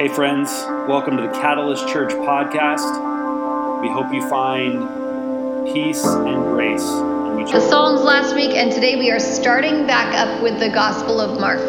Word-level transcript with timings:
Hey, 0.00 0.08
friends, 0.08 0.48
welcome 0.88 1.18
to 1.18 1.24
the 1.24 1.28
Catalyst 1.28 1.86
Church 1.86 2.08
podcast. 2.12 3.82
We 3.82 3.88
hope 3.90 4.10
you 4.14 4.26
find 4.30 5.68
peace 5.74 6.02
and 6.06 6.42
grace 6.44 6.88
in 6.88 7.36
which 7.36 7.52
the 7.52 7.60
Psalms 7.60 8.00
last 8.00 8.34
week, 8.34 8.52
and 8.52 8.72
today 8.72 8.96
we 8.96 9.10
are 9.10 9.20
starting 9.20 9.86
back 9.86 10.14
up 10.14 10.42
with 10.42 10.58
the 10.58 10.70
Gospel 10.70 11.20
of 11.20 11.38
Mark. 11.38 11.60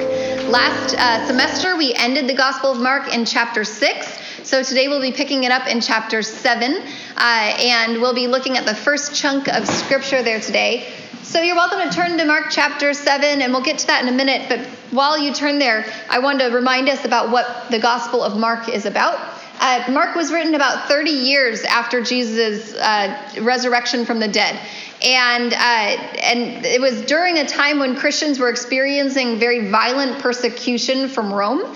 Last 0.47 0.95
uh, 0.97 1.27
semester, 1.27 1.75
we 1.75 1.93
ended 1.93 2.29
the 2.29 2.33
Gospel 2.33 2.71
of 2.71 2.79
Mark 2.79 3.13
in 3.13 3.25
chapter 3.25 3.65
6. 3.65 4.19
So 4.43 4.63
today 4.63 4.87
we'll 4.87 5.01
be 5.01 5.11
picking 5.11 5.43
it 5.43 5.51
up 5.51 5.67
in 5.67 5.81
chapter 5.81 6.21
7, 6.21 6.71
uh, 6.71 7.17
and 7.17 7.99
we'll 7.99 8.15
be 8.15 8.27
looking 8.27 8.57
at 8.57 8.65
the 8.65 8.75
first 8.75 9.13
chunk 9.13 9.49
of 9.49 9.67
scripture 9.67 10.23
there 10.23 10.39
today. 10.39 10.87
So 11.31 11.41
you're 11.41 11.55
welcome 11.55 11.79
to 11.79 11.95
turn 11.95 12.17
to 12.17 12.25
Mark 12.25 12.47
chapter 12.49 12.93
7, 12.93 13.41
and 13.41 13.53
we'll 13.53 13.63
get 13.63 13.77
to 13.77 13.87
that 13.87 14.03
in 14.03 14.09
a 14.09 14.11
minute. 14.11 14.49
But 14.49 14.65
while 14.91 15.17
you 15.17 15.33
turn 15.33 15.59
there, 15.59 15.85
I 16.09 16.19
want 16.19 16.41
to 16.41 16.47
remind 16.47 16.89
us 16.89 17.05
about 17.05 17.31
what 17.31 17.71
the 17.71 17.79
Gospel 17.79 18.21
of 18.21 18.37
Mark 18.37 18.67
is 18.67 18.85
about. 18.85 19.17
Uh, 19.61 19.85
Mark 19.93 20.17
was 20.17 20.33
written 20.33 20.55
about 20.55 20.89
30 20.89 21.09
years 21.09 21.63
after 21.63 22.03
Jesus' 22.03 22.73
uh, 22.73 23.17
resurrection 23.39 24.05
from 24.05 24.19
the 24.19 24.27
dead. 24.27 24.59
And, 25.01 25.53
uh, 25.53 25.57
and 25.57 26.65
it 26.65 26.81
was 26.81 27.01
during 27.03 27.37
a 27.37 27.47
time 27.47 27.79
when 27.79 27.95
Christians 27.95 28.37
were 28.37 28.49
experiencing 28.49 29.39
very 29.39 29.69
violent 29.69 30.19
persecution 30.19 31.07
from 31.07 31.33
Rome. 31.33 31.73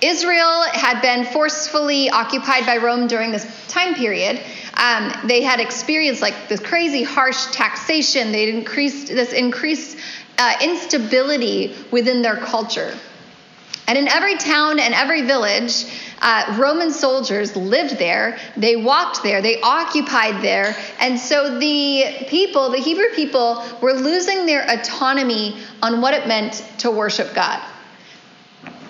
Israel 0.00 0.62
had 0.72 1.00
been 1.00 1.24
forcefully 1.24 2.08
occupied 2.10 2.66
by 2.66 2.76
Rome 2.76 3.08
during 3.08 3.32
this 3.32 3.46
time 3.68 3.94
period. 3.94 4.40
Um, 4.74 5.12
they 5.26 5.42
had 5.42 5.58
experienced 5.58 6.22
like 6.22 6.48
this 6.48 6.60
crazy 6.60 7.02
harsh 7.02 7.46
taxation. 7.46 8.30
They'd 8.30 8.54
increased 8.54 9.08
this 9.08 9.32
increased 9.32 9.96
uh, 10.38 10.54
instability 10.62 11.74
within 11.90 12.22
their 12.22 12.36
culture. 12.36 12.96
And 13.88 13.98
in 13.98 14.06
every 14.06 14.36
town 14.36 14.78
and 14.78 14.94
every 14.94 15.22
village, 15.22 15.86
uh, 16.20 16.56
Roman 16.58 16.92
soldiers 16.92 17.56
lived 17.56 17.98
there. 17.98 18.38
They 18.56 18.76
walked 18.76 19.22
there. 19.22 19.40
They 19.40 19.60
occupied 19.62 20.44
there. 20.44 20.76
And 21.00 21.18
so 21.18 21.58
the 21.58 22.26
people, 22.28 22.70
the 22.70 22.78
Hebrew 22.78 23.08
people, 23.14 23.64
were 23.80 23.94
losing 23.94 24.46
their 24.46 24.62
autonomy 24.70 25.58
on 25.82 26.00
what 26.00 26.14
it 26.14 26.28
meant 26.28 26.62
to 26.78 26.90
worship 26.90 27.34
God. 27.34 27.62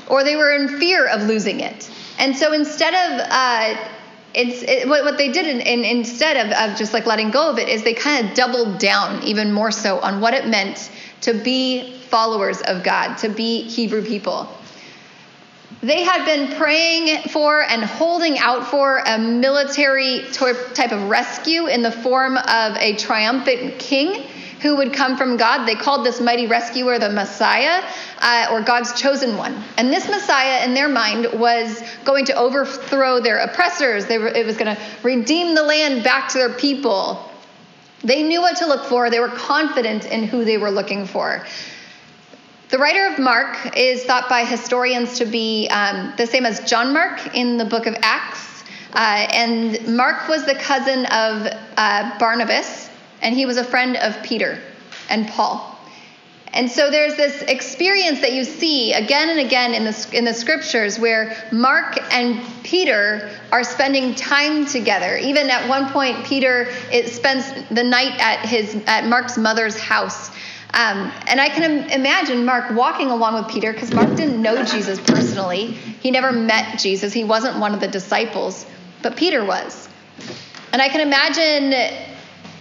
Or 0.09 0.25
they 0.25 0.37
were 0.37 0.53
in 0.53 0.79
fear 0.79 1.07
of 1.07 1.23
losing 1.23 1.61
it. 1.61 1.91
And 2.19 2.37
so 2.37 2.53
instead 2.53 2.95
of 2.95 3.27
uh, 3.31 3.89
it's 4.35 4.63
it, 4.63 4.89
what, 4.89 5.05
what 5.05 5.19
they 5.19 5.31
did 5.31 5.47
in, 5.47 5.61
in, 5.61 5.85
instead 5.85 6.37
of, 6.37 6.53
of 6.53 6.79
just 6.79 6.93
like 6.93 7.07
letting 7.07 7.31
go 7.31 7.51
of 7.51 7.59
it 7.59 7.69
is 7.69 7.83
they 7.83 7.95
kind 7.95 8.29
of 8.29 8.35
doubled 8.35 8.79
down 8.79 9.23
even 9.23 9.53
more 9.53 9.71
so 9.71 9.99
on 10.01 10.21
what 10.21 10.35
it 10.35 10.47
meant 10.47 10.91
to 11.23 11.35
be 11.35 11.99
followers 12.09 12.61
of 12.63 12.83
God, 12.83 13.17
to 13.19 13.29
be 13.29 13.63
Hebrew 13.63 14.05
people. 14.05 14.49
They 15.81 16.03
had 16.03 16.25
been 16.25 16.57
praying 16.57 17.29
for 17.29 17.63
and 17.63 17.85
holding 17.85 18.39
out 18.39 18.67
for 18.67 18.99
a 18.99 19.19
military 19.19 20.25
type 20.33 20.93
of 20.93 21.09
rescue 21.09 21.67
in 21.67 21.83
the 21.83 21.93
form 21.93 22.37
of 22.37 22.77
a 22.77 22.97
triumphant 22.97 23.79
king 23.79 24.27
who 24.61 24.77
would 24.77 24.93
come 24.93 25.17
from 25.17 25.37
God. 25.37 25.67
They 25.67 25.75
called 25.75 26.05
this 26.05 26.21
mighty 26.21 26.47
rescuer 26.47 26.99
the 26.99 27.11
Messiah 27.11 27.83
uh, 28.19 28.49
or 28.51 28.61
God's 28.63 28.99
chosen 29.01 29.37
one. 29.37 29.63
And 29.77 29.93
this 29.93 30.09
Messiah, 30.09 30.65
in 30.65 30.75
their 30.75 30.89
mind, 30.89 31.39
was 31.39 31.83
going 32.05 32.25
to 32.27 32.35
overthrow 32.35 33.21
their 33.21 33.39
oppressors. 33.39 34.07
They 34.07 34.19
were, 34.19 34.29
it 34.29 34.45
was 34.45 34.57
going 34.57 34.75
to 34.75 34.83
redeem 35.03 35.55
the 35.55 35.63
land 35.63 36.03
back 36.03 36.29
to 36.31 36.39
their 36.39 36.53
people. 36.53 37.31
They 38.03 38.23
knew 38.23 38.41
what 38.41 38.57
to 38.59 38.67
look 38.67 38.85
for, 38.85 39.11
they 39.11 39.21
were 39.21 39.29
confident 39.29 40.07
in 40.07 40.25
who 40.25 40.45
they 40.45 40.59
were 40.59 40.71
looking 40.71 41.07
for. 41.07 41.45
The 42.71 42.79
writer 42.79 43.07
of 43.07 43.19
Mark 43.19 43.77
is 43.79 44.05
thought 44.05 44.29
by 44.29 44.45
historians 44.45 45.19
to 45.19 45.25
be 45.25 45.69
um, 45.69 46.13
the 46.19 46.27
same 46.27 46.45
as 46.45 46.61
John 46.69 46.93
Mark 46.93 47.35
in 47.35 47.57
the 47.57 47.65
book 47.65 47.87
of 47.87 47.97
Acts. 48.03 48.63
Uh, 48.93 49.27
and 49.33 49.97
Mark 49.97 50.29
was 50.29 50.45
the 50.45 50.55
cousin 50.55 51.07
of 51.07 51.47
uh, 51.77 52.19
Barnabas, 52.19 52.88
and 53.23 53.35
he 53.35 53.47
was 53.47 53.57
a 53.57 53.65
friend 53.65 53.97
of 53.97 54.23
Peter 54.23 54.59
and 55.11 55.29
Paul. 55.29 55.79
And 56.53 56.71
so 56.71 56.91
there's 56.91 57.15
this 57.15 57.43
experience 57.43 58.21
that 58.21 58.33
you 58.33 58.43
see 58.43 58.93
again 58.93 59.29
and 59.29 59.39
again 59.39 59.75
in 59.75 59.85
the, 59.85 60.09
in 60.13 60.25
the 60.25 60.33
scriptures 60.33 60.99
where 60.99 61.37
Mark 61.53 61.99
and 62.13 62.43
Peter 62.63 63.31
are 63.53 63.63
spending 63.65 64.15
time 64.15 64.65
together. 64.65 65.19
Even 65.19 65.51
at 65.51 65.69
one 65.69 65.91
point, 65.91 66.25
Peter 66.25 66.69
it 66.91 67.11
spends 67.11 67.53
the 67.71 67.85
night 67.85 68.19
at 68.19 68.47
his 68.47 68.75
at 68.87 69.07
Mark's 69.07 69.37
mother's 69.37 69.79
house. 69.79 70.31
Um, 70.75 71.13
and 71.27 71.41
I 71.41 71.49
can 71.49 71.91
imagine 71.91 72.45
Mark 72.45 72.75
walking 72.75 73.11
along 73.11 73.35
with 73.35 73.49
Peter 73.49 73.73
because 73.73 73.93
Mark 73.93 74.15
didn't 74.17 74.41
know 74.41 74.65
Jesus 74.65 75.01
personally. 75.01 75.73
He 75.73 76.11
never 76.11 76.31
met 76.31 76.79
Jesus. 76.79 77.13
He 77.13 77.25
wasn't 77.25 77.59
one 77.59 77.75
of 77.75 77.81
the 77.81 77.89
disciples, 77.89 78.67
but 79.03 79.17
Peter 79.17 79.45
was. 79.45 79.89
And 80.73 80.83
I 80.83 80.89
can 80.89 81.01
imagine 81.01 81.73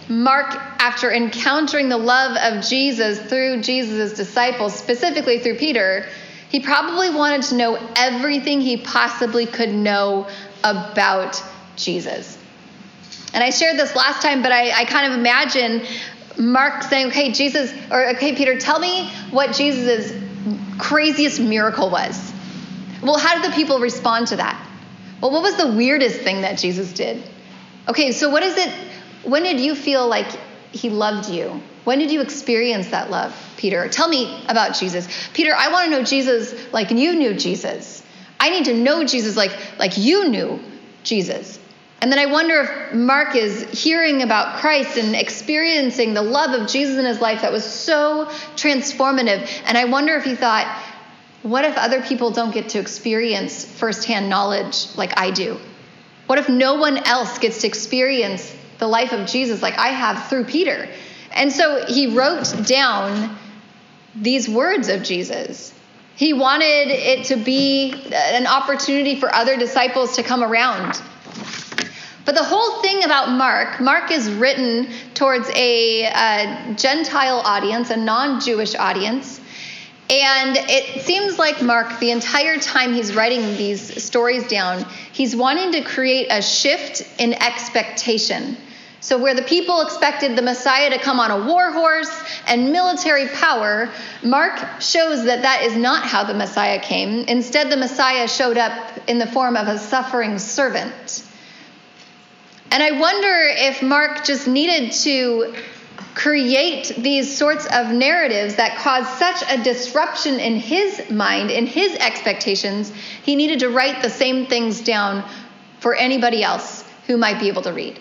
Mark, 0.08 0.54
after 0.80 1.12
encountering 1.12 1.88
the 1.88 1.98
love 1.98 2.36
of 2.36 2.64
Jesus 2.64 3.18
through 3.20 3.60
Jesus' 3.60 4.14
disciples, 4.14 4.74
specifically 4.74 5.38
through 5.38 5.56
Peter, 5.56 6.06
he 6.48 6.60
probably 6.60 7.10
wanted 7.10 7.42
to 7.42 7.56
know 7.56 7.78
everything 7.94 8.60
he 8.60 8.78
possibly 8.78 9.44
could 9.44 9.68
know 9.68 10.26
about 10.64 11.42
Jesus. 11.76 12.38
And 13.34 13.44
I 13.44 13.50
shared 13.50 13.78
this 13.78 13.94
last 13.94 14.22
time, 14.22 14.40
but 14.40 14.50
I, 14.50 14.70
I 14.70 14.84
kind 14.86 15.12
of 15.12 15.18
imagine 15.18 15.82
Mark 16.38 16.84
saying, 16.84 17.08
okay, 17.08 17.32
Jesus, 17.32 17.72
or 17.90 18.08
okay, 18.10 18.34
Peter, 18.34 18.58
tell 18.58 18.78
me 18.78 19.10
what 19.30 19.54
Jesus' 19.54 20.12
craziest 20.78 21.38
miracle 21.38 21.90
was. 21.90 22.32
Well, 23.02 23.18
how 23.18 23.40
did 23.40 23.50
the 23.50 23.54
people 23.54 23.78
respond 23.78 24.28
to 24.28 24.36
that? 24.36 24.64
Well, 25.20 25.30
what 25.30 25.42
was 25.42 25.56
the 25.56 25.72
weirdest 25.72 26.20
thing 26.20 26.42
that 26.42 26.58
Jesus 26.58 26.92
did? 26.92 27.22
Okay, 27.88 28.12
so 28.12 28.30
what 28.30 28.42
is 28.42 28.56
it 28.56 28.72
when 29.24 29.42
did 29.42 29.60
you 29.60 29.74
feel 29.74 30.06
like 30.08 30.26
he 30.72 30.90
loved 30.90 31.28
you? 31.28 31.60
When 31.84 31.98
did 31.98 32.10
you 32.10 32.20
experience 32.20 32.88
that 32.88 33.10
love, 33.10 33.34
Peter? 33.56 33.88
Tell 33.88 34.08
me 34.08 34.44
about 34.48 34.74
Jesus. 34.74 35.08
Peter, 35.32 35.54
I 35.56 35.72
want 35.72 35.86
to 35.86 35.90
know 35.90 36.02
Jesus 36.02 36.54
like 36.72 36.90
you 36.90 37.14
knew 37.14 37.34
Jesus. 37.34 38.02
I 38.38 38.50
need 38.50 38.66
to 38.66 38.74
know 38.74 39.04
Jesus 39.04 39.36
like, 39.36 39.52
like 39.78 39.96
you 39.96 40.28
knew 40.28 40.60
Jesus. 41.02 41.58
And 42.00 42.12
then 42.12 42.18
I 42.20 42.26
wonder 42.26 42.60
if 42.60 42.94
Mark 42.94 43.34
is 43.34 43.68
hearing 43.82 44.22
about 44.22 44.60
Christ 44.60 44.96
and 44.96 45.16
experiencing 45.16 46.14
the 46.14 46.22
love 46.22 46.60
of 46.60 46.68
Jesus 46.68 46.96
in 46.96 47.04
his 47.04 47.20
life 47.20 47.42
that 47.42 47.50
was 47.50 47.64
so 47.64 48.26
transformative. 48.54 49.48
And 49.66 49.76
I 49.76 49.86
wonder 49.86 50.14
if 50.14 50.24
he 50.24 50.36
thought, 50.36 50.66
what 51.42 51.64
if 51.64 51.76
other 51.76 52.02
people 52.02 52.30
don't 52.30 52.52
get 52.52 52.70
to 52.70 52.78
experience 52.78 53.64
firsthand 53.64 54.28
knowledge 54.28 54.94
like 54.96 55.18
I 55.18 55.32
do? 55.32 55.58
What 56.26 56.38
if 56.38 56.48
no 56.48 56.74
one 56.74 56.98
else 56.98 57.38
gets 57.38 57.62
to 57.62 57.66
experience 57.66 58.54
the 58.78 58.86
life 58.86 59.12
of 59.12 59.26
Jesus 59.26 59.62
like 59.62 59.76
I 59.78 59.88
have 59.88 60.28
through 60.28 60.44
Peter. 60.44 60.88
And 61.32 61.52
so 61.52 61.84
he 61.86 62.14
wrote 62.16 62.66
down 62.66 63.36
these 64.14 64.48
words 64.48 64.88
of 64.88 65.02
Jesus. 65.02 65.72
He 66.16 66.32
wanted 66.32 66.88
it 66.88 67.26
to 67.26 67.36
be 67.36 67.92
an 68.12 68.46
opportunity 68.46 69.20
for 69.20 69.32
other 69.32 69.56
disciples 69.56 70.16
to 70.16 70.22
come 70.22 70.42
around. 70.42 71.00
But 72.24 72.34
the 72.34 72.44
whole 72.44 72.82
thing 72.82 73.04
about 73.04 73.30
Mark, 73.30 73.80
Mark 73.80 74.10
is 74.10 74.30
written 74.30 74.88
towards 75.14 75.48
a, 75.54 76.04
a 76.04 76.74
Gentile 76.76 77.40
audience, 77.44 77.90
a 77.90 77.96
non 77.96 78.40
Jewish 78.40 78.74
audience. 78.74 79.40
And 80.10 80.56
it 80.56 81.02
seems 81.02 81.38
like 81.38 81.62
Mark, 81.62 82.00
the 82.00 82.10
entire 82.10 82.58
time 82.58 82.94
he's 82.94 83.14
writing 83.14 83.56
these 83.56 84.02
stories 84.02 84.46
down, 84.48 84.84
he's 85.12 85.36
wanting 85.36 85.72
to 85.72 85.82
create 85.82 86.28
a 86.30 86.42
shift 86.42 87.02
in 87.18 87.34
expectation. 87.34 88.56
So, 89.00 89.16
where 89.16 89.34
the 89.34 89.42
people 89.42 89.80
expected 89.80 90.34
the 90.34 90.42
Messiah 90.42 90.90
to 90.90 90.98
come 90.98 91.20
on 91.20 91.30
a 91.30 91.46
war 91.46 91.70
horse 91.70 92.10
and 92.48 92.72
military 92.72 93.28
power, 93.28 93.90
Mark 94.24 94.80
shows 94.80 95.24
that 95.24 95.42
that 95.42 95.62
is 95.62 95.76
not 95.76 96.02
how 96.02 96.24
the 96.24 96.34
Messiah 96.34 96.80
came. 96.80 97.20
Instead, 97.28 97.70
the 97.70 97.76
Messiah 97.76 98.26
showed 98.26 98.58
up 98.58 98.98
in 99.08 99.18
the 99.18 99.26
form 99.26 99.56
of 99.56 99.68
a 99.68 99.78
suffering 99.78 100.38
servant. 100.40 101.24
And 102.72 102.82
I 102.82 102.98
wonder 102.98 103.34
if 103.50 103.82
Mark 103.82 104.24
just 104.24 104.48
needed 104.48 104.92
to 104.92 105.54
create 106.14 106.92
these 106.98 107.36
sorts 107.36 107.66
of 107.66 107.90
narratives 107.90 108.56
that 108.56 108.78
caused 108.78 109.08
such 109.18 109.42
a 109.48 109.62
disruption 109.62 110.40
in 110.40 110.56
his 110.56 111.08
mind, 111.08 111.52
in 111.52 111.66
his 111.66 111.94
expectations, 111.94 112.92
he 113.22 113.36
needed 113.36 113.60
to 113.60 113.68
write 113.68 114.02
the 114.02 114.10
same 114.10 114.46
things 114.46 114.80
down 114.80 115.24
for 115.78 115.94
anybody 115.94 116.42
else 116.42 116.84
who 117.06 117.16
might 117.16 117.38
be 117.38 117.46
able 117.46 117.62
to 117.62 117.72
read. 117.72 118.00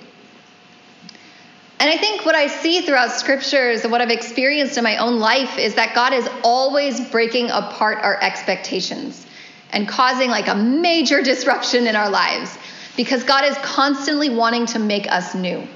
And 1.80 1.90
I 1.90 1.98
think 1.98 2.26
what 2.26 2.34
I 2.34 2.48
see 2.48 2.82
throughout 2.82 3.12
scriptures 3.12 3.84
and 3.84 3.92
what 3.92 4.02
I've 4.02 4.10
experienced 4.10 4.78
in 4.78 4.84
my 4.84 4.98
own 4.98 5.20
life 5.20 5.60
is 5.60 5.76
that 5.76 5.94
God 5.94 6.12
is 6.12 6.28
always 6.44 7.00
breaking 7.10 7.52
apart 7.52 8.00
our 8.00 8.20
expectations 8.22 9.26
and 9.72 9.88
causing 9.88 10.30
like 10.30 10.48
a 10.48 10.56
major 10.56 11.22
disruption 11.22 11.86
in 11.86 11.96
our 11.96 12.10
lives 12.10 12.58
because 12.96 13.24
God 13.24 13.46
is 13.46 13.56
constantly 13.60 14.30
wanting 14.30 14.66
to 14.68 14.80
make 14.80 15.12
us 15.12 15.36
new. 15.36 15.68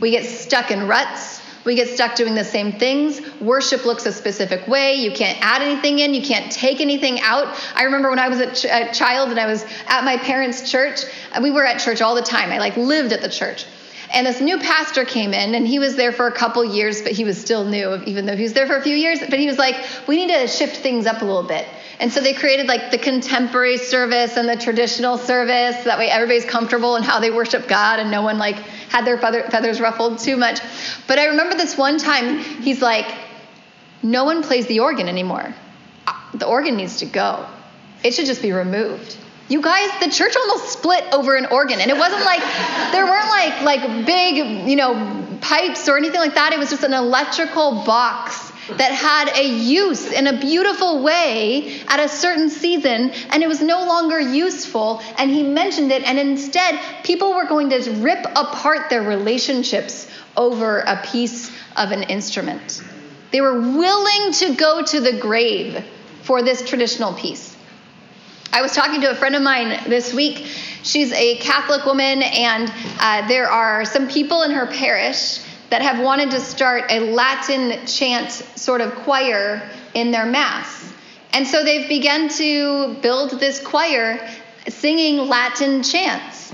We 0.00 0.10
get 0.10 0.26
stuck 0.26 0.70
in 0.70 0.86
ruts, 0.86 1.40
We 1.66 1.74
get 1.74 1.88
stuck 1.88 2.14
doing 2.14 2.36
the 2.36 2.44
same 2.44 2.78
things. 2.78 3.20
Worship 3.40 3.84
looks 3.84 4.06
a 4.06 4.12
specific 4.12 4.68
way. 4.68 4.94
You 4.94 5.10
can't 5.10 5.36
add 5.40 5.62
anything 5.62 5.98
in, 5.98 6.14
you 6.14 6.22
can't 6.22 6.50
take 6.52 6.80
anything 6.80 7.20
out. 7.20 7.60
I 7.74 7.82
remember 7.82 8.08
when 8.08 8.20
I 8.20 8.28
was 8.28 8.38
a, 8.38 8.54
ch- 8.54 8.66
a 8.66 8.92
child 8.92 9.30
and 9.30 9.40
I 9.40 9.46
was 9.46 9.64
at 9.88 10.04
my 10.04 10.16
parents' 10.16 10.70
church, 10.70 11.00
uh, 11.32 11.40
we 11.42 11.50
were 11.50 11.64
at 11.64 11.80
church 11.80 12.00
all 12.00 12.14
the 12.14 12.22
time. 12.22 12.52
I 12.52 12.58
like 12.58 12.76
lived 12.76 13.12
at 13.12 13.20
the 13.20 13.28
church. 13.28 13.66
And 14.12 14.26
this 14.26 14.40
new 14.40 14.58
pastor 14.58 15.04
came 15.04 15.34
in, 15.34 15.54
and 15.54 15.66
he 15.66 15.78
was 15.78 15.96
there 15.96 16.12
for 16.12 16.26
a 16.26 16.32
couple 16.32 16.64
years, 16.64 17.02
but 17.02 17.12
he 17.12 17.24
was 17.24 17.38
still 17.38 17.64
new, 17.64 17.96
even 18.06 18.26
though 18.26 18.36
he 18.36 18.44
was 18.44 18.52
there 18.52 18.66
for 18.66 18.76
a 18.76 18.82
few 18.82 18.94
years. 18.94 19.18
But 19.20 19.38
he 19.38 19.46
was 19.46 19.58
like, 19.58 19.76
we 20.06 20.16
need 20.16 20.32
to 20.32 20.46
shift 20.46 20.76
things 20.76 21.06
up 21.06 21.22
a 21.22 21.24
little 21.24 21.42
bit. 21.42 21.66
And 21.98 22.12
so 22.12 22.20
they 22.20 22.34
created 22.34 22.66
like 22.66 22.90
the 22.90 22.98
contemporary 22.98 23.78
service 23.78 24.36
and 24.36 24.48
the 24.48 24.56
traditional 24.56 25.18
service. 25.18 25.84
That 25.84 25.98
way 25.98 26.10
everybody's 26.10 26.44
comfortable 26.44 26.96
in 26.96 27.02
how 27.02 27.20
they 27.20 27.30
worship 27.30 27.68
God 27.68 27.98
and 27.98 28.10
no 28.10 28.22
one 28.22 28.38
like 28.38 28.56
had 28.56 29.06
their 29.06 29.18
feather, 29.18 29.42
feathers 29.44 29.80
ruffled 29.80 30.18
too 30.18 30.36
much. 30.36 30.60
But 31.06 31.18
I 31.18 31.26
remember 31.26 31.56
this 31.56 31.76
one 31.76 31.98
time, 31.98 32.38
he's 32.38 32.82
like, 32.82 33.06
no 34.02 34.24
one 34.24 34.42
plays 34.42 34.66
the 34.66 34.80
organ 34.80 35.08
anymore. 35.08 35.54
The 36.34 36.46
organ 36.46 36.76
needs 36.76 36.98
to 36.98 37.06
go. 37.06 37.46
It 38.04 38.12
should 38.12 38.26
just 38.26 38.42
be 38.42 38.52
removed. 38.52 39.16
You 39.48 39.62
guys, 39.62 39.90
the 40.00 40.10
church 40.10 40.34
almost 40.36 40.72
split 40.72 41.04
over 41.12 41.36
an 41.36 41.46
organ, 41.46 41.80
and 41.80 41.88
it 41.88 41.96
wasn't 41.96 42.24
like 42.24 42.40
there 42.90 43.04
weren't 43.04 43.28
like 43.28 43.62
like 43.62 44.06
big, 44.06 44.68
you 44.68 44.74
know, 44.74 45.38
pipes 45.40 45.88
or 45.88 45.96
anything 45.96 46.20
like 46.20 46.34
that. 46.34 46.52
It 46.52 46.58
was 46.58 46.70
just 46.70 46.82
an 46.82 46.92
electrical 46.92 47.84
box 47.84 48.52
that 48.70 48.90
had 48.90 49.28
a 49.36 49.46
use 49.46 50.10
in 50.10 50.26
a 50.26 50.40
beautiful 50.40 51.02
way 51.02 51.80
at 51.86 52.00
a 52.00 52.08
certain 52.08 52.50
season, 52.50 53.12
and 53.30 53.42
it 53.42 53.46
was 53.46 53.62
no 53.62 53.86
longer 53.86 54.20
useful. 54.20 55.00
And 55.16 55.30
he 55.30 55.44
mentioned 55.44 55.92
it, 55.92 56.02
and 56.02 56.18
instead, 56.18 56.80
people 57.04 57.34
were 57.34 57.46
going 57.46 57.70
to 57.70 57.90
rip 58.00 58.26
apart 58.34 58.90
their 58.90 59.02
relationships 59.02 60.10
over 60.36 60.80
a 60.80 61.00
piece 61.04 61.50
of 61.76 61.92
an 61.92 62.02
instrument. 62.04 62.82
They 63.30 63.40
were 63.40 63.60
willing 63.60 64.32
to 64.32 64.54
go 64.56 64.82
to 64.82 65.00
the 65.00 65.18
grave 65.20 65.84
for 66.22 66.42
this 66.42 66.68
traditional 66.68 67.14
piece. 67.14 67.55
I 68.52 68.62
was 68.62 68.72
talking 68.72 69.00
to 69.02 69.10
a 69.10 69.14
friend 69.14 69.34
of 69.34 69.42
mine 69.42 69.82
this 69.88 70.14
week. 70.14 70.46
She's 70.82 71.12
a 71.12 71.36
Catholic 71.36 71.84
woman, 71.84 72.22
and 72.22 72.72
uh, 73.00 73.26
there 73.28 73.50
are 73.50 73.84
some 73.84 74.08
people 74.08 74.42
in 74.42 74.52
her 74.52 74.66
parish 74.66 75.40
that 75.70 75.82
have 75.82 76.02
wanted 76.02 76.30
to 76.30 76.40
start 76.40 76.84
a 76.90 77.00
Latin 77.00 77.86
chant 77.86 78.30
sort 78.30 78.80
of 78.80 78.94
choir 78.94 79.68
in 79.94 80.10
their 80.10 80.26
Mass. 80.26 80.92
And 81.32 81.46
so 81.46 81.64
they've 81.64 81.88
begun 81.88 82.28
to 82.30 82.94
build 83.02 83.40
this 83.40 83.60
choir 83.60 84.26
singing 84.68 85.28
Latin 85.28 85.82
chants. 85.82 86.52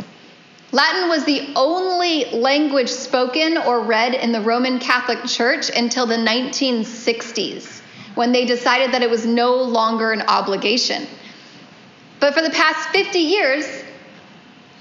Latin 0.72 1.10
was 1.10 1.24
the 1.24 1.52
only 1.54 2.24
language 2.32 2.88
spoken 2.88 3.58
or 3.58 3.82
read 3.82 4.14
in 4.14 4.32
the 4.32 4.40
Roman 4.40 4.78
Catholic 4.78 5.24
Church 5.26 5.70
until 5.70 6.06
the 6.06 6.16
1960s, 6.16 7.82
when 8.14 8.32
they 8.32 8.46
decided 8.46 8.92
that 8.92 9.02
it 9.02 9.10
was 9.10 9.26
no 9.26 9.56
longer 9.56 10.12
an 10.12 10.22
obligation. 10.22 11.06
But 12.22 12.34
for 12.34 12.40
the 12.40 12.50
past 12.50 12.90
50 12.90 13.19
years, 13.19 13.66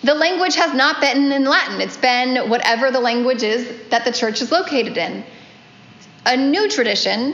the 0.03 0.13
language 0.13 0.53
has 0.57 0.75
not 0.75 1.01
been 1.01 1.31
in 1.31 1.43
Latin. 1.43 1.81
It's 1.81 1.97
been 1.97 2.51
whatever 2.51 2.91
the 2.91 2.99
language 2.99 3.41
is 3.41 3.67
that 3.89 4.05
the 4.05 4.11
church 4.11 4.43
is 4.43 4.51
located 4.51 4.95
in. 4.95 5.23
A 6.27 6.37
new 6.37 6.69
tradition 6.69 7.33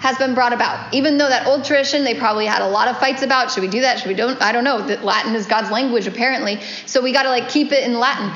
has 0.00 0.18
been 0.18 0.34
brought 0.34 0.52
about. 0.52 0.92
Even 0.92 1.16
though 1.16 1.30
that 1.30 1.46
old 1.46 1.64
tradition 1.64 2.04
they 2.04 2.14
probably 2.14 2.44
had 2.44 2.60
a 2.60 2.68
lot 2.68 2.88
of 2.88 2.98
fights 2.98 3.22
about, 3.22 3.50
should 3.50 3.62
we 3.62 3.68
do 3.68 3.80
that? 3.80 4.00
Should 4.00 4.08
we 4.08 4.14
don't? 4.14 4.38
I 4.42 4.52
don't 4.52 4.64
know. 4.64 4.76
Latin 5.02 5.34
is 5.34 5.46
God's 5.46 5.70
language 5.70 6.06
apparently. 6.06 6.60
So 6.84 7.00
we 7.00 7.10
got 7.14 7.22
to 7.22 7.30
like 7.30 7.48
keep 7.48 7.72
it 7.72 7.84
in 7.84 7.98
Latin. 7.98 8.34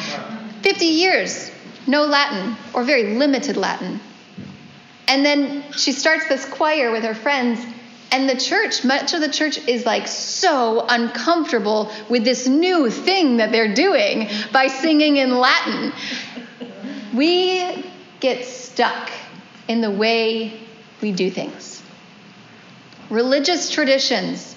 50 0.63 0.87
years 0.87 1.51
no 1.87 2.07
Latin 2.07 2.57
or 2.73 2.85
very 2.85 3.17
limited 3.17 3.59
Latin. 3.59 4.01
And 5.09 5.27
then 5.27 5.63
she 5.73 5.93
starts 5.93 6.27
this 6.29 6.47
choir 6.47 6.91
with 6.91 7.05
her 7.05 7.15
friends 7.15 7.63
and 8.13 8.29
the 8.29 8.37
church, 8.37 8.85
much 8.85 9.13
of 9.13 9.21
the 9.21 9.29
church 9.29 9.59
is 9.69 9.87
like 9.87 10.09
so 10.09 10.85
uncomfortable 10.89 11.91
with 12.09 12.25
this 12.25 12.47
new 12.47 12.91
thing 12.91 13.37
that 13.37 13.53
they're 13.53 13.75
doing 13.75 14.29
by 14.53 14.67
singing 14.67 15.17
in 15.17 15.39
Latin. 15.39 15.93
We 17.15 17.85
get 18.19 18.45
stuck 18.45 19.11
in 19.69 19.81
the 19.81 19.91
way 19.91 20.61
we 21.01 21.13
do 21.13 21.31
things. 21.31 21.83
Religious 23.11 23.71
traditions 23.71 24.50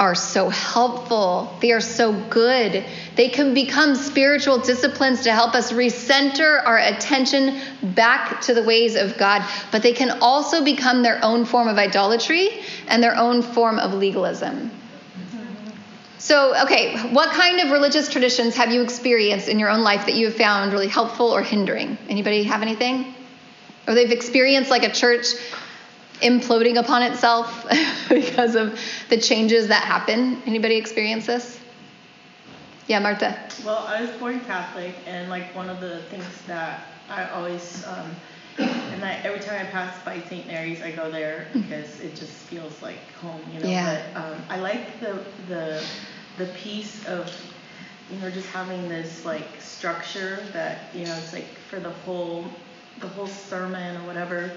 are 0.00 0.14
so 0.14 0.48
helpful. 0.48 1.54
They 1.60 1.72
are 1.72 1.80
so 1.80 2.12
good. 2.12 2.84
They 3.16 3.28
can 3.28 3.52
become 3.52 3.94
spiritual 3.94 4.58
disciplines 4.58 5.24
to 5.24 5.32
help 5.32 5.54
us 5.54 5.72
recenter 5.72 6.64
our 6.64 6.78
attention 6.78 7.60
back 7.82 8.40
to 8.42 8.54
the 8.54 8.62
ways 8.62 8.96
of 8.96 9.18
God, 9.18 9.46
but 9.70 9.82
they 9.82 9.92
can 9.92 10.18
also 10.22 10.64
become 10.64 11.02
their 11.02 11.22
own 11.22 11.44
form 11.44 11.68
of 11.68 11.76
idolatry 11.76 12.48
and 12.88 13.02
their 13.02 13.14
own 13.14 13.42
form 13.42 13.78
of 13.78 13.92
legalism. 13.92 14.70
So, 16.16 16.54
okay, 16.62 16.98
what 17.12 17.30
kind 17.30 17.60
of 17.60 17.70
religious 17.70 18.08
traditions 18.08 18.54
have 18.56 18.72
you 18.72 18.82
experienced 18.82 19.48
in 19.48 19.58
your 19.58 19.68
own 19.68 19.82
life 19.82 20.06
that 20.06 20.14
you 20.14 20.26
have 20.26 20.36
found 20.36 20.72
really 20.72 20.88
helpful 20.88 21.26
or 21.26 21.42
hindering? 21.42 21.98
Anybody 22.08 22.44
have 22.44 22.62
anything? 22.62 23.14
Or 23.86 23.94
they've 23.94 24.10
experienced 24.10 24.70
like 24.70 24.82
a 24.82 24.92
church 24.92 25.34
imploding 26.22 26.78
upon 26.78 27.02
itself 27.02 27.66
because 28.08 28.54
of 28.54 28.78
the 29.08 29.16
changes 29.16 29.68
that 29.68 29.84
happen. 29.84 30.42
Anybody 30.46 30.76
experience 30.76 31.26
this? 31.26 31.60
Yeah, 32.86 32.98
Marta. 32.98 33.38
Well, 33.64 33.86
I 33.86 34.00
was 34.02 34.10
born 34.10 34.40
Catholic, 34.40 34.94
and 35.06 35.30
like 35.30 35.54
one 35.54 35.70
of 35.70 35.80
the 35.80 36.02
things 36.04 36.24
that 36.46 36.82
I 37.08 37.28
always, 37.30 37.86
um, 37.86 38.10
and 38.58 39.04
I, 39.04 39.20
every 39.22 39.40
time 39.40 39.64
I 39.64 39.70
pass 39.70 39.96
by 40.04 40.20
St. 40.22 40.46
Mary's, 40.46 40.82
I 40.82 40.90
go 40.90 41.10
there 41.10 41.46
mm-hmm. 41.48 41.60
because 41.60 42.00
it 42.00 42.16
just 42.16 42.32
feels 42.32 42.82
like 42.82 42.98
home, 43.20 43.40
you 43.52 43.60
know. 43.60 43.68
Yeah. 43.68 44.02
But 44.12 44.20
um, 44.20 44.42
I 44.48 44.58
like 44.58 44.98
the 44.98 45.22
the 45.48 45.84
the 46.36 46.46
piece 46.54 47.06
of, 47.06 47.32
you 48.10 48.18
know, 48.18 48.30
just 48.30 48.48
having 48.48 48.88
this 48.88 49.24
like 49.24 49.48
structure 49.60 50.40
that 50.52 50.94
you 50.94 51.06
know 51.06 51.14
it's 51.14 51.32
like 51.32 51.48
for 51.68 51.78
the 51.78 51.90
whole 51.90 52.44
the 53.00 53.08
whole 53.08 53.26
sermon 53.26 53.96
or 53.98 54.06
whatever 54.06 54.50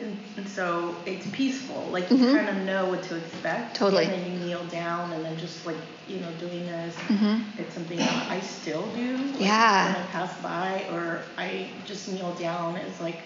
and, 0.00 0.18
and 0.36 0.48
so 0.48 0.94
it's 1.06 1.26
peaceful. 1.30 1.82
Like 1.90 2.10
you 2.10 2.16
mm-hmm. 2.16 2.36
kind 2.36 2.48
of 2.48 2.64
know 2.64 2.86
what 2.86 3.02
to 3.04 3.16
expect. 3.16 3.76
Totally. 3.76 4.04
And 4.04 4.12
then 4.12 4.32
you 4.32 4.46
kneel 4.46 4.64
down, 4.66 5.12
and 5.12 5.24
then 5.24 5.36
just 5.38 5.64
like 5.66 5.76
you 6.06 6.20
know 6.20 6.30
doing 6.38 6.66
this. 6.66 6.94
Mm-hmm. 6.96 7.60
It's 7.60 7.74
something 7.74 7.98
that 7.98 8.30
I 8.30 8.40
still 8.40 8.86
do. 8.94 9.16
Like 9.16 9.40
yeah. 9.40 9.94
When 9.94 10.02
I 10.02 10.06
pass 10.06 10.40
by, 10.42 10.86
or 10.92 11.22
I 11.38 11.70
just 11.84 12.10
kneel 12.12 12.34
down. 12.34 12.76
It's 12.76 13.00
like 13.00 13.20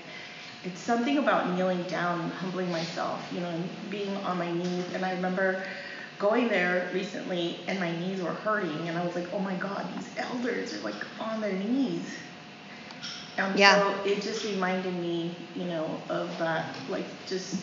it's 0.64 0.80
something 0.80 1.18
about 1.18 1.54
kneeling 1.56 1.82
down, 1.84 2.30
humbling 2.30 2.70
myself. 2.70 3.26
You 3.32 3.40
know, 3.40 3.48
and 3.48 3.68
being 3.90 4.14
on 4.18 4.38
my 4.38 4.50
knees. 4.50 4.84
And 4.94 5.04
I 5.04 5.12
remember 5.14 5.64
going 6.18 6.48
there 6.48 6.88
recently, 6.92 7.58
and 7.66 7.80
my 7.80 7.96
knees 7.98 8.22
were 8.22 8.30
hurting, 8.30 8.88
and 8.88 8.96
I 8.96 9.04
was 9.04 9.14
like, 9.16 9.32
oh 9.32 9.38
my 9.38 9.54
god, 9.56 9.88
these 9.96 10.08
elders 10.18 10.74
are 10.74 10.80
like 10.80 11.02
on 11.18 11.40
their 11.40 11.54
knees 11.54 12.04
um, 13.40 13.56
yeah. 13.56 13.76
So 13.76 14.04
it 14.04 14.22
just 14.22 14.44
reminded 14.44 14.94
me, 14.94 15.34
you 15.54 15.64
know, 15.64 16.00
of 16.08 16.36
that, 16.38 16.74
like 16.88 17.06
just 17.26 17.56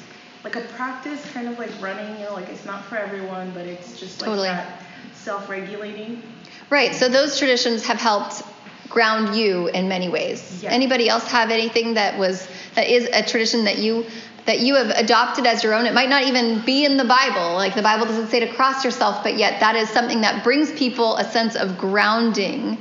like 0.43 0.55
a 0.55 0.61
practice, 0.61 1.23
kind 1.31 1.47
of 1.47 1.57
like 1.59 1.71
running. 1.81 2.19
You 2.19 2.25
know, 2.25 2.33
like 2.33 2.49
it's 2.49 2.65
not 2.65 2.83
for 2.85 2.97
everyone, 2.97 3.51
but 3.51 3.65
it's 3.65 3.99
just 3.99 4.21
like 4.21 4.29
totally. 4.29 4.47
that 4.47 4.83
self-regulating. 5.13 6.21
Right. 6.69 6.93
So 6.93 7.09
those 7.09 7.37
traditions 7.37 7.85
have 7.85 7.97
helped 7.97 8.43
ground 8.89 9.35
you 9.35 9.67
in 9.67 9.87
many 9.87 10.09
ways. 10.09 10.63
Yeah. 10.63 10.71
Anybody 10.71 11.09
else 11.09 11.29
have 11.31 11.49
anything 11.51 11.95
that 11.95 12.17
was 12.17 12.47
that 12.75 12.87
is 12.87 13.09
a 13.11 13.23
tradition 13.23 13.65
that 13.65 13.77
you 13.79 14.05
that 14.45 14.61
you 14.61 14.75
have 14.75 14.89
adopted 14.91 15.45
as 15.45 15.63
your 15.63 15.73
own? 15.73 15.85
It 15.85 15.93
might 15.93 16.09
not 16.09 16.23
even 16.23 16.61
be 16.65 16.85
in 16.85 16.95
the 16.97 17.05
Bible. 17.05 17.55
Like 17.55 17.75
the 17.75 17.81
Bible 17.81 18.05
doesn't 18.05 18.27
say 18.27 18.39
to 18.39 18.53
cross 18.53 18.85
yourself, 18.85 19.23
but 19.23 19.37
yet 19.37 19.59
that 19.59 19.75
is 19.75 19.89
something 19.89 20.21
that 20.21 20.43
brings 20.43 20.71
people 20.71 21.17
a 21.17 21.29
sense 21.29 21.55
of 21.55 21.77
grounding 21.77 22.77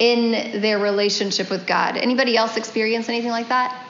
in 0.00 0.60
their 0.62 0.78
relationship 0.78 1.50
with 1.50 1.66
God. 1.66 1.96
Anybody 1.96 2.36
else 2.36 2.56
experience 2.56 3.08
anything 3.08 3.30
like 3.30 3.48
that? 3.50 3.86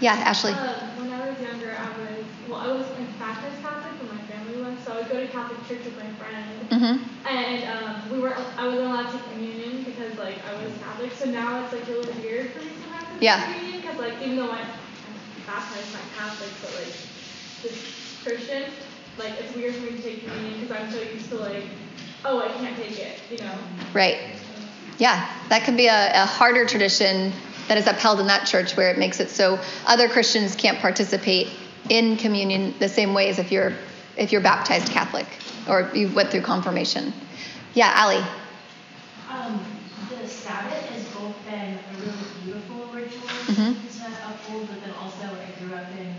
Yeah, 0.00 0.12
Ashley. 0.14 0.52
Uh, 0.52 0.74
when 0.98 1.10
I 1.12 1.30
was 1.30 1.40
younger, 1.40 1.76
I 1.78 1.88
was 1.98 2.24
well, 2.48 2.60
I 2.60 2.72
was 2.72 2.86
in 2.98 3.06
Baptist 3.18 3.62
Catholic 3.62 3.92
when 4.02 4.16
my 4.16 4.22
family 4.26 4.62
was, 4.62 4.78
so 4.84 4.92
I 4.92 4.96
would 4.98 5.10
go 5.10 5.20
to 5.20 5.28
Catholic 5.28 5.58
church 5.68 5.84
with 5.84 5.96
my 5.96 6.10
friend, 6.18 6.70
mm-hmm. 6.70 7.26
and 7.26 7.58
um, 7.70 8.10
we 8.10 8.18
were 8.18 8.34
I 8.34 8.66
wasn't 8.66 8.86
allowed 8.86 9.10
to 9.12 9.18
communion 9.30 9.84
because 9.84 10.18
like 10.18 10.38
I 10.46 10.52
was 10.62 10.72
Catholic. 10.82 11.12
So 11.12 11.26
now 11.26 11.64
it's 11.64 11.72
like 11.72 11.86
really 11.86 12.12
weird 12.20 12.50
for 12.50 12.60
me 12.60 12.70
to 12.70 12.88
have 12.94 13.22
yeah. 13.22 13.52
communion 13.52 13.80
because 13.80 13.98
like 13.98 14.14
even 14.22 14.36
though 14.36 14.50
I'm, 14.50 14.66
baptized, 15.46 15.94
I'm 15.94 16.10
Catholic, 16.18 16.50
but 16.62 16.74
like 16.82 16.94
just 17.62 18.24
Christian, 18.24 18.70
like 19.18 19.34
it's 19.38 19.54
weird 19.54 19.74
for 19.74 19.82
me 19.82 19.98
to 19.98 20.02
take 20.02 20.26
communion 20.26 20.60
because 20.60 20.76
I'm 20.76 20.90
so 20.90 21.00
used 21.00 21.28
to 21.30 21.36
like 21.36 21.64
oh, 22.24 22.40
I 22.40 22.48
can't 22.48 22.76
take 22.76 22.98
it, 22.98 23.18
you 23.30 23.38
know? 23.38 23.54
Right. 23.92 24.18
Yeah, 24.98 25.28
that 25.48 25.62
can 25.62 25.76
be 25.76 25.86
a, 25.86 26.22
a 26.22 26.26
harder 26.26 26.66
tradition 26.66 27.32
that 27.68 27.78
is 27.78 27.86
upheld 27.86 28.20
in 28.20 28.26
that 28.26 28.46
church 28.46 28.76
where 28.76 28.90
it 28.90 28.98
makes 28.98 29.20
it 29.20 29.30
so 29.30 29.58
other 29.86 30.08
Christians 30.08 30.56
can't 30.56 30.78
participate 30.78 31.48
in 31.88 32.16
communion 32.16 32.74
the 32.78 32.88
same 32.88 33.14
way 33.14 33.28
as 33.28 33.38
if 33.38 33.52
you're 33.52 33.74
if 34.16 34.32
you're 34.32 34.40
baptized 34.40 34.90
Catholic 34.90 35.26
or 35.68 35.90
you 35.94 36.08
went 36.08 36.30
through 36.30 36.42
confirmation. 36.42 37.12
Yeah, 37.74 37.92
Allie. 37.94 38.24
Um, 39.30 39.60
the 40.08 40.26
Sabbath 40.26 40.72
has 40.90 41.04
both 41.14 41.36
been 41.46 41.78
a 41.78 42.00
really 42.00 42.16
beautiful 42.42 42.86
ritual 42.86 43.28
mm-hmm. 43.28 43.72
to 43.74 44.28
uphold, 44.28 44.68
but 44.68 44.80
then 44.80 44.94
also 44.98 45.24
I 45.24 45.60
grew 45.60 45.76
up 45.76 45.86
in 46.00 46.14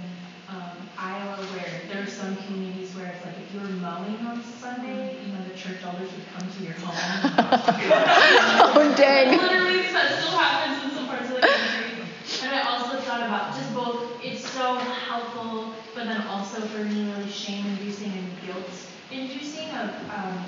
um, 0.47 0.77
Iowa 0.97 1.43
where 1.43 1.81
there 1.91 2.03
are 2.03 2.07
some 2.07 2.37
communities 2.37 2.95
where 2.95 3.07
it's 3.07 3.25
like 3.25 3.35
if 3.37 3.53
you're 3.53 3.63
mowing 3.63 4.17
on 4.25 4.43
Sunday, 4.43 5.17
you 5.25 5.33
church 5.59 5.83
elders 5.83 6.09
would 6.11 6.27
come 6.31 6.47
to 6.49 6.63
your 6.63 6.73
home. 6.73 6.95
oh 8.75 8.93
dang. 8.95 9.37
Literally, 9.37 9.91
that 9.91 10.19
still 10.19 10.37
happens 10.37 10.83
in 10.83 10.91
some 10.95 11.07
parts 11.07 11.29
of 11.29 11.35
the 11.35 11.41
country. 11.41 12.07
And 12.43 12.55
I 12.55 12.61
also 12.63 12.97
thought 13.01 13.21
about 13.21 13.53
just 13.55 13.73
both. 13.73 14.23
It's 14.23 14.47
so 14.49 14.75
helpful, 14.75 15.73
but 15.95 16.05
then 16.05 16.21
also 16.27 16.61
for 16.61 16.83
me, 16.83 17.11
really 17.11 17.29
shame-inducing 17.29 18.11
and 18.11 18.29
guilt-inducing 18.45 19.69
of 19.71 19.89
um, 20.11 20.45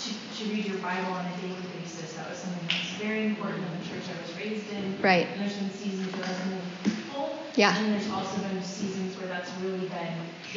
to, 0.00 0.10
to 0.38 0.50
read 0.50 0.64
your 0.64 0.78
Bible 0.78 1.12
on 1.12 1.26
a 1.26 1.36
daily 1.42 1.60
basis. 1.78 2.14
That 2.14 2.30
was 2.30 2.38
something 2.38 2.66
that's 2.68 2.96
very 2.96 3.26
important 3.26 3.64
in 3.64 3.78
the 3.80 3.84
church 3.88 4.08
I 4.08 4.22
was 4.22 4.36
raised 4.36 4.70
in. 4.72 5.00
Right. 5.02 5.26
And 5.28 5.40
there's 5.40 5.56
been 5.56 5.70
seasons 5.70 6.12
where 6.16 6.24
I've 6.24 6.48
been 6.48 6.60
fruitful. 6.84 7.38
Yeah. 7.56 7.76
And 7.76 7.92
there's 7.92 8.10
also 8.10 8.40
been 8.48 8.62
seasons 8.62 9.18
where 9.18 9.28
that's 9.28 9.50
really 9.60 9.86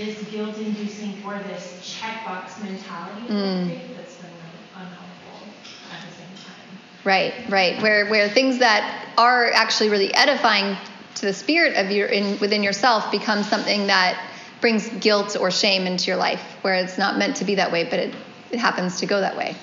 been 0.06 0.14
this 0.16 0.24
guilt-inducing 0.30 1.24
or 1.26 1.40
this 1.40 1.80
checkbox 2.00 2.62
mentality 2.64 3.22
Mm. 3.28 3.62
of 3.64 3.68
faith 3.70 3.98
that's 3.98 4.16
been 4.16 4.30
unhelpful 4.76 5.48
at 5.92 6.02
the 6.10 6.16
same 6.18 6.28
time. 6.46 6.80
Right, 7.04 7.34
right. 7.50 7.82
Where 7.82 8.08
where 8.08 8.30
things 8.30 8.60
that 8.60 9.08
are 9.18 9.52
actually 9.52 9.90
really 9.90 10.14
edifying 10.14 10.78
to 11.16 11.26
the 11.26 11.34
spirit 11.34 11.76
of 11.78 11.92
your 11.92 12.08
in 12.08 12.40
within 12.40 12.64
yourself 12.64 13.12
become 13.12 13.44
something 13.44 13.88
that 13.88 14.20
brings 14.62 14.88
guilt 14.90 15.36
or 15.40 15.52
shame 15.52 15.86
into 15.88 16.06
your 16.08 16.16
life, 16.18 16.42
where 16.62 16.76
it's 16.76 16.98
not 16.98 17.18
meant 17.18 17.36
to 17.38 17.46
be 17.46 17.56
that 17.56 17.72
way, 17.72 17.84
but 17.84 18.00
it, 18.00 18.16
it 18.52 18.60
happens 18.60 19.00
to 19.02 19.06
go 19.06 19.20
that 19.20 19.36
way. 19.36 19.56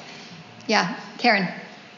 Yeah, 0.67 0.95
Karen. 1.19 1.49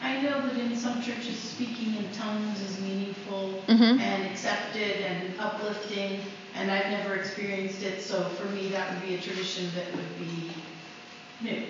I 0.01 0.21
know 0.21 0.47
that 0.47 0.57
in 0.57 0.75
some 0.75 1.01
churches, 1.01 1.37
speaking 1.39 1.95
in 1.97 2.11
tongues 2.11 2.59
is 2.61 2.79
meaningful 2.79 3.63
Mhm. 3.67 3.99
and 4.01 4.25
accepted 4.31 5.01
and 5.01 5.22
I've 6.73 6.89
never 6.89 7.15
experienced 7.15 7.83
it, 7.83 8.01
so 8.01 8.23
for 8.23 8.45
me, 8.47 8.69
that 8.69 8.93
would 8.93 9.07
be 9.07 9.15
a 9.15 9.21
tradition 9.21 9.69
that 9.75 9.85
would 9.95 10.19
be 10.19 10.51
new. 11.41 11.63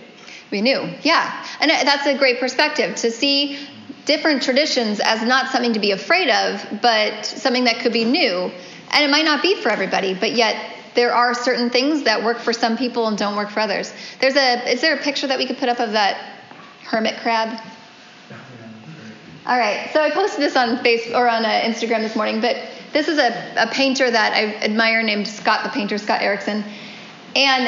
We 0.52 0.62
knew, 0.62 0.88
yeah. 1.02 1.46
And 1.60 1.70
that's 1.70 2.06
a 2.06 2.18
great 2.18 2.40
perspective 2.40 2.96
to 2.98 3.12
see 3.12 3.60
different 4.06 4.44
traditions 4.44 5.00
as 5.00 5.22
not 5.24 5.52
something 5.52 5.74
to 5.74 5.80
be 5.80 5.92
afraid 5.92 6.30
of, 6.30 6.82
but 6.82 7.26
something 7.26 7.64
that 7.66 7.80
could 7.80 7.94
be 7.94 8.06
new. 8.06 8.52
And 8.92 9.04
it 9.04 9.10
might 9.10 9.26
not 9.26 9.42
be 9.42 9.56
for 9.62 9.70
everybody, 9.70 10.14
but 10.14 10.34
yet 10.34 10.56
there 10.96 11.14
are 11.14 11.34
certain 11.34 11.70
things 11.70 12.04
that 12.04 12.24
work 12.24 12.40
for 12.40 12.54
some 12.54 12.78
people 12.78 13.08
and 13.08 13.18
don't 13.18 13.36
work 13.36 13.50
for 13.50 13.60
others. 13.60 13.92
There's 14.20 14.36
a 14.36 14.72
is 14.72 14.82
there 14.82 14.96
a 14.96 15.02
picture 15.02 15.28
that 15.28 15.38
we 15.38 15.48
could 15.48 15.58
put 15.58 15.70
up 15.70 15.80
of 15.80 15.94
that 15.94 16.18
hermit 16.84 17.18
crab? 17.22 17.60
All 19.46 19.58
right, 19.58 19.90
so 19.92 20.02
I 20.02 20.10
posted 20.12 20.40
this 20.40 20.56
on 20.56 20.78
Facebook 20.78 21.18
or 21.18 21.28
on 21.28 21.44
uh, 21.44 21.50
Instagram 21.50 22.00
this 22.00 22.16
morning, 22.16 22.40
but 22.40 22.56
this 22.94 23.08
is 23.08 23.18
a, 23.18 23.54
a 23.58 23.68
painter 23.68 24.10
that 24.10 24.34
I 24.34 24.56
admire 24.64 25.04
named 25.04 25.28
Scott 25.28 25.64
the 25.64 25.70
painter, 25.70 25.98
Scott 25.98 26.22
Erickson. 26.22 26.64
And 27.36 27.68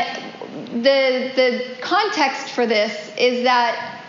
the 0.83 1.31
the 1.35 1.75
context 1.81 2.51
for 2.51 2.65
this 2.65 3.11
is 3.17 3.43
that 3.43 4.01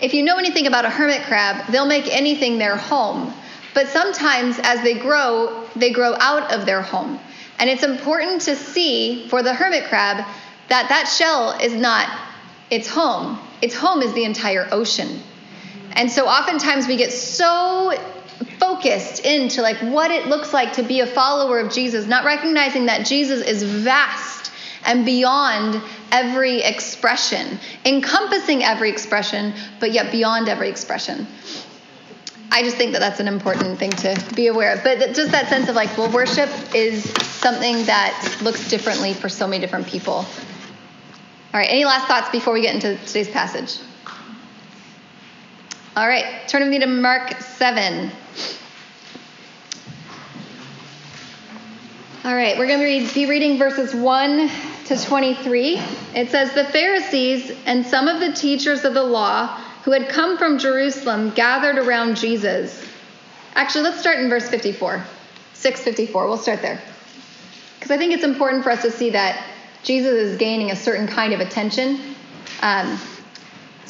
if 0.00 0.14
you 0.14 0.22
know 0.22 0.38
anything 0.38 0.66
about 0.66 0.84
a 0.84 0.90
hermit 0.90 1.22
crab, 1.22 1.66
they'll 1.70 1.86
make 1.86 2.06
anything 2.08 2.58
their 2.58 2.76
home. 2.76 3.32
But 3.74 3.88
sometimes 3.88 4.58
as 4.62 4.82
they 4.82 4.94
grow, 4.94 5.66
they 5.76 5.90
grow 5.90 6.14
out 6.18 6.52
of 6.52 6.64
their 6.66 6.80
home. 6.80 7.18
And 7.58 7.70
it's 7.70 7.82
important 7.82 8.42
to 8.42 8.56
see 8.56 9.28
for 9.28 9.42
the 9.42 9.54
hermit 9.54 9.84
crab 9.84 10.24
that 10.68 10.88
that 10.88 11.06
shell 11.06 11.58
is 11.60 11.74
not 11.74 12.08
its 12.70 12.88
home. 12.88 13.38
Its 13.60 13.74
home 13.74 14.02
is 14.02 14.12
the 14.14 14.24
entire 14.24 14.66
ocean. 14.72 15.20
And 15.92 16.10
so 16.10 16.26
oftentimes 16.26 16.86
we 16.86 16.96
get 16.96 17.12
so 17.12 17.92
focused 18.58 19.24
into 19.24 19.62
like 19.62 19.76
what 19.78 20.10
it 20.10 20.26
looks 20.26 20.52
like 20.52 20.74
to 20.74 20.82
be 20.82 21.00
a 21.00 21.06
follower 21.06 21.58
of 21.58 21.72
Jesus, 21.72 22.06
not 22.06 22.24
recognizing 22.24 22.86
that 22.86 23.06
Jesus 23.06 23.46
is 23.46 23.62
vast 23.62 24.50
and 24.86 25.04
beyond 25.04 25.80
every 26.12 26.62
expression, 26.62 27.58
encompassing 27.84 28.62
every 28.62 28.90
expression, 28.90 29.54
but 29.80 29.92
yet 29.92 30.12
beyond 30.12 30.48
every 30.48 30.68
expression. 30.68 31.26
I 32.50 32.62
just 32.62 32.76
think 32.76 32.92
that 32.92 33.00
that's 33.00 33.18
an 33.18 33.26
important 33.26 33.78
thing 33.78 33.90
to 33.90 34.22
be 34.36 34.46
aware 34.46 34.74
of. 34.74 34.84
But 34.84 34.98
just 35.14 35.32
that 35.32 35.48
sense 35.48 35.68
of 35.68 35.74
like, 35.74 35.96
well, 35.98 36.10
worship 36.12 36.48
is 36.74 37.02
something 37.24 37.84
that 37.86 38.38
looks 38.42 38.68
differently 38.68 39.12
for 39.12 39.28
so 39.28 39.48
many 39.48 39.60
different 39.60 39.86
people. 39.88 40.14
All 40.14 40.26
right, 41.60 41.68
any 41.68 41.84
last 41.84 42.06
thoughts 42.06 42.30
before 42.30 42.52
we 42.52 42.60
get 42.62 42.74
into 42.74 42.96
today's 43.06 43.28
passage? 43.28 43.78
All 45.96 46.08
right, 46.08 46.48
turn 46.48 46.62
with 46.62 46.70
me 46.70 46.80
to 46.80 46.88
Mark 46.88 47.40
7. 47.40 48.10
All 52.24 52.34
right, 52.34 52.58
we're 52.58 52.66
going 52.66 52.80
to 52.80 52.84
read, 52.84 53.14
be 53.14 53.26
reading 53.26 53.58
verses 53.58 53.94
1 53.94 54.50
to 54.86 55.00
23. 55.00 55.80
It 56.16 56.30
says, 56.30 56.52
The 56.52 56.64
Pharisees 56.64 57.56
and 57.64 57.86
some 57.86 58.08
of 58.08 58.18
the 58.18 58.32
teachers 58.32 58.84
of 58.84 58.94
the 58.94 59.04
law 59.04 59.46
who 59.84 59.92
had 59.92 60.08
come 60.08 60.36
from 60.36 60.58
Jerusalem 60.58 61.30
gathered 61.30 61.78
around 61.78 62.16
Jesus. 62.16 62.84
Actually, 63.54 63.84
let's 63.84 64.00
start 64.00 64.18
in 64.18 64.28
verse 64.28 64.48
54. 64.48 65.04
654. 65.52 66.26
We'll 66.26 66.38
start 66.38 66.60
there. 66.60 66.80
Because 67.76 67.92
I 67.92 67.98
think 67.98 68.12
it's 68.12 68.24
important 68.24 68.64
for 68.64 68.72
us 68.72 68.82
to 68.82 68.90
see 68.90 69.10
that 69.10 69.46
Jesus 69.84 70.12
is 70.12 70.38
gaining 70.38 70.72
a 70.72 70.76
certain 70.76 71.06
kind 71.06 71.32
of 71.32 71.38
attention. 71.38 72.16
Um, 72.62 72.98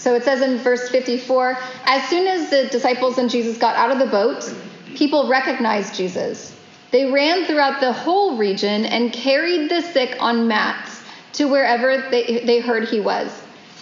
so 0.05 0.15
it 0.15 0.23
says 0.23 0.43
in 0.43 0.59
verse 0.59 0.91
54 0.91 1.57
As 1.87 2.07
soon 2.11 2.27
as 2.27 2.51
the 2.51 2.67
disciples 2.67 3.17
and 3.17 3.31
Jesus 3.31 3.57
got 3.57 3.75
out 3.75 3.91
of 3.91 3.99
the 3.99 4.07
boat, 4.07 4.55
people 4.95 5.31
recognized 5.31 5.95
Jesus. 5.95 6.55
They 6.91 7.11
ran 7.11 7.47
throughout 7.47 7.81
the 7.81 7.95
whole 7.95 8.37
region 8.37 8.85
and 8.85 9.15
carried 9.15 9.71
the 9.71 9.81
sick 9.81 10.15
on 10.21 10.47
mats 10.47 11.03
to 11.33 11.49
wherever 11.49 12.11
they, 12.11 12.45
they 12.45 12.61
heard 12.61 12.87
he 12.87 13.01
was. 13.01 13.33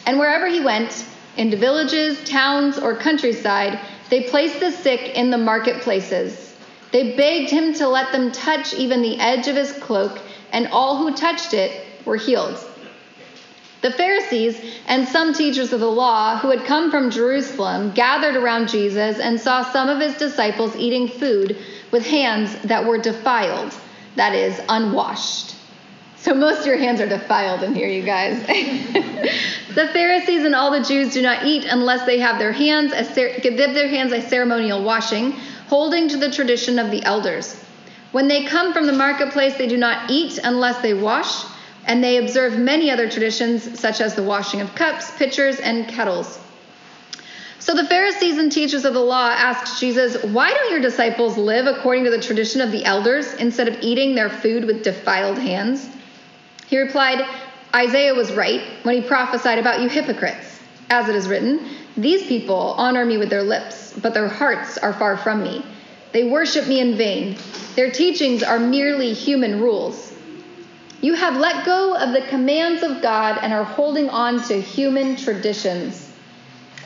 And 0.07 0.17
wherever 0.17 0.47
he 0.47 0.61
went, 0.61 1.05
into 1.37 1.57
villages, 1.57 2.23
towns, 2.23 2.79
or 2.79 2.95
countryside, 2.95 3.81
they 4.09 4.23
placed 4.23 4.61
the 4.61 4.71
sick 4.71 5.17
in 5.17 5.31
the 5.31 5.39
marketplaces. 5.39 6.55
They 6.93 7.17
begged 7.17 7.51
him 7.51 7.75
to 7.75 7.89
let 7.89 8.13
them 8.13 8.31
touch 8.31 8.75
even 8.75 9.03
the 9.03 9.19
edge 9.19 9.49
of 9.49 9.57
his 9.57 9.73
cloak, 9.73 10.21
and 10.53 10.69
all 10.69 10.99
who 10.99 11.17
touched 11.17 11.53
it 11.53 11.85
were 12.05 12.17
healed. 12.17 12.65
The 13.83 13.91
Pharisees 13.91 14.61
and 14.87 15.09
some 15.09 15.35
teachers 15.35 15.73
of 15.73 15.81
the 15.81 15.91
law 15.91 16.39
who 16.39 16.51
had 16.51 16.65
come 16.65 16.91
from 16.91 17.11
Jerusalem 17.11 17.91
gathered 17.91 18.37
around 18.37 18.69
Jesus 18.69 19.19
and 19.19 19.41
saw 19.41 19.65
some 19.73 19.89
of 19.89 19.99
his 19.99 20.17
disciples 20.17 20.77
eating 20.77 21.09
food 21.09 21.59
with 21.91 22.07
hands 22.07 22.57
that 22.63 22.87
were 22.87 22.99
defiled, 22.99 23.75
that 24.15 24.35
is, 24.35 24.61
unwashed. 24.69 25.57
So 26.17 26.33
most 26.33 26.61
of 26.61 26.67
your 26.67 26.77
hands 26.77 27.01
are 27.01 27.09
defiled 27.09 27.65
in 27.65 27.75
here, 27.75 27.89
you 27.89 28.05
guys. 28.05 28.41
the 28.47 29.89
Pharisees 29.93 30.45
and 30.45 30.55
all 30.55 30.71
the 30.71 30.85
Jews 30.85 31.13
do 31.13 31.21
not 31.21 31.45
eat 31.45 31.65
unless 31.65 32.07
they 32.07 32.21
have 32.21 32.39
their 32.39 32.53
hands 32.53 32.93
a 32.93 33.05
cer- 33.05 33.41
give 33.41 33.57
their 33.57 33.89
hands 33.89 34.13
a 34.13 34.23
ceremonial 34.23 34.85
washing, 34.85 35.33
holding 35.67 36.09
to 36.11 36.19
the 36.19 36.31
tradition 36.31 36.79
of 36.79 36.93
the 36.93 37.03
elders. 37.03 37.61
When 38.13 38.29
they 38.29 38.45
come 38.45 38.73
from 38.73 38.87
the 38.87 38.93
marketplace, 38.93 39.57
they 39.57 39.67
do 39.67 39.77
not 39.77 40.09
eat 40.09 40.39
unless 40.45 40.81
they 40.83 40.95
wash, 40.95 41.45
and 41.87 42.03
they 42.03 42.19
observe 42.19 42.59
many 42.59 42.91
other 42.91 43.09
traditions, 43.09 43.79
such 43.79 44.01
as 44.01 44.15
the 44.15 44.23
washing 44.23 44.61
of 44.61 44.75
cups, 44.75 45.11
pitchers, 45.17 45.59
and 45.59 45.89
kettles. 45.89 46.39
So 47.59 47.75
the 47.75 47.87
Pharisees 47.87 48.39
and 48.39 48.51
teachers 48.51 48.85
of 48.85 48.93
the 48.93 49.01
law 49.01 49.29
asked 49.29 49.81
Jesus, 49.81 50.21
Why 50.25 50.51
don't 50.53 50.73
your 50.73 50.81
disciples 50.81 51.37
live 51.39 51.67
according 51.67 52.05
to 52.05 52.11
the 52.11 52.21
tradition 52.21 52.61
of 52.61 52.73
the 52.73 52.85
elders 52.85 53.35
instead 53.35 53.69
of 53.69 53.81
eating 53.83 54.15
their 54.15 54.31
food 54.31 54.65
with 54.65 54.83
defiled 54.83 55.39
hands? 55.39 55.89
He 56.67 56.79
replied, 56.79 57.25
Isaiah 57.75 58.15
was 58.15 58.33
right 58.33 58.63
when 58.83 59.01
he 59.01 59.07
prophesied 59.07 59.59
about 59.59 59.81
you 59.81 59.89
hypocrites. 59.89 60.61
As 60.91 61.09
it 61.09 61.15
is 61.15 61.29
written, 61.29 61.69
These 61.97 62.27
people 62.27 62.75
honor 62.77 63.05
me 63.05 63.17
with 63.17 63.31
their 63.31 63.43
lips, 63.45 63.95
but 63.97 64.13
their 64.13 64.29
hearts 64.29 64.77
are 64.79 64.93
far 64.93 65.17
from 65.17 65.43
me. 65.43 65.65
They 66.13 66.25
worship 66.25 66.67
me 66.67 66.81
in 66.81 66.97
vain. 66.97 67.39
Their 67.77 67.91
teachings 67.91 68.43
are 68.43 68.59
merely 68.59 69.15
human 69.15 69.61
rules. 69.61 70.12
You 71.03 71.15
have 71.15 71.37
let 71.37 71.67
go 71.67 71.97
of 71.97 72.13
the 72.13 72.23
commands 72.29 72.85
of 72.85 73.03
God 73.03 73.39
and 73.43 73.53
are 73.53 73.65
holding 73.65 74.09
on 74.09 74.41
to 74.45 74.61
human 74.61 75.17
traditions. 75.17 76.13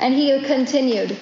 And 0.00 0.14
he 0.14 0.42
continued, 0.42 1.18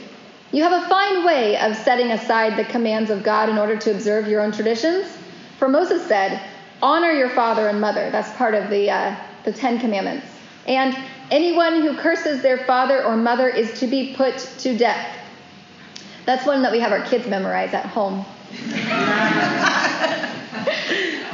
You 0.52 0.62
have 0.62 0.84
a 0.84 0.88
fine 0.88 1.24
way 1.26 1.58
of 1.58 1.76
setting 1.76 2.12
aside 2.12 2.56
the 2.56 2.64
commands 2.64 3.10
of 3.10 3.24
God 3.24 3.48
in 3.48 3.58
order 3.58 3.76
to 3.76 3.90
observe 3.90 4.28
your 4.28 4.40
own 4.40 4.52
traditions. 4.52 5.06
For 5.58 5.68
Moses 5.68 6.06
said, 6.06 6.40
Honor 6.80 7.10
your 7.10 7.30
father 7.30 7.68
and 7.68 7.80
mother. 7.80 8.10
That's 8.12 8.30
part 8.36 8.54
of 8.54 8.70
the, 8.70 8.88
uh, 8.90 9.16
the 9.44 9.52
Ten 9.52 9.80
Commandments. 9.80 10.26
And 10.68 10.96
anyone 11.32 11.82
who 11.82 11.96
curses 11.96 12.42
their 12.42 12.58
father 12.58 13.02
or 13.02 13.16
mother 13.16 13.48
is 13.48 13.80
to 13.80 13.88
be 13.88 14.14
put 14.14 14.38
to 14.58 14.78
death. 14.78 15.18
That's 16.26 16.46
one 16.46 16.62
that 16.62 16.70
we 16.70 16.78
have 16.78 16.92
our 16.92 17.04
kids 17.04 17.26
memorize 17.26 17.74
at 17.74 17.86
home. 17.86 18.24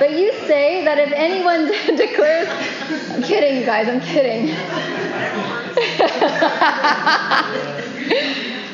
but 0.00 0.19
you 0.19 0.33
say 0.49 0.85
that 0.85 0.99
if 0.99 1.12
anyone 1.12 1.66
declares, 1.97 2.49
I'm 3.11 3.23
kidding, 3.23 3.61
you 3.61 3.64
guys, 3.64 3.87
I'm 3.87 4.00
kidding. 4.00 4.47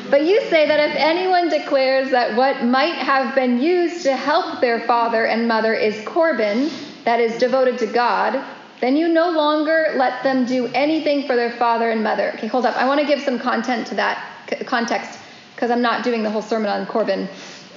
but 0.09 0.25
you 0.25 0.41
say 0.49 0.67
that 0.67 0.79
if 0.89 0.95
anyone 0.95 1.49
declares 1.49 2.09
that 2.11 2.35
what 2.35 2.63
might 2.63 2.95
have 2.95 3.35
been 3.35 3.61
used 3.61 4.01
to 4.03 4.15
help 4.15 4.61
their 4.61 4.79
father 4.87 5.25
and 5.25 5.47
mother 5.47 5.75
is 5.75 6.03
Corban, 6.07 6.71
that 7.03 7.19
is 7.19 7.37
devoted 7.37 7.77
to 7.79 7.87
God, 7.87 8.41
Then 8.79 8.95
you 8.95 9.07
no 9.07 9.31
longer 9.31 9.93
let 9.95 10.21
them 10.23 10.45
do 10.45 10.67
anything 10.67 11.25
for 11.25 11.35
their 11.35 11.51
father 11.51 11.89
and 11.89 12.03
mother. 12.03 12.31
Okay, 12.35 12.47
hold 12.47 12.65
up. 12.65 12.75
I 12.77 12.87
want 12.87 12.99
to 12.99 13.07
give 13.07 13.21
some 13.21 13.39
content 13.39 13.87
to 13.87 13.95
that 13.95 14.23
context 14.65 15.19
because 15.55 15.71
I'm 15.71 15.81
not 15.81 16.03
doing 16.03 16.21
the 16.21 16.29
whole 16.29 16.43
sermon 16.43 16.69
on 16.69 16.85
Corban. 16.85 17.27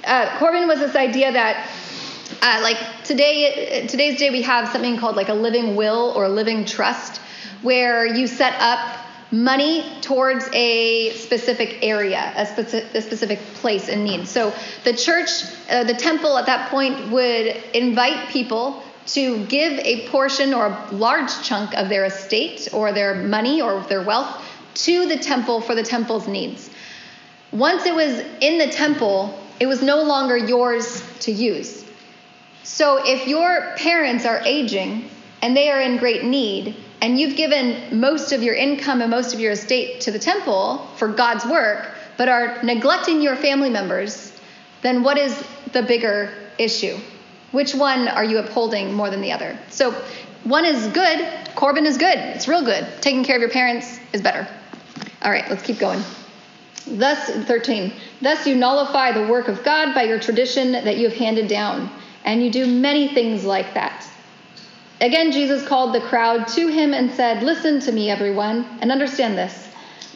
Uh, 0.05 0.37
Corban 0.37 0.67
was 0.67 0.79
this 0.79 0.95
idea 0.95 1.31
that, 1.31 1.67
uh, 2.41 2.59
like 2.61 2.77
today, 3.03 3.85
today's 3.87 4.19
day, 4.19 4.29
we 4.29 4.41
have 4.43 4.69
something 4.69 4.97
called 4.97 5.15
like 5.15 5.29
a 5.29 5.33
living 5.33 5.75
will 5.75 6.13
or 6.15 6.25
a 6.25 6.29
living 6.29 6.65
trust, 6.65 7.21
where 7.61 8.05
you 8.05 8.27
set 8.27 8.53
up 8.59 8.97
money 9.31 9.85
towards 10.01 10.49
a 10.53 11.11
specific 11.11 11.79
area, 11.81 12.33
a, 12.35 12.45
speci- 12.45 12.93
a 12.93 13.01
specific 13.01 13.39
place 13.55 13.87
in 13.87 14.03
need. 14.03 14.27
So 14.27 14.53
the 14.83 14.93
church, 14.93 15.29
uh, 15.69 15.85
the 15.85 15.93
temple 15.93 16.37
at 16.37 16.45
that 16.47 16.69
point 16.69 17.11
would 17.11 17.47
invite 17.73 18.29
people 18.29 18.83
to 19.07 19.45
give 19.45 19.79
a 19.79 20.07
portion 20.09 20.53
or 20.53 20.67
a 20.67 20.87
large 20.91 21.31
chunk 21.43 21.73
of 21.75 21.89
their 21.89 22.05
estate 22.05 22.67
or 22.73 22.91
their 22.91 23.15
money 23.15 23.61
or 23.61 23.81
their 23.83 24.01
wealth 24.01 24.43
to 24.73 25.07
the 25.07 25.17
temple 25.17 25.61
for 25.61 25.75
the 25.75 25.83
temple's 25.83 26.27
needs. 26.27 26.69
Once 27.51 27.85
it 27.85 27.93
was 27.93 28.19
in 28.41 28.57
the 28.57 28.67
temple, 28.67 29.37
it 29.59 29.67
was 29.67 29.81
no 29.81 30.03
longer 30.03 30.37
yours 30.37 31.03
to 31.19 31.31
use. 31.31 31.80
So 32.63 32.99
if 33.03 33.27
your 33.27 33.73
parents 33.77 34.25
are 34.25 34.41
aging 34.43 35.09
and 35.41 35.55
they 35.57 35.69
are 35.69 35.81
in 35.81 35.97
great 35.97 36.23
need, 36.23 36.75
and 37.01 37.19
you've 37.19 37.35
given 37.35 37.99
most 37.99 38.31
of 38.31 38.43
your 38.43 38.53
income 38.53 39.01
and 39.01 39.09
most 39.09 39.33
of 39.33 39.39
your 39.39 39.53
estate 39.53 40.01
to 40.01 40.11
the 40.11 40.19
temple 40.19 40.87
for 40.97 41.07
God's 41.07 41.43
work, 41.45 41.89
but 42.15 42.29
are 42.29 42.61
neglecting 42.61 43.21
your 43.21 43.35
family 43.35 43.71
members, 43.71 44.39
then 44.83 45.01
what 45.01 45.17
is 45.17 45.43
the 45.73 45.81
bigger 45.81 46.31
issue? 46.59 46.97
Which 47.51 47.73
one 47.73 48.07
are 48.07 48.23
you 48.23 48.37
upholding 48.37 48.93
more 48.93 49.09
than 49.09 49.21
the 49.21 49.31
other? 49.31 49.57
So 49.69 49.91
one 50.43 50.63
is 50.63 50.87
good. 50.87 51.27
Corban 51.55 51.85
is 51.87 51.97
good. 51.97 52.17
It's 52.17 52.47
real 52.47 52.63
good. 52.63 52.87
Taking 53.01 53.23
care 53.23 53.35
of 53.35 53.41
your 53.41 53.49
parents 53.49 53.99
is 54.13 54.21
better. 54.21 54.47
All 55.23 55.31
right, 55.31 55.49
let's 55.49 55.63
keep 55.63 55.79
going. 55.79 56.01
Thus, 56.87 57.29
13. 57.45 57.93
Thus 58.21 58.45
you 58.45 58.55
nullify 58.55 59.11
the 59.11 59.27
work 59.27 59.47
of 59.47 59.63
God 59.63 59.93
by 59.93 60.03
your 60.03 60.19
tradition 60.19 60.71
that 60.71 60.97
you 60.97 61.09
have 61.09 61.17
handed 61.17 61.47
down, 61.47 61.89
and 62.25 62.43
you 62.43 62.51
do 62.51 62.65
many 62.67 63.13
things 63.13 63.43
like 63.43 63.73
that. 63.73 64.07
Again, 64.99 65.31
Jesus 65.31 65.65
called 65.67 65.95
the 65.95 66.01
crowd 66.01 66.47
to 66.49 66.67
him 66.67 66.93
and 66.93 67.11
said, 67.11 67.41
Listen 67.41 67.79
to 67.81 67.91
me, 67.91 68.09
everyone, 68.09 68.65
and 68.81 68.91
understand 68.91 69.37
this. 69.37 69.67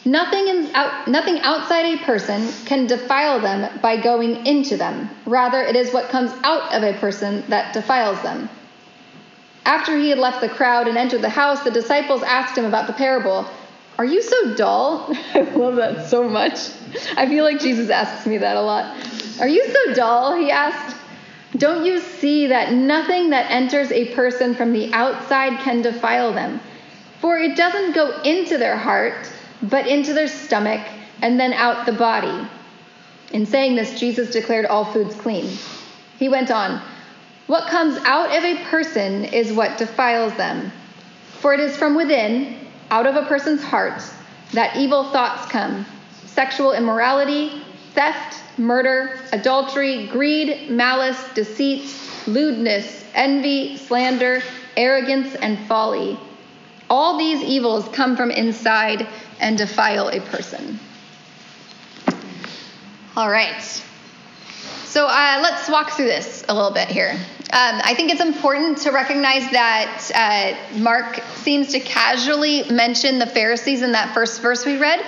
Nothing, 0.08 0.48
in, 0.48 0.76
out, 0.76 1.08
nothing 1.08 1.40
outside 1.40 1.86
a 1.86 1.98
person 2.04 2.48
can 2.66 2.86
defile 2.86 3.40
them 3.40 3.80
by 3.82 4.00
going 4.00 4.46
into 4.46 4.78
them. 4.78 5.10
Rather, 5.26 5.64
it 5.64 5.76
is 5.76 5.92
what 5.92 6.10
comes 6.10 6.32
out 6.44 6.72
of 6.72 6.84
a 6.84 6.94
person 7.00 7.44
that 7.50 7.74
defiles 7.74 8.22
them. 8.22 8.48
After 9.66 9.98
he 9.98 10.10
had 10.10 10.20
left 10.20 10.42
the 10.42 10.50
crowd 10.50 10.88
and 10.88 10.96
entered 10.96 11.24
the 11.24 11.30
house, 11.30 11.64
the 11.64 11.72
disciples 11.72 12.22
asked 12.22 12.56
him 12.56 12.66
about 12.66 12.86
the 12.86 12.94
parable. 12.94 13.48
Are 13.98 14.06
you 14.06 14.22
so 14.22 14.54
dull? 14.54 15.12
I 15.34 15.42
love 15.42 15.78
that 15.78 16.08
so 16.08 16.30
much. 16.30 16.70
I 17.18 17.28
feel 17.28 17.44
like 17.44 17.60
Jesus 17.60 17.90
asks 17.90 18.28
me 18.28 18.38
that 18.38 18.58
a 18.58 18.62
lot. 18.62 18.96
Are 19.40 19.48
you 19.48 19.68
so 19.68 19.94
dull? 19.96 20.38
He 20.38 20.52
asked. 20.52 20.96
Don't 21.58 21.86
you 21.86 22.00
see 22.00 22.48
that 22.48 22.74
nothing 22.74 23.30
that 23.30 23.50
enters 23.50 23.92
a 23.92 24.14
person 24.14 24.56
from 24.56 24.74
the 24.74 24.92
outside 24.94 25.60
can 25.60 25.82
defile 25.82 26.34
them? 26.34 26.60
For 27.22 27.38
it 27.38 27.56
doesn't 27.56 27.94
go 27.94 28.22
into 28.22 28.58
their 28.58 28.78
heart, 28.78 29.32
but 29.62 29.88
into 29.88 30.14
their 30.14 30.28
stomach, 30.28 30.86
and 31.22 31.40
then 31.40 31.54
out 31.54 31.86
the 31.86 31.94
body. 31.94 32.48
In 33.32 33.46
saying 33.46 33.76
this, 33.76 34.00
Jesus 34.00 34.32
declared 34.32 34.66
all 34.66 34.86
foods 34.86 35.16
clean. 35.16 35.58
He 36.20 36.30
went 36.30 36.52
on, 36.52 36.82
What 37.48 37.70
comes 37.70 37.98
out 38.06 38.36
of 38.36 38.44
a 38.44 38.64
person 38.66 39.26
is 39.26 39.54
what 39.54 39.78
defiles 39.78 40.36
them. 40.36 40.72
For 41.40 41.54
it 41.54 41.60
is 41.60 41.78
from 41.78 41.96
within, 41.96 42.58
out 42.92 43.08
of 43.08 43.16
a 43.16 43.26
person's 43.28 43.64
heart, 43.64 44.02
that 44.52 44.76
evil 44.76 45.06
thoughts 45.12 45.50
come 45.52 45.86
sexual 46.36 46.74
immorality, 46.74 47.65
theft, 47.96 48.44
murder, 48.60 49.20
adultery, 49.32 50.08
greed, 50.08 50.70
malice, 50.70 51.22
deceit, 51.34 51.92
lewdness, 52.28 53.04
envy, 53.14 53.78
slander, 53.78 54.42
arrogance, 54.78 55.34
and 55.36 55.58
folly. 55.68 56.20
All 56.90 57.18
these 57.18 57.42
evils 57.42 57.88
come 57.90 58.16
from 58.16 58.30
inside 58.30 59.08
and 59.40 59.58
defile 59.58 60.10
a 60.10 60.20
person. 60.20 60.80
All 63.18 63.30
right. 63.30 63.62
So 64.86 65.08
uh, 65.08 65.40
let's 65.42 65.70
walk 65.70 65.92
through 65.92 66.06
this 66.06 66.46
a 66.48 66.54
little 66.54 66.72
bit 66.72 66.90
here. 66.90 67.12
Um, 67.12 67.82
I 67.84 67.94
think 67.96 68.12
it's 68.12 68.22
important 68.22 68.80
to 68.80 68.92
recognize 68.92 69.50
that 69.52 70.12
uh, 70.14 70.78
Mark 70.80 71.22
seems 71.36 71.70
to 71.70 71.80
casually 71.80 72.70
mention 72.70 73.20
the 73.20 73.26
Pharisees 73.26 73.82
in 73.82 73.94
that 73.94 74.14
first 74.14 74.42
verse 74.42 74.66
we 74.66 74.78
read 74.78 75.00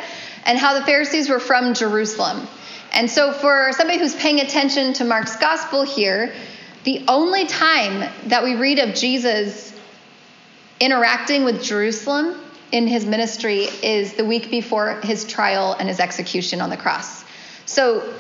and 0.48 0.58
how 0.58 0.74
the 0.74 0.86
Pharisees 0.86 1.30
were 1.30 1.40
from 1.40 1.74
Jerusalem. 1.76 2.48
And 2.94 3.12
so, 3.12 3.34
for 3.34 3.72
somebody 3.74 4.00
who's 4.00 4.16
paying 4.16 4.40
attention 4.40 4.94
to 4.94 5.04
Mark's 5.04 5.36
gospel 5.36 5.84
here, 5.84 6.34
the 6.86 7.04
only 7.08 7.46
time 7.46 8.10
that 8.28 8.44
we 8.44 8.56
read 8.56 8.80
of 8.80 8.96
Jesus 8.96 9.74
interacting 10.80 11.44
with 11.44 11.62
Jerusalem 11.62 12.40
in 12.72 12.88
his 12.88 13.06
ministry 13.06 13.68
is 13.84 14.14
the 14.14 14.24
week 14.24 14.50
before 14.50 15.02
his 15.02 15.26
trial 15.26 15.76
and 15.78 15.90
his 15.90 16.00
execution 16.00 16.62
on 16.62 16.70
the 16.70 16.78
cross. 16.78 17.26
So, 17.66 18.14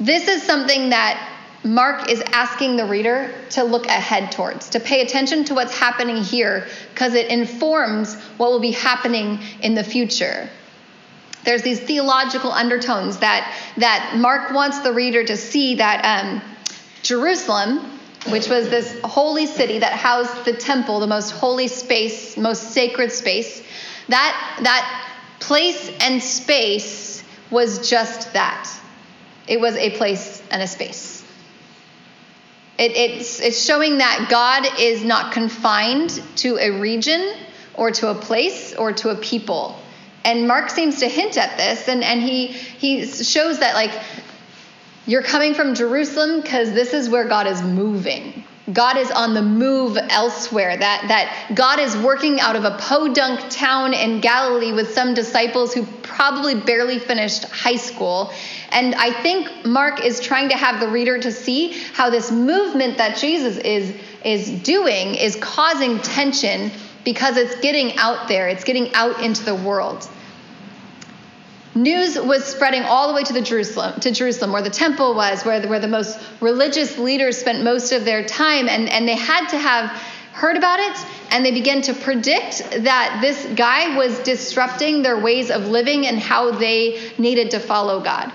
this 0.00 0.26
is 0.26 0.42
something 0.42 0.90
that 0.90 1.28
Mark 1.64 2.10
is 2.10 2.20
asking 2.32 2.74
the 2.76 2.86
reader 2.86 3.32
to 3.50 3.62
look 3.62 3.86
ahead 3.86 4.32
towards, 4.32 4.70
to 4.70 4.80
pay 4.80 5.02
attention 5.02 5.44
to 5.44 5.54
what's 5.54 5.78
happening 5.78 6.24
here, 6.24 6.66
because 6.90 7.14
it 7.14 7.28
informs 7.28 8.16
what 8.36 8.50
will 8.50 8.60
be 8.60 8.72
happening 8.72 9.38
in 9.60 9.76
the 9.76 9.84
future. 9.84 10.50
There's 11.44 11.62
these 11.62 11.80
theological 11.80 12.52
undertones 12.52 13.18
that, 13.18 13.52
that 13.78 14.16
Mark 14.16 14.52
wants 14.52 14.80
the 14.80 14.92
reader 14.92 15.24
to 15.24 15.36
see 15.36 15.76
that 15.76 16.24
um, 16.24 16.42
Jerusalem, 17.02 17.78
which 18.28 18.48
was 18.48 18.68
this 18.68 18.98
holy 19.02 19.46
city 19.46 19.80
that 19.80 19.92
housed 19.92 20.44
the 20.44 20.52
temple, 20.52 21.00
the 21.00 21.08
most 21.08 21.30
holy 21.30 21.68
space, 21.68 22.36
most 22.36 22.70
sacred 22.72 23.10
space, 23.10 23.62
that, 24.08 24.60
that 24.62 25.14
place 25.40 25.90
and 26.00 26.22
space 26.22 27.24
was 27.50 27.88
just 27.90 28.32
that. 28.34 28.70
It 29.48 29.60
was 29.60 29.74
a 29.74 29.90
place 29.90 30.40
and 30.50 30.62
a 30.62 30.68
space. 30.68 31.24
It, 32.78 32.92
it's, 32.92 33.40
it's 33.40 33.62
showing 33.62 33.98
that 33.98 34.28
God 34.30 34.80
is 34.80 35.04
not 35.04 35.32
confined 35.32 36.22
to 36.36 36.56
a 36.58 36.80
region 36.80 37.34
or 37.74 37.90
to 37.90 38.10
a 38.10 38.14
place 38.14 38.74
or 38.74 38.92
to 38.92 39.10
a 39.10 39.16
people 39.16 39.81
and 40.24 40.46
Mark 40.46 40.70
seems 40.70 41.00
to 41.00 41.08
hint 41.08 41.36
at 41.36 41.56
this, 41.56 41.88
and, 41.88 42.02
and 42.02 42.22
he, 42.22 42.46
he 42.46 43.06
shows 43.06 43.58
that, 43.60 43.74
like, 43.74 43.92
you're 45.06 45.22
coming 45.22 45.54
from 45.54 45.74
Jerusalem 45.74 46.40
because 46.40 46.72
this 46.72 46.92
is 46.92 47.08
where 47.08 47.26
God 47.26 47.46
is 47.46 47.60
moving. 47.62 48.44
God 48.72 48.96
is 48.96 49.10
on 49.10 49.34
the 49.34 49.42
move 49.42 49.98
elsewhere. 50.08 50.76
That, 50.76 51.04
that 51.08 51.54
God 51.56 51.80
is 51.80 51.96
working 51.96 52.38
out 52.38 52.54
of 52.54 52.64
a 52.64 52.78
podunk 52.78 53.50
town 53.50 53.92
in 53.92 54.20
Galilee 54.20 54.72
with 54.72 54.92
some 54.92 55.14
disciples 55.14 55.74
who 55.74 55.84
probably 56.02 56.54
barely 56.54 57.00
finished 57.00 57.44
high 57.46 57.76
school. 57.76 58.32
And 58.70 58.94
I 58.94 59.10
think 59.22 59.66
Mark 59.66 60.04
is 60.04 60.20
trying 60.20 60.50
to 60.50 60.56
have 60.56 60.78
the 60.78 60.88
reader 60.88 61.18
to 61.18 61.32
see 61.32 61.72
how 61.92 62.10
this 62.10 62.30
movement 62.30 62.98
that 62.98 63.16
Jesus 63.16 63.56
is, 63.58 63.92
is 64.24 64.50
doing 64.62 65.16
is 65.16 65.34
causing 65.36 65.98
tension 65.98 66.70
because 67.04 67.36
it's 67.36 67.60
getting 67.60 67.96
out 67.98 68.28
there, 68.28 68.48
it's 68.48 68.62
getting 68.62 68.94
out 68.94 69.20
into 69.20 69.44
the 69.44 69.56
world. 69.56 70.08
News 71.74 72.18
was 72.18 72.44
spreading 72.44 72.82
all 72.82 73.08
the 73.08 73.14
way 73.14 73.22
to 73.24 73.32
the 73.32 73.40
Jerusalem, 73.40 73.98
to 74.00 74.10
Jerusalem, 74.10 74.52
where 74.52 74.60
the 74.60 74.70
temple 74.70 75.14
was, 75.14 75.42
where 75.44 75.58
the, 75.58 75.68
where 75.68 75.78
the 75.78 75.88
most 75.88 76.18
religious 76.40 76.98
leaders 76.98 77.38
spent 77.38 77.64
most 77.64 77.92
of 77.92 78.04
their 78.04 78.22
time, 78.22 78.68
and, 78.68 78.90
and 78.90 79.08
they 79.08 79.16
had 79.16 79.48
to 79.48 79.58
have 79.58 79.90
heard 80.32 80.56
about 80.56 80.80
it, 80.80 81.06
and 81.30 81.44
they 81.44 81.50
began 81.50 81.80
to 81.82 81.94
predict 81.94 82.70
that 82.84 83.18
this 83.22 83.46
guy 83.54 83.96
was 83.96 84.18
disrupting 84.20 85.02
their 85.02 85.18
ways 85.18 85.50
of 85.50 85.68
living 85.68 86.06
and 86.06 86.18
how 86.18 86.50
they 86.50 87.10
needed 87.16 87.52
to 87.52 87.58
follow 87.58 88.00
God. 88.00 88.30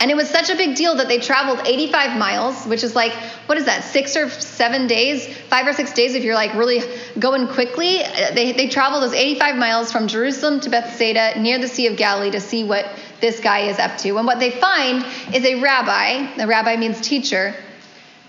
And 0.00 0.12
it 0.12 0.16
was 0.16 0.30
such 0.30 0.48
a 0.48 0.54
big 0.54 0.76
deal 0.76 0.94
that 0.96 1.08
they 1.08 1.18
traveled 1.18 1.66
85 1.66 2.16
miles, 2.16 2.64
which 2.66 2.84
is 2.84 2.94
like, 2.94 3.12
what 3.46 3.58
is 3.58 3.64
that, 3.64 3.82
six 3.82 4.16
or 4.16 4.30
seven 4.30 4.86
days, 4.86 5.26
five 5.48 5.66
or 5.66 5.72
six 5.72 5.92
days 5.92 6.14
if 6.14 6.22
you're 6.22 6.36
like 6.36 6.54
really 6.54 6.82
going 7.18 7.48
quickly. 7.48 8.02
They, 8.32 8.52
they 8.52 8.68
traveled 8.68 9.02
those 9.02 9.12
85 9.12 9.56
miles 9.56 9.90
from 9.90 10.06
Jerusalem 10.06 10.60
to 10.60 10.70
Bethsaida 10.70 11.40
near 11.40 11.58
the 11.58 11.66
Sea 11.66 11.88
of 11.88 11.96
Galilee 11.96 12.30
to 12.30 12.40
see 12.40 12.62
what 12.62 12.86
this 13.20 13.40
guy 13.40 13.68
is 13.68 13.80
up 13.80 13.98
to. 13.98 14.16
And 14.18 14.26
what 14.26 14.38
they 14.38 14.52
find 14.52 15.04
is 15.34 15.44
a 15.44 15.56
rabbi, 15.60 16.42
a 16.42 16.46
rabbi 16.46 16.76
means 16.76 17.00
teacher, 17.00 17.56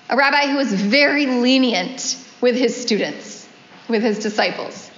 a 0.10 0.18
rabbi 0.18 0.48
who 0.48 0.58
is 0.58 0.74
very 0.74 1.28
lenient 1.28 2.18
with 2.42 2.56
his 2.56 2.76
students, 2.76 3.48
with 3.88 4.02
his 4.02 4.18
disciples 4.18 4.89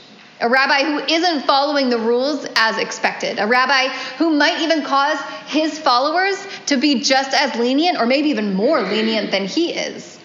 a 0.42 0.50
rabbi 0.50 0.84
who 0.84 1.00
isn't 1.00 1.46
following 1.46 1.90
the 1.90 2.00
rules 2.00 2.46
as 2.56 2.78
expected, 2.78 3.40
a 3.40 3.46
rabbi 3.46 3.88
who 4.18 4.32
might 4.32 4.60
even 4.62 4.84
cause 4.84 5.20
his 5.46 5.78
followers 5.78 6.36
to 6.66 6.78
be 6.78 7.02
just 7.02 7.34
as 7.34 7.56
lenient 7.56 8.00
or 8.00 8.06
maybe 8.06 8.30
even 8.30 8.54
more 8.54 8.82
lenient 8.82 9.32
than 9.32 9.46
he 9.46 9.72
is. 9.72 10.20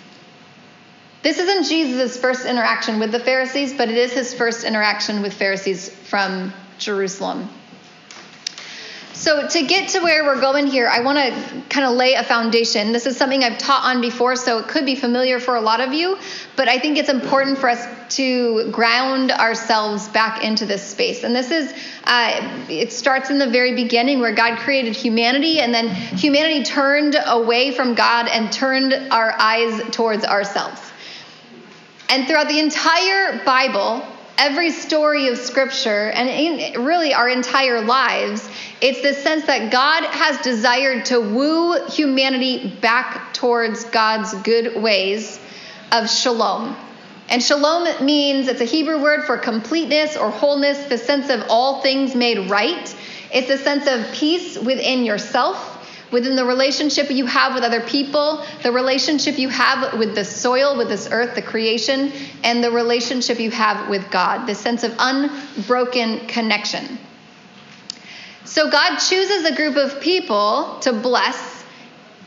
This 1.22 1.38
isn't 1.38 1.64
Jesus' 1.64 2.16
first 2.16 2.46
interaction 2.46 2.98
with 2.98 3.12
the 3.12 3.20
Pharisees, 3.20 3.74
but 3.74 3.88
it 3.88 3.96
is 3.96 4.12
his 4.12 4.32
first 4.32 4.64
interaction 4.64 5.22
with 5.22 5.34
Pharisees 5.34 5.88
from 5.90 6.52
Jerusalem. 6.78 7.48
So, 9.12 9.48
to 9.48 9.62
get 9.62 9.88
to 9.90 10.00
where 10.00 10.24
we're 10.24 10.40
going 10.40 10.66
here, 10.66 10.88
I 10.88 11.00
want 11.00 11.18
to 11.18 11.62
kind 11.70 11.86
of 11.86 11.96
lay 11.96 12.14
a 12.14 12.22
foundation. 12.22 12.92
This 12.92 13.06
is 13.06 13.16
something 13.16 13.42
I've 13.42 13.56
taught 13.58 13.82
on 13.82 14.02
before, 14.02 14.36
so 14.36 14.58
it 14.58 14.68
could 14.68 14.84
be 14.84 14.94
familiar 14.94 15.40
for 15.40 15.56
a 15.56 15.60
lot 15.60 15.80
of 15.80 15.94
you, 15.94 16.18
but 16.54 16.68
I 16.68 16.78
think 16.78 16.98
it's 16.98 17.08
important 17.08 17.58
for 17.58 17.70
us 17.70 17.84
to 18.10 18.70
ground 18.70 19.30
ourselves 19.30 20.08
back 20.08 20.42
into 20.42 20.66
this 20.66 20.82
space. 20.82 21.24
And 21.24 21.34
this 21.34 21.50
is, 21.50 21.72
uh, 22.04 22.64
it 22.68 22.92
starts 22.92 23.30
in 23.30 23.38
the 23.38 23.48
very 23.48 23.74
beginning 23.74 24.20
where 24.20 24.34
God 24.34 24.58
created 24.58 24.94
humanity, 24.94 25.60
and 25.60 25.74
then 25.74 25.88
humanity 25.88 26.64
turned 26.64 27.16
away 27.26 27.72
from 27.72 27.94
God 27.94 28.28
and 28.28 28.52
turned 28.52 28.92
our 29.10 29.34
eyes 29.38 29.82
towards 29.90 30.24
ourselves. 30.24 30.80
And 32.08 32.26
throughout 32.26 32.48
the 32.48 32.60
entire 32.60 33.44
Bible, 33.44 34.06
every 34.38 34.70
story 34.70 35.28
of 35.28 35.38
Scripture, 35.38 36.10
and 36.10 36.76
really 36.84 37.14
our 37.14 37.28
entire 37.28 37.80
lives, 37.80 38.48
it's 38.80 39.02
this 39.02 39.22
sense 39.22 39.46
that 39.46 39.72
God 39.72 40.04
has 40.04 40.38
desired 40.42 41.06
to 41.06 41.20
woo 41.20 41.86
humanity 41.86 42.76
back 42.80 43.32
towards 43.34 43.84
God's 43.84 44.34
good 44.42 44.80
ways 44.80 45.40
of 45.90 46.10
shalom. 46.10 46.76
And 47.28 47.42
shalom 47.42 48.04
means 48.04 48.46
it's 48.46 48.60
a 48.60 48.64
Hebrew 48.64 49.02
word 49.02 49.24
for 49.24 49.36
completeness 49.36 50.16
or 50.16 50.30
wholeness, 50.30 50.86
the 50.86 50.98
sense 50.98 51.28
of 51.28 51.44
all 51.48 51.82
things 51.82 52.14
made 52.14 52.48
right. 52.48 52.94
It's 53.32 53.50
a 53.50 53.58
sense 53.58 53.86
of 53.88 54.14
peace 54.14 54.56
within 54.56 55.04
yourself, 55.04 55.72
within 56.12 56.36
the 56.36 56.44
relationship 56.44 57.10
you 57.10 57.26
have 57.26 57.54
with 57.54 57.64
other 57.64 57.80
people, 57.80 58.44
the 58.62 58.70
relationship 58.70 59.38
you 59.38 59.48
have 59.48 59.98
with 59.98 60.14
the 60.14 60.24
soil, 60.24 60.76
with 60.76 60.88
this 60.88 61.08
earth, 61.10 61.34
the 61.34 61.42
creation, 61.42 62.12
and 62.44 62.62
the 62.62 62.70
relationship 62.70 63.40
you 63.40 63.50
have 63.50 63.88
with 63.88 64.08
God, 64.12 64.46
the 64.46 64.54
sense 64.54 64.84
of 64.84 64.94
unbroken 64.98 66.28
connection. 66.28 66.98
So 68.44 68.70
God 68.70 68.98
chooses 68.98 69.44
a 69.44 69.56
group 69.56 69.74
of 69.74 70.00
people 70.00 70.78
to 70.82 70.92
bless, 70.92 71.55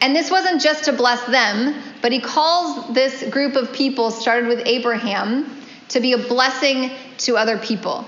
and 0.01 0.15
this 0.15 0.31
wasn't 0.31 0.61
just 0.61 0.85
to 0.85 0.93
bless 0.93 1.23
them, 1.25 1.81
but 2.01 2.11
He 2.11 2.19
calls 2.19 2.93
this 2.93 3.23
group 3.29 3.55
of 3.55 3.73
people, 3.73 4.11
started 4.11 4.47
with 4.47 4.61
Abraham, 4.65 5.55
to 5.89 5.99
be 5.99 6.13
a 6.13 6.17
blessing 6.17 6.91
to 7.19 7.35
other 7.35 7.57
people 7.57 8.05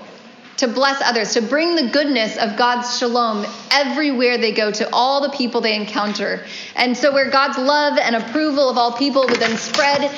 to 0.62 0.68
bless 0.68 1.02
others, 1.02 1.34
to 1.34 1.42
bring 1.42 1.74
the 1.74 1.88
goodness 1.88 2.36
of 2.36 2.56
God's 2.56 2.96
shalom 2.96 3.44
everywhere 3.72 4.38
they 4.38 4.52
go, 4.52 4.70
to 4.70 4.88
all 4.92 5.20
the 5.20 5.30
people 5.30 5.60
they 5.60 5.74
encounter. 5.74 6.44
And 6.76 6.96
so, 6.96 7.12
where 7.12 7.28
God's 7.30 7.58
love 7.58 7.98
and 7.98 8.14
approval 8.14 8.68
of 8.68 8.78
all 8.78 8.92
people 8.92 9.26
would 9.28 9.40
then 9.40 9.56
spread 9.56 10.08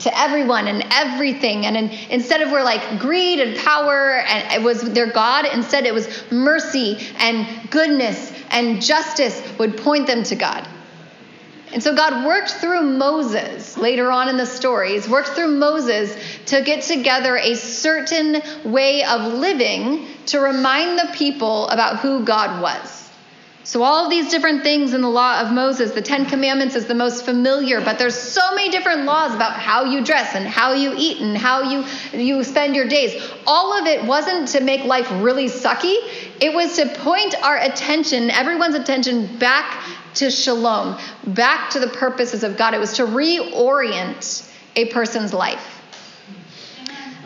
to 0.00 0.18
everyone 0.18 0.68
and 0.68 0.84
everything. 0.90 1.64
And 1.64 1.78
in, 1.78 1.88
instead 2.10 2.42
of 2.42 2.50
where 2.50 2.62
like 2.62 2.98
greed 2.98 3.40
and 3.40 3.56
power 3.56 4.18
and 4.18 4.52
it 4.52 4.62
was 4.62 4.82
their 4.82 5.10
God, 5.10 5.46
instead 5.46 5.86
it 5.86 5.94
was 5.94 6.30
mercy 6.30 6.98
and 7.16 7.70
goodness 7.70 8.32
and 8.50 8.82
justice 8.82 9.42
would 9.58 9.78
point 9.78 10.06
them 10.06 10.24
to 10.24 10.36
God. 10.36 10.68
And 11.72 11.82
so 11.82 11.94
God 11.94 12.24
worked 12.24 12.50
through 12.52 12.82
Moses 12.82 13.76
later 13.76 14.10
on 14.10 14.28
in 14.28 14.36
the 14.36 14.46
stories, 14.46 15.08
worked 15.08 15.30
through 15.30 15.58
Moses 15.58 16.16
to 16.46 16.62
get 16.62 16.82
together 16.82 17.36
a 17.36 17.54
certain 17.54 18.40
way 18.64 19.04
of 19.04 19.34
living 19.34 20.06
to 20.26 20.38
remind 20.38 20.98
the 20.98 21.12
people 21.14 21.68
about 21.68 21.98
who 21.98 22.24
God 22.24 22.62
was. 22.62 22.95
So, 23.66 23.82
all 23.82 24.04
of 24.04 24.10
these 24.10 24.30
different 24.30 24.62
things 24.62 24.94
in 24.94 25.00
the 25.00 25.08
law 25.08 25.40
of 25.40 25.50
Moses, 25.50 25.90
the 25.90 26.00
Ten 26.00 26.26
Commandments 26.26 26.76
is 26.76 26.86
the 26.86 26.94
most 26.94 27.24
familiar, 27.24 27.80
but 27.80 27.98
there's 27.98 28.16
so 28.16 28.54
many 28.54 28.70
different 28.70 29.06
laws 29.06 29.34
about 29.34 29.54
how 29.54 29.82
you 29.82 30.04
dress 30.04 30.36
and 30.36 30.46
how 30.46 30.72
you 30.72 30.94
eat 30.96 31.20
and 31.20 31.36
how 31.36 31.62
you, 31.62 31.84
you 32.12 32.44
spend 32.44 32.76
your 32.76 32.86
days. 32.86 33.20
All 33.44 33.76
of 33.76 33.88
it 33.88 34.04
wasn't 34.04 34.46
to 34.50 34.60
make 34.60 34.84
life 34.84 35.10
really 35.20 35.46
sucky, 35.46 35.96
it 36.40 36.54
was 36.54 36.76
to 36.76 36.86
point 37.00 37.34
our 37.42 37.56
attention, 37.56 38.30
everyone's 38.30 38.76
attention, 38.76 39.36
back 39.38 39.84
to 40.14 40.30
shalom, 40.30 40.96
back 41.26 41.70
to 41.70 41.80
the 41.80 41.88
purposes 41.88 42.44
of 42.44 42.56
God. 42.56 42.72
It 42.72 42.78
was 42.78 42.92
to 42.98 43.02
reorient 43.02 44.48
a 44.76 44.84
person's 44.92 45.34
life. 45.34 45.82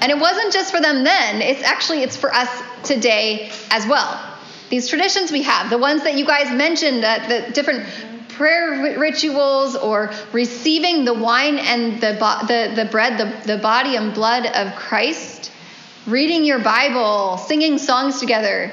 And 0.00 0.10
it 0.10 0.18
wasn't 0.18 0.54
just 0.54 0.74
for 0.74 0.80
them 0.80 1.04
then, 1.04 1.42
it's 1.42 1.62
actually 1.62 2.02
it's 2.02 2.16
for 2.16 2.32
us 2.32 2.48
today 2.82 3.52
as 3.70 3.86
well. 3.86 4.29
These 4.70 4.86
traditions 4.88 5.32
we 5.32 5.42
have, 5.42 5.68
the 5.68 5.78
ones 5.78 6.04
that 6.04 6.14
you 6.14 6.24
guys 6.24 6.50
mentioned, 6.56 7.04
uh, 7.04 7.26
the 7.26 7.52
different 7.52 7.86
prayer 8.28 8.96
rituals 8.98 9.76
or 9.76 10.12
receiving 10.32 11.04
the 11.04 11.12
wine 11.12 11.58
and 11.58 12.00
the, 12.00 12.12
the, 12.46 12.72
the 12.76 12.88
bread, 12.88 13.18
the, 13.18 13.52
the 13.52 13.58
body 13.60 13.96
and 13.96 14.14
blood 14.14 14.46
of 14.46 14.74
Christ, 14.76 15.50
reading 16.06 16.44
your 16.44 16.60
Bible, 16.60 17.36
singing 17.36 17.78
songs 17.78 18.20
together, 18.20 18.72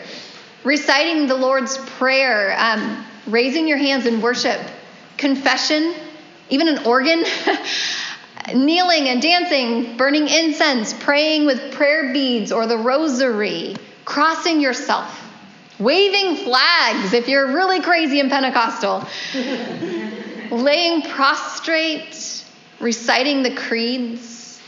reciting 0.64 1.28
the 1.28 1.36
Lord's 1.36 1.78
Prayer, 1.80 2.56
um, 2.60 3.04
raising 3.26 3.68
your 3.68 3.78
hands 3.78 4.06
in 4.06 4.22
worship, 4.22 4.62
confession, 5.18 5.96
even 6.50 6.68
an 6.68 6.86
organ, 6.86 7.26
kneeling 8.54 9.10
and 9.10 9.22
dancing, 9.22 9.98
burning 9.98 10.28
incense, 10.28 10.94
praying 10.94 11.48
with 11.48 11.74
prayer 11.74 12.14
beads 12.14 12.52
or 12.52 12.68
the 12.68 12.78
rosary, 12.78 13.76
crossing 14.06 14.62
yourself, 14.62 15.27
waving 15.80 16.38
flags 16.44 17.13
if 17.13 17.28
you're 17.28 17.48
really 17.48 17.82
crazy 17.82 18.20
and 18.20 18.30
Pentecostal, 18.30 19.04
laying 20.52 21.02
prostrate, 21.04 22.44
reciting 22.80 23.44
the 23.44 23.56
creeds, 23.56 24.62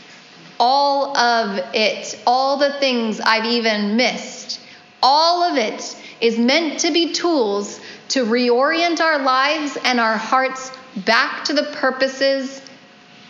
all 0.58 1.16
of 1.16 1.58
it, 1.74 2.20
all 2.26 2.58
the 2.58 2.72
things 2.74 3.20
I've 3.20 3.46
even 3.46 3.96
missed, 3.96 4.60
all 5.02 5.42
of 5.42 5.56
it 5.56 5.96
is 6.20 6.38
meant 6.38 6.80
to 6.80 6.92
be 6.92 7.12
tools 7.12 7.80
to 8.08 8.24
reorient 8.24 9.00
our 9.00 9.22
lives 9.22 9.78
and 9.84 9.98
our 9.98 10.16
hearts 10.16 10.70
back 11.06 11.44
to 11.44 11.52
the 11.52 11.62
purposes 11.74 12.60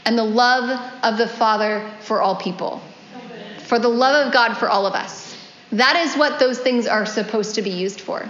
and 0.05 0.19
the 0.19 0.25
love 0.25 0.81
of 1.05 1.19
the 1.19 1.29
Father 1.29 1.89
for 2.01 2.21
all 2.21 2.35
people, 2.35 2.81
for 3.59 3.79
the 3.79 3.89
love 3.89 4.27
of 4.27 4.33
God 4.33 4.55
for 4.55 4.69
all 4.69 4.87
of 4.87 4.95
us. 4.95 5.30
That 5.73 5.97
is 5.97 6.17
what 6.17 6.39
those 6.39 6.59
things 6.59 6.87
are 6.87 7.07
supposed 7.07 7.55
to 7.55 7.63
be 7.63 7.71
used 7.71 8.01
for. 8.01 8.29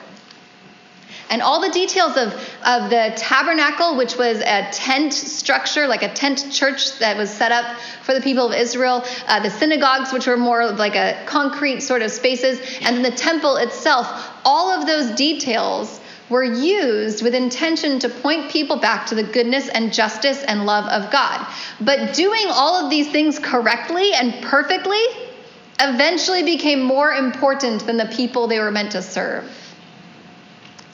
And 1.31 1.43
all 1.43 1.61
the 1.61 1.71
details 1.71 2.17
of, 2.17 2.33
of 2.67 2.91
the 2.91 3.13
tabernacle, 3.17 3.97
which 3.97 4.17
was 4.17 4.41
a 4.41 4.69
tent 4.73 5.13
structure, 5.13 5.87
like 5.87 6.03
a 6.03 6.13
tent 6.13 6.51
church 6.51 6.99
that 6.99 7.17
was 7.17 7.31
set 7.31 7.53
up 7.53 7.79
for 8.03 8.15
the 8.15 8.21
people 8.21 8.49
of 8.49 8.53
Israel, 8.53 9.05
uh, 9.29 9.41
the 9.41 9.51
synagogues, 9.51 10.13
which 10.13 10.27
were 10.27 10.37
more 10.37 10.73
like 10.73 10.97
a 10.97 11.23
concrete 11.27 11.83
sort 11.83 12.03
of 12.03 12.11
spaces, 12.11 12.59
and 12.81 12.97
then 12.97 13.03
the 13.03 13.17
temple 13.17 13.57
itself, 13.57 14.29
all 14.45 14.71
of 14.71 14.89
those 14.89 15.15
details 15.15 16.01
were 16.29 16.45
used 16.45 17.23
with 17.23 17.35
intention 17.35 18.01
to 18.01 18.09
point 18.09 18.51
people 18.51 18.77
back 18.77 19.07
to 19.07 19.15
the 19.15 19.23
goodness 19.23 19.69
and 19.69 19.93
justice 19.93 20.43
and 20.43 20.67
love 20.67 20.87
of 20.87 21.13
God. 21.13 21.47
But 21.81 22.15
doing 22.15 22.47
all 22.49 22.85
of 22.85 22.91
these 22.91 23.11
things 23.11 23.39
correctly 23.39 24.15
and 24.15 24.43
perfectly 24.43 25.03
eventually 25.81 26.43
became 26.43 26.83
more 26.83 27.13
important 27.13 27.87
than 27.87 27.97
the 27.97 28.07
people 28.07 28.47
they 28.47 28.59
were 28.59 28.71
meant 28.71 28.93
to 28.93 29.03
serve. 29.03 29.51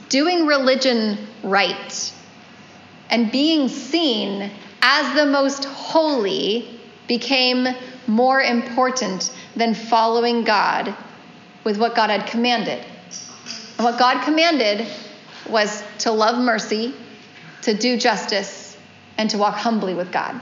Doing 0.09 0.47
religion 0.47 1.19
right 1.43 2.13
and 3.11 3.31
being 3.33 3.69
seen 3.69 4.51
as 4.83 5.15
the 5.17 5.27
most 5.27 5.65
holy 5.65 6.81
became 7.09 7.67
more 8.07 8.41
important 8.41 9.33
than 9.57 9.75
following 9.75 10.45
God 10.45 10.95
with 11.65 11.79
what 11.79 11.97
God 11.97 12.11
had 12.11 12.27
commanded. 12.27 12.85
And 13.77 13.85
what 13.85 13.99
God 13.99 14.25
commanded 14.25 14.87
was 15.49 15.83
to 15.99 16.13
love 16.13 16.39
mercy, 16.39 16.95
to 17.63 17.75
do 17.75 17.97
justice, 17.97 18.77
and 19.19 19.29
to 19.31 19.39
walk 19.39 19.57
humbly 19.57 19.95
with 19.95 20.13
God. 20.13 20.41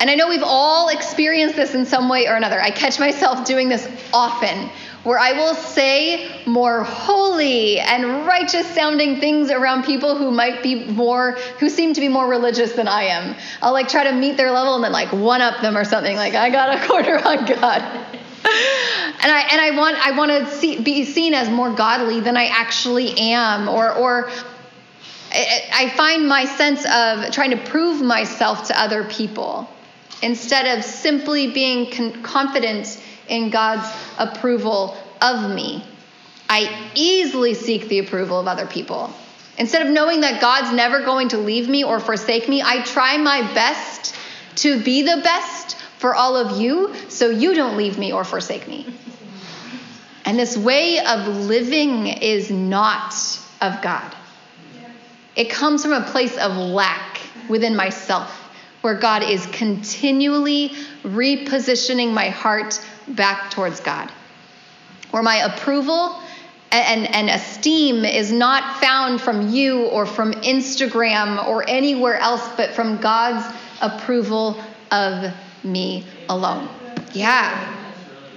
And 0.00 0.08
I 0.08 0.14
know 0.14 0.28
we've 0.28 0.44
all 0.44 0.88
experienced 0.88 1.56
this 1.56 1.74
in 1.74 1.84
some 1.84 2.08
way 2.08 2.28
or 2.28 2.36
another. 2.36 2.60
I 2.60 2.70
catch 2.70 3.00
myself 3.00 3.44
doing 3.44 3.68
this 3.68 3.88
often, 4.12 4.70
where 5.02 5.18
I 5.18 5.32
will 5.32 5.54
say 5.54 6.44
more 6.46 6.84
holy 6.84 7.80
and 7.80 8.24
righteous 8.24 8.66
sounding 8.74 9.18
things 9.18 9.50
around 9.50 9.84
people 9.84 10.16
who 10.16 10.30
might 10.30 10.62
be 10.62 10.84
more, 10.84 11.32
who 11.58 11.68
seem 11.68 11.94
to 11.94 12.00
be 12.00 12.06
more 12.06 12.28
religious 12.28 12.74
than 12.74 12.86
I 12.86 13.04
am. 13.04 13.34
I'll 13.60 13.72
like 13.72 13.88
try 13.88 14.04
to 14.04 14.12
meet 14.12 14.36
their 14.36 14.52
level 14.52 14.76
and 14.76 14.84
then 14.84 14.92
like 14.92 15.12
one 15.12 15.40
up 15.40 15.60
them 15.62 15.76
or 15.76 15.84
something, 15.84 16.16
like, 16.16 16.34
I 16.34 16.50
got 16.50 16.80
a 16.80 16.86
corner 16.88 17.16
on 17.16 17.44
God. 17.44 17.82
and 18.44 19.32
I 19.32 19.48
and 19.50 19.60
I 19.60 19.76
want 19.76 19.96
I 20.06 20.16
want 20.16 20.30
to 20.30 20.46
see, 20.58 20.80
be 20.80 21.04
seen 21.04 21.34
as 21.34 21.50
more 21.50 21.72
godly 21.72 22.20
than 22.20 22.36
I 22.36 22.46
actually 22.46 23.18
am, 23.18 23.68
or 23.68 23.92
or 23.92 24.30
I 25.32 25.92
find 25.96 26.28
my 26.28 26.44
sense 26.44 26.86
of 26.86 27.32
trying 27.32 27.50
to 27.50 27.56
prove 27.56 28.00
myself 28.00 28.68
to 28.68 28.80
other 28.80 29.02
people 29.02 29.68
instead 30.22 30.78
of 30.78 30.84
simply 30.84 31.52
being 31.52 31.90
con- 31.90 32.22
confident 32.22 33.00
in 33.28 33.50
God's 33.50 33.88
approval 34.18 34.96
of 35.20 35.50
me. 35.50 35.84
I 36.48 36.90
easily 36.94 37.54
seek 37.54 37.88
the 37.88 37.98
approval 37.98 38.40
of 38.40 38.46
other 38.46 38.66
people. 38.66 39.12
Instead 39.58 39.86
of 39.86 39.92
knowing 39.92 40.20
that 40.20 40.40
God's 40.40 40.72
never 40.72 41.00
going 41.04 41.28
to 41.30 41.38
leave 41.38 41.68
me 41.68 41.84
or 41.84 42.00
forsake 42.00 42.48
me, 42.48 42.62
I 42.62 42.82
try 42.82 43.16
my 43.18 43.42
best 43.54 44.14
to 44.56 44.82
be 44.82 45.02
the 45.02 45.20
best 45.22 45.76
for 45.98 46.14
all 46.14 46.36
of 46.36 46.60
you 46.60 46.94
so 47.08 47.28
you 47.28 47.54
don't 47.54 47.76
leave 47.76 47.98
me 47.98 48.12
or 48.12 48.24
forsake 48.24 48.68
me. 48.68 48.86
And 50.24 50.38
this 50.38 50.56
way 50.56 51.00
of 51.00 51.26
living 51.26 52.06
is 52.06 52.50
not 52.50 53.14
of 53.60 53.82
God. 53.82 54.14
It 55.34 55.50
comes 55.50 55.82
from 55.82 55.92
a 55.92 56.02
place 56.02 56.36
of 56.36 56.56
lack 56.56 57.20
within 57.48 57.74
myself, 57.74 58.37
where 58.82 58.94
God 58.94 59.22
is 59.22 59.44
continually 59.46 60.70
repositioning 61.02 62.12
my 62.12 62.28
heart 62.30 62.80
back 63.08 63.50
towards 63.50 63.80
God, 63.80 64.10
where 65.10 65.22
my 65.22 65.36
approval 65.36 66.20
and, 66.70 67.06
and 67.14 67.30
esteem 67.30 68.04
is 68.04 68.30
not 68.30 68.80
found 68.80 69.20
from 69.20 69.48
you 69.48 69.86
or 69.86 70.06
from 70.06 70.32
Instagram 70.32 71.46
or 71.46 71.64
anywhere 71.68 72.16
else, 72.16 72.46
but 72.56 72.74
from 72.74 72.98
God's 72.98 73.54
approval 73.80 74.62
of 74.90 75.32
me 75.64 76.06
alone. 76.28 76.68
Yeah. 77.12 77.74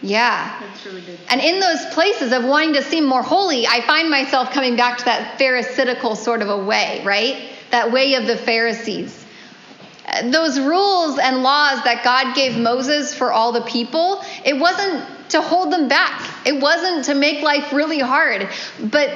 Yeah. 0.01 0.59
That's 0.59 0.85
really 0.85 1.01
good. 1.01 1.19
And 1.29 1.41
in 1.41 1.59
those 1.59 1.85
places 1.93 2.31
of 2.31 2.43
wanting 2.45 2.73
to 2.73 2.83
seem 2.83 3.05
more 3.05 3.21
holy, 3.21 3.67
I 3.67 3.81
find 3.81 4.09
myself 4.09 4.51
coming 4.51 4.75
back 4.75 4.97
to 4.99 5.05
that 5.05 5.37
Pharisaical 5.37 6.15
sort 6.15 6.41
of 6.41 6.49
a 6.49 6.63
way, 6.63 7.03
right? 7.05 7.49
That 7.69 7.91
way 7.91 8.15
of 8.15 8.25
the 8.25 8.37
Pharisees. 8.37 9.20
Those 10.23 10.59
rules 10.59 11.17
and 11.19 11.43
laws 11.43 11.83
that 11.83 12.03
God 12.03 12.35
gave 12.35 12.57
Moses 12.57 13.13
for 13.13 13.31
all 13.31 13.51
the 13.51 13.61
people, 13.61 14.21
it 14.45 14.57
wasn't 14.57 15.05
to 15.29 15.41
hold 15.41 15.71
them 15.71 15.87
back. 15.87 16.29
It 16.45 16.61
wasn't 16.61 17.05
to 17.05 17.15
make 17.15 17.41
life 17.41 17.71
really 17.71 17.99
hard, 17.99 18.49
but 18.79 19.09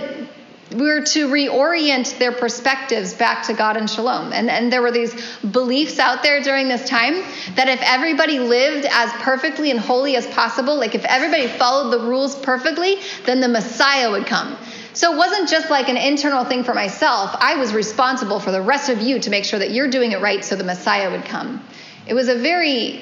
we 0.71 0.87
were 0.87 1.01
to 1.01 1.27
reorient 1.27 2.17
their 2.17 2.31
perspectives 2.31 3.13
back 3.13 3.45
to 3.47 3.53
God 3.53 3.77
and 3.77 3.89
shalom. 3.89 4.33
And, 4.33 4.49
and 4.49 4.71
there 4.71 4.81
were 4.81 4.91
these 4.91 5.13
beliefs 5.39 5.99
out 5.99 6.23
there 6.23 6.41
during 6.41 6.67
this 6.67 6.87
time 6.89 7.23
that 7.55 7.67
if 7.67 7.79
everybody 7.83 8.39
lived 8.39 8.87
as 8.91 9.11
perfectly 9.21 9.71
and 9.71 9.79
holy 9.79 10.15
as 10.15 10.25
possible, 10.27 10.75
like 10.75 10.95
if 10.95 11.05
everybody 11.05 11.47
followed 11.47 11.91
the 11.91 11.99
rules 11.99 12.35
perfectly, 12.35 12.97
then 13.25 13.41
the 13.41 13.47
Messiah 13.47 14.09
would 14.09 14.25
come. 14.25 14.57
So 14.95 15.11
it 15.11 15.17
wasn't 15.17 15.49
just 15.49 15.69
like 15.69 15.89
an 15.89 15.97
internal 15.97 16.45
thing 16.45 16.63
for 16.63 16.73
myself. 16.73 17.35
I 17.37 17.57
was 17.57 17.73
responsible 17.73 18.39
for 18.39 18.51
the 18.51 18.61
rest 18.61 18.87
of 18.87 19.01
you 19.01 19.19
to 19.19 19.29
make 19.29 19.43
sure 19.43 19.59
that 19.59 19.71
you're 19.71 19.89
doing 19.89 20.13
it 20.13 20.21
right 20.21 20.43
so 20.43 20.55
the 20.55 20.63
Messiah 20.63 21.11
would 21.11 21.25
come. 21.25 21.61
It 22.07 22.13
was 22.13 22.29
a 22.29 22.35
very 22.35 23.01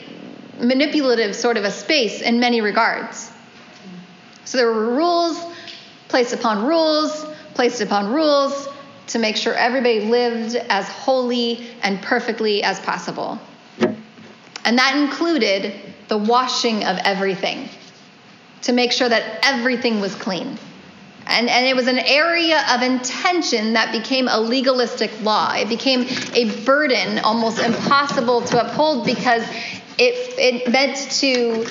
manipulative 0.59 1.35
sort 1.35 1.55
of 1.55 1.65
a 1.65 1.71
space 1.71 2.21
in 2.21 2.39
many 2.39 2.61
regards. 2.61 3.31
So 4.45 4.57
there 4.57 4.73
were 4.73 4.95
rules 4.95 5.39
placed 6.07 6.33
upon 6.33 6.65
rules, 6.65 7.25
placed 7.53 7.79
upon 7.79 8.11
rules 8.11 8.67
to 9.07 9.19
make 9.19 9.35
sure 9.35 9.53
everybody 9.53 9.99
lived 10.01 10.55
as 10.55 10.87
holy 10.87 11.67
and 11.83 12.01
perfectly 12.01 12.63
as 12.63 12.79
possible. 12.79 13.39
And 14.65 14.79
that 14.79 14.95
included 14.95 15.73
the 16.07 16.17
washing 16.17 16.83
of 16.85 16.97
everything 17.03 17.69
to 18.63 18.73
make 18.73 18.91
sure 18.91 19.09
that 19.09 19.39
everything 19.43 19.99
was 19.99 20.15
clean. 20.15 20.57
And, 21.25 21.49
and 21.49 21.65
it 21.65 21.75
was 21.75 21.87
an 21.87 21.99
area 21.99 22.63
of 22.71 22.81
intention 22.81 23.73
that 23.73 23.91
became 23.91 24.27
a 24.27 24.39
legalistic 24.39 25.11
law. 25.21 25.53
It 25.53 25.69
became 25.69 26.05
a 26.33 26.63
burden, 26.63 27.19
almost 27.19 27.59
impossible 27.59 28.41
to 28.41 28.65
uphold 28.65 29.05
because 29.05 29.43
it, 29.97 30.37
it 30.37 30.71
meant 30.71 30.97
to 31.19 31.65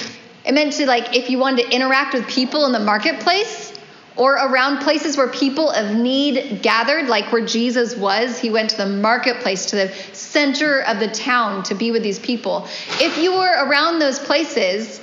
it 0.44 0.54
meant 0.54 0.72
to 0.74 0.86
like 0.86 1.14
if 1.16 1.30
you 1.30 1.38
wanted 1.38 1.66
to 1.66 1.74
interact 1.74 2.14
with 2.14 2.26
people 2.26 2.66
in 2.66 2.72
the 2.72 2.80
marketplace 2.80 3.72
or 4.16 4.34
around 4.34 4.82
places 4.82 5.16
where 5.16 5.28
people 5.28 5.70
of 5.70 5.96
need 5.96 6.60
gathered, 6.62 7.08
like 7.08 7.32
where 7.32 7.44
Jesus 7.44 7.96
was, 7.96 8.38
he 8.38 8.50
went 8.50 8.70
to 8.70 8.76
the 8.76 8.86
marketplace, 8.86 9.66
to 9.66 9.76
the 9.76 9.88
center 10.12 10.80
of 10.80 10.98
the 10.98 11.08
town 11.08 11.62
to 11.64 11.74
be 11.74 11.90
with 11.90 12.02
these 12.02 12.18
people. 12.18 12.66
If 13.00 13.16
you 13.18 13.32
were 13.32 13.66
around 13.66 14.00
those 14.00 14.18
places, 14.18 15.00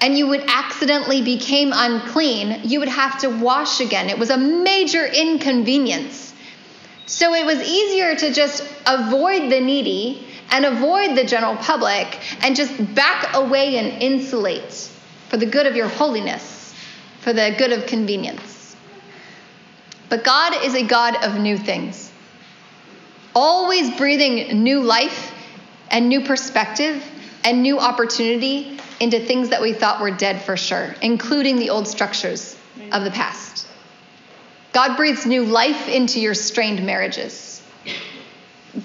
and 0.00 0.16
you 0.16 0.26
would 0.28 0.44
accidentally 0.48 1.22
became 1.22 1.72
unclean, 1.74 2.62
you 2.64 2.78
would 2.80 2.88
have 2.88 3.18
to 3.20 3.28
wash 3.28 3.80
again. 3.80 4.08
It 4.08 4.18
was 4.18 4.30
a 4.30 4.38
major 4.38 5.04
inconvenience. 5.04 6.32
So 7.06 7.34
it 7.34 7.44
was 7.44 7.60
easier 7.60 8.14
to 8.14 8.32
just 8.32 8.62
avoid 8.86 9.50
the 9.50 9.60
needy 9.60 10.26
and 10.50 10.64
avoid 10.64 11.16
the 11.16 11.24
general 11.24 11.56
public 11.56 12.18
and 12.42 12.56
just 12.56 12.94
back 12.94 13.34
away 13.34 13.76
and 13.76 14.02
insulate 14.02 14.90
for 15.28 15.36
the 15.36 15.46
good 15.46 15.66
of 15.66 15.76
your 15.76 15.88
holiness, 15.88 16.74
for 17.20 17.32
the 17.32 17.54
good 17.58 17.72
of 17.72 17.86
convenience. 17.86 18.76
But 20.08 20.24
God 20.24 20.64
is 20.64 20.74
a 20.74 20.82
God 20.82 21.22
of 21.22 21.38
new 21.38 21.56
things, 21.56 22.10
always 23.34 23.96
breathing 23.96 24.62
new 24.62 24.80
life 24.80 25.32
and 25.90 26.08
new 26.08 26.22
perspective 26.22 27.04
and 27.44 27.62
new 27.62 27.78
opportunity 27.78 28.78
into 29.00 29.18
things 29.18 29.48
that 29.48 29.62
we 29.62 29.72
thought 29.72 30.00
were 30.00 30.10
dead 30.10 30.42
for 30.42 30.56
sure, 30.56 30.94
including 31.02 31.56
the 31.56 31.70
old 31.70 31.88
structures 31.88 32.56
of 32.92 33.02
the 33.02 33.10
past. 33.10 33.66
God 34.72 34.96
breathes 34.96 35.26
new 35.26 35.44
life 35.44 35.88
into 35.88 36.20
your 36.20 36.34
strained 36.34 36.84
marriages. 36.84 37.62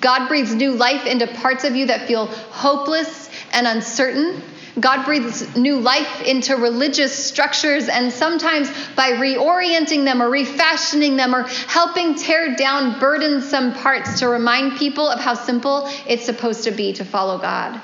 God 0.01 0.27
breathes 0.27 0.53
new 0.55 0.71
life 0.71 1.05
into 1.05 1.27
parts 1.27 1.63
of 1.63 1.75
you 1.75 1.87
that 1.87 2.07
feel 2.07 2.25
hopeless 2.25 3.29
and 3.51 3.67
uncertain. 3.67 4.41
God 4.79 5.05
breathes 5.05 5.55
new 5.55 5.79
life 5.79 6.21
into 6.23 6.55
religious 6.55 7.13
structures, 7.13 7.87
and 7.87 8.11
sometimes 8.11 8.69
by 8.95 9.11
reorienting 9.11 10.03
them 10.03 10.21
or 10.21 10.29
refashioning 10.29 11.15
them 11.15 11.33
or 11.33 11.43
helping 11.43 12.15
tear 12.15 12.55
down 12.55 12.99
burdensome 12.99 13.73
parts 13.73 14.19
to 14.19 14.27
remind 14.27 14.77
people 14.77 15.07
of 15.07 15.19
how 15.19 15.33
simple 15.33 15.87
it's 16.07 16.25
supposed 16.25 16.63
to 16.63 16.71
be 16.71 16.93
to 16.93 17.05
follow 17.05 17.37
God. 17.37 17.81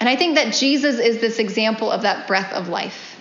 And 0.00 0.08
I 0.08 0.16
think 0.16 0.36
that 0.36 0.54
Jesus 0.54 0.98
is 0.98 1.20
this 1.20 1.38
example 1.38 1.90
of 1.90 2.02
that 2.02 2.26
breath 2.26 2.52
of 2.54 2.68
life. 2.68 3.16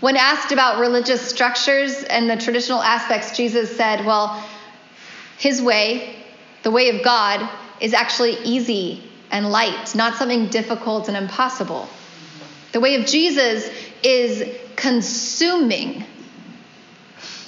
When 0.00 0.16
asked 0.16 0.50
about 0.50 0.80
religious 0.80 1.20
structures 1.20 2.02
and 2.02 2.28
the 2.28 2.36
traditional 2.36 2.82
aspects, 2.82 3.36
Jesus 3.36 3.76
said, 3.76 4.04
well, 4.04 4.44
his 5.38 5.62
way, 5.62 6.16
the 6.64 6.70
way 6.70 6.88
of 6.88 7.04
God, 7.04 7.48
is 7.80 7.94
actually 7.94 8.36
easy 8.44 9.04
and 9.30 9.50
light, 9.50 9.94
not 9.94 10.16
something 10.16 10.48
difficult 10.48 11.08
and 11.08 11.16
impossible. 11.16 11.88
The 12.72 12.80
way 12.80 12.96
of 12.96 13.06
Jesus 13.06 13.70
is 14.02 14.56
consuming, 14.74 16.04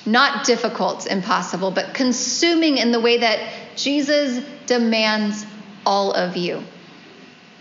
not 0.06 0.44
difficult, 0.44 1.06
impossible, 1.06 1.70
but 1.70 1.94
consuming 1.94 2.78
in 2.78 2.92
the 2.92 3.00
way 3.00 3.18
that 3.18 3.40
Jesus 3.76 4.44
demands 4.66 5.44
all 5.84 6.12
of 6.12 6.36
you. 6.36 6.62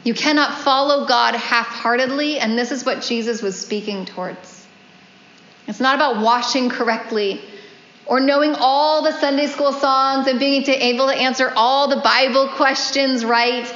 You 0.03 0.13
cannot 0.15 0.59
follow 0.59 1.05
God 1.05 1.35
half 1.35 1.67
heartedly, 1.67 2.39
and 2.39 2.57
this 2.57 2.71
is 2.71 2.85
what 2.85 3.01
Jesus 3.01 3.41
was 3.41 3.59
speaking 3.59 4.05
towards. 4.05 4.65
It's 5.67 5.79
not 5.79 5.95
about 5.95 6.23
washing 6.23 6.69
correctly 6.69 7.41
or 8.07 8.19
knowing 8.19 8.55
all 8.55 9.03
the 9.03 9.11
Sunday 9.19 9.45
school 9.45 9.71
songs 9.71 10.27
and 10.27 10.39
being 10.39 10.63
able 10.67 11.07
to 11.07 11.15
answer 11.15 11.53
all 11.55 11.87
the 11.87 12.01
Bible 12.01 12.49
questions 12.49 13.23
right. 13.23 13.71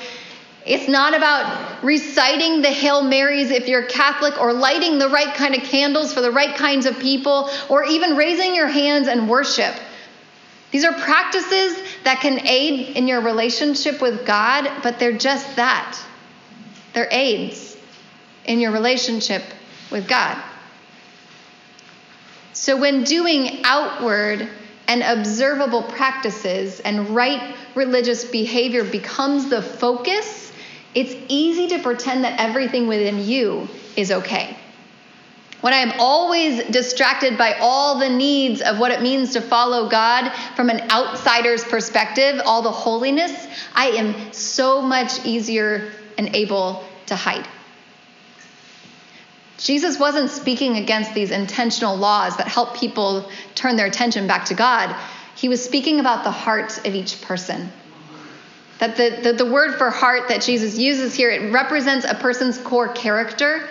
It's 0.65 0.88
not 0.88 1.15
about 1.15 1.83
reciting 1.83 2.63
the 2.63 2.71
Hail 2.71 3.03
Marys 3.03 3.51
if 3.51 3.67
you're 3.67 3.85
Catholic 3.85 4.41
or 4.41 4.51
lighting 4.51 4.97
the 4.97 5.09
right 5.09 5.33
kind 5.35 5.53
of 5.53 5.61
candles 5.61 6.11
for 6.11 6.21
the 6.21 6.31
right 6.31 6.55
kinds 6.55 6.88
of 6.88 6.99
people 6.99 7.51
or 7.69 7.85
even 7.85 8.17
raising 8.17 8.55
your 8.55 8.67
hands 8.67 9.07
and 9.07 9.29
worship. 9.29 9.75
These 10.71 10.83
are 10.83 10.93
practices 10.93 11.77
that 12.03 12.19
can 12.19 12.45
aid 12.47 12.97
in 12.97 13.07
your 13.07 13.21
relationship 13.21 14.01
with 14.01 14.25
God, 14.25 14.69
but 14.81 14.97
they're 14.97 15.17
just 15.17 15.55
that. 15.55 15.97
They're 16.95 17.10
aids 17.12 17.75
in 18.45 18.60
your 18.60 18.71
relationship 18.71 19.43
with 19.91 20.08
God. 20.08 20.41
So, 22.53 22.77
when 22.77 23.03
doing 23.03 23.63
outward 23.65 24.47
and 24.88 25.03
observable 25.03 25.84
practices 25.84 26.79
and 26.79 27.10
right 27.10 27.53
religious 27.75 28.23
behavior 28.23 28.86
becomes 28.86 29.49
the 29.49 29.62
focus, 29.62 30.53
it's 30.93 31.13
easy 31.27 31.67
to 31.75 31.79
pretend 31.79 32.23
that 32.23 32.39
everything 32.39 32.88
within 32.88 33.19
you 33.25 33.67
is 33.97 34.10
okay. 34.10 34.55
When 35.60 35.73
I 35.73 35.79
am 35.79 35.99
always 35.99 36.63
distracted 36.65 37.38
by 37.38 37.55
all 37.60 37.99
the 37.99 38.10
needs 38.10 38.62
of 38.62 38.79
what 38.79 38.91
it 38.91 39.01
means 39.01 39.34
to 39.34 39.41
follow 39.41 39.89
God 39.89 40.31
from 40.55 40.69
an 40.69 40.89
outsider's 40.91 41.65
perspective, 41.65 42.39
all 42.45 42.62
the 42.62 42.71
holiness, 42.71 43.47
I 43.73 43.88
am 43.88 44.31
so 44.31 44.81
much 44.81 45.25
easier 45.25 45.91
and 46.17 46.36
able 46.36 46.84
to 47.08 47.15
hide. 47.15 47.47
Jesus 49.58 49.97
wasn't 49.97 50.30
speaking 50.30 50.78
against 50.78 51.13
these 51.13 51.32
intentional 51.32 51.95
laws 51.95 52.36
that 52.38 52.47
help 52.47 52.75
people 52.75 53.30
turn 53.56 53.78
their 53.78 53.86
attention 53.86 54.28
back 54.28 54.45
to 54.45 54.54
God. 54.54 54.95
He 55.36 55.49
was 55.49 55.63
speaking 55.63 55.99
about 55.99 56.23
the 56.23 56.32
heart 56.32 56.78
of 56.86 56.93
each 56.93 57.21
person. 57.21 57.71
That 58.80 58.97
the, 58.97 59.19
the, 59.23 59.34
the 59.34 59.51
word 59.51 59.78
for 59.78 59.89
heart 59.89 60.28
that 60.28 60.41
Jesus 60.41 60.78
uses 60.78 61.13
here, 61.13 61.30
it 61.30 61.54
represents 61.54 62.06
a 62.06 62.15
person's 62.15 62.58
core 62.58 62.89
character 62.89 63.69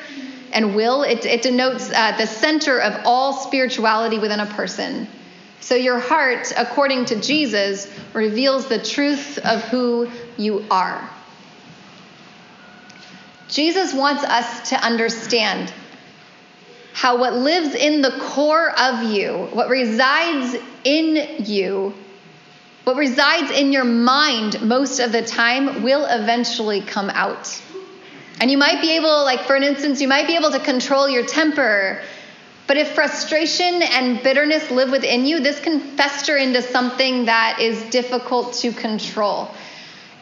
and 0.53 0.75
will. 0.75 1.03
It, 1.03 1.27
it 1.27 1.43
denotes 1.43 1.91
uh, 1.91 2.17
the 2.17 2.27
center 2.27 2.81
of 2.81 3.03
all 3.05 3.35
spirituality 3.35 4.19
within 4.19 4.41
a 4.41 4.47
person. 4.47 5.07
So 5.61 5.75
your 5.75 5.99
heart, 5.99 6.53
according 6.57 7.07
to 7.07 7.21
Jesus, 7.21 7.91
reveals 8.15 8.69
the 8.69 8.83
truth 8.83 9.39
of 9.39 9.63
who 9.65 10.11
you 10.37 10.65
are. 10.71 11.11
Jesus 13.55 13.95
wants 13.95 14.25
us 14.25 14.71
to 14.71 14.77
understand 14.77 15.73
how 16.93 17.19
what 17.19 17.35
lives 17.35 17.77
in 17.77 18.03
the 18.03 18.11
core 18.21 18.69
of 18.77 19.05
you, 19.05 19.49
what 19.53 19.69
resides 19.69 20.57
in 20.83 21.45
you, 21.45 21.95
what 22.83 22.97
resides 22.97 23.53
in 23.53 23.71
your 23.71 23.85
mind 23.85 24.61
most 24.61 24.99
of 24.99 25.13
the 25.13 25.23
time 25.23 25.85
will 25.85 26.05
eventually 26.05 26.81
come 26.81 27.09
out. 27.11 27.63
And 28.41 28.51
you 28.51 28.59
might 28.59 28.81
be 28.81 28.97
able, 28.97 29.23
like 29.23 29.43
for 29.43 29.55
an 29.55 29.63
instance, 29.63 30.01
you 30.01 30.09
might 30.09 30.27
be 30.27 30.35
able 30.35 30.51
to 30.51 30.59
control 30.59 31.09
your 31.09 31.25
temper. 31.25 32.03
But 32.67 32.77
if 32.77 32.91
frustration 32.93 33.83
and 33.83 34.21
bitterness 34.21 34.69
live 34.73 34.91
within 34.91 35.27
you, 35.27 35.39
this 35.39 35.61
can 35.61 35.79
fester 35.97 36.37
into 36.37 36.61
something 36.61 37.27
that 37.27 37.61
is 37.61 37.81
difficult 37.91 38.55
to 38.55 38.73
control. 38.73 39.49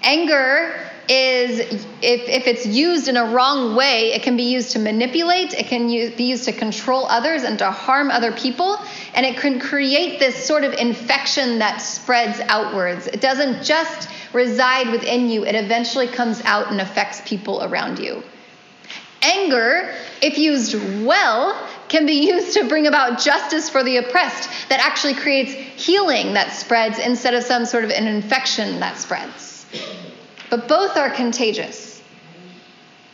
Anger 0.03 0.92
is 1.09 1.61
if, 2.01 2.29
if 2.29 2.47
it's 2.47 2.65
used 2.65 3.09
in 3.09 3.17
a 3.17 3.25
wrong 3.25 3.75
way, 3.75 4.13
it 4.13 4.23
can 4.23 4.37
be 4.37 4.45
used 4.45 4.73
to 4.73 4.79
manipulate, 4.79 5.53
it 5.53 5.67
can 5.67 5.89
use, 5.89 6.15
be 6.15 6.25
used 6.25 6.45
to 6.45 6.53
control 6.53 7.07
others 7.07 7.43
and 7.43 7.59
to 7.59 7.71
harm 7.71 8.11
other 8.11 8.33
people, 8.33 8.79
and 9.15 9.27
it 9.27 9.37
can 9.37 9.59
create 9.59 10.19
this 10.19 10.47
sort 10.47 10.65
of 10.65 10.73
infection 10.75 11.59
that 11.59 11.79
spreads 11.79 12.41
outwards. 12.41 13.07
It 13.09 13.21
doesn't 13.21 13.65
just 13.65 14.09
reside 14.33 14.91
within 14.91 15.29
you, 15.29 15.45
it 15.45 15.55
eventually 15.55 16.07
comes 16.07 16.41
out 16.43 16.71
and 16.71 16.81
affects 16.81 17.21
people 17.25 17.63
around 17.65 17.99
you. 17.99 18.23
Anger, 19.23 19.95
if 20.21 20.39
used 20.39 20.75
well, 21.05 21.69
can 21.89 22.07
be 22.07 22.27
used 22.27 22.55
to 22.55 22.69
bring 22.69 22.87
about 22.87 23.21
justice 23.21 23.69
for 23.69 23.85
the 23.85 23.99
oppressed 23.99 24.49
that 24.69 24.81
actually 24.81 25.15
creates 25.15 25.53
healing 25.53 26.35
that 26.35 26.53
spreads 26.53 26.99
instead 26.99 27.35
of 27.35 27.45
some 27.45 27.67
sort 27.67 27.85
of 27.85 27.91
an 27.91 28.07
infection 28.07 28.81
that 28.81 28.97
spreads. 28.97 29.67
But 30.53 30.69
both 30.69 30.99
are 30.99 31.09
contagious. 31.09 32.03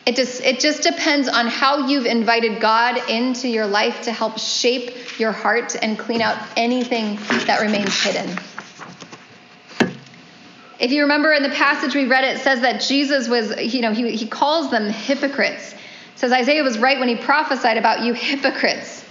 It 0.04 0.16
just, 0.16 0.42
it 0.42 0.58
just 0.58 0.82
depends 0.82 1.28
on 1.28 1.46
how 1.46 1.86
you've 1.86 2.04
invited 2.04 2.60
God 2.60 3.08
into 3.08 3.46
your 3.46 3.64
life 3.64 4.02
to 4.02 4.12
help 4.12 4.40
shape 4.40 5.20
your 5.20 5.30
heart 5.30 5.76
and 5.80 5.96
clean 5.96 6.20
out 6.20 6.36
anything 6.56 7.14
that 7.46 7.60
remains 7.60 7.94
hidden. 8.02 8.36
If 10.80 10.90
you 10.90 11.02
remember 11.02 11.32
in 11.32 11.44
the 11.44 11.50
passage 11.50 11.94
we 11.94 12.08
read, 12.08 12.24
it 12.24 12.40
says 12.40 12.62
that 12.62 12.80
Jesus 12.80 13.28
was, 13.28 13.54
you 13.72 13.82
know, 13.82 13.92
he, 13.92 14.16
he 14.16 14.26
calls 14.26 14.72
them 14.72 14.90
hypocrites. 14.90 15.74
It 15.74 15.78
says 16.16 16.32
Isaiah 16.32 16.64
was 16.64 16.76
right 16.76 16.98
when 16.98 17.08
he 17.08 17.14
prophesied 17.14 17.76
about 17.76 18.00
you 18.00 18.14
hypocrites. 18.14 19.04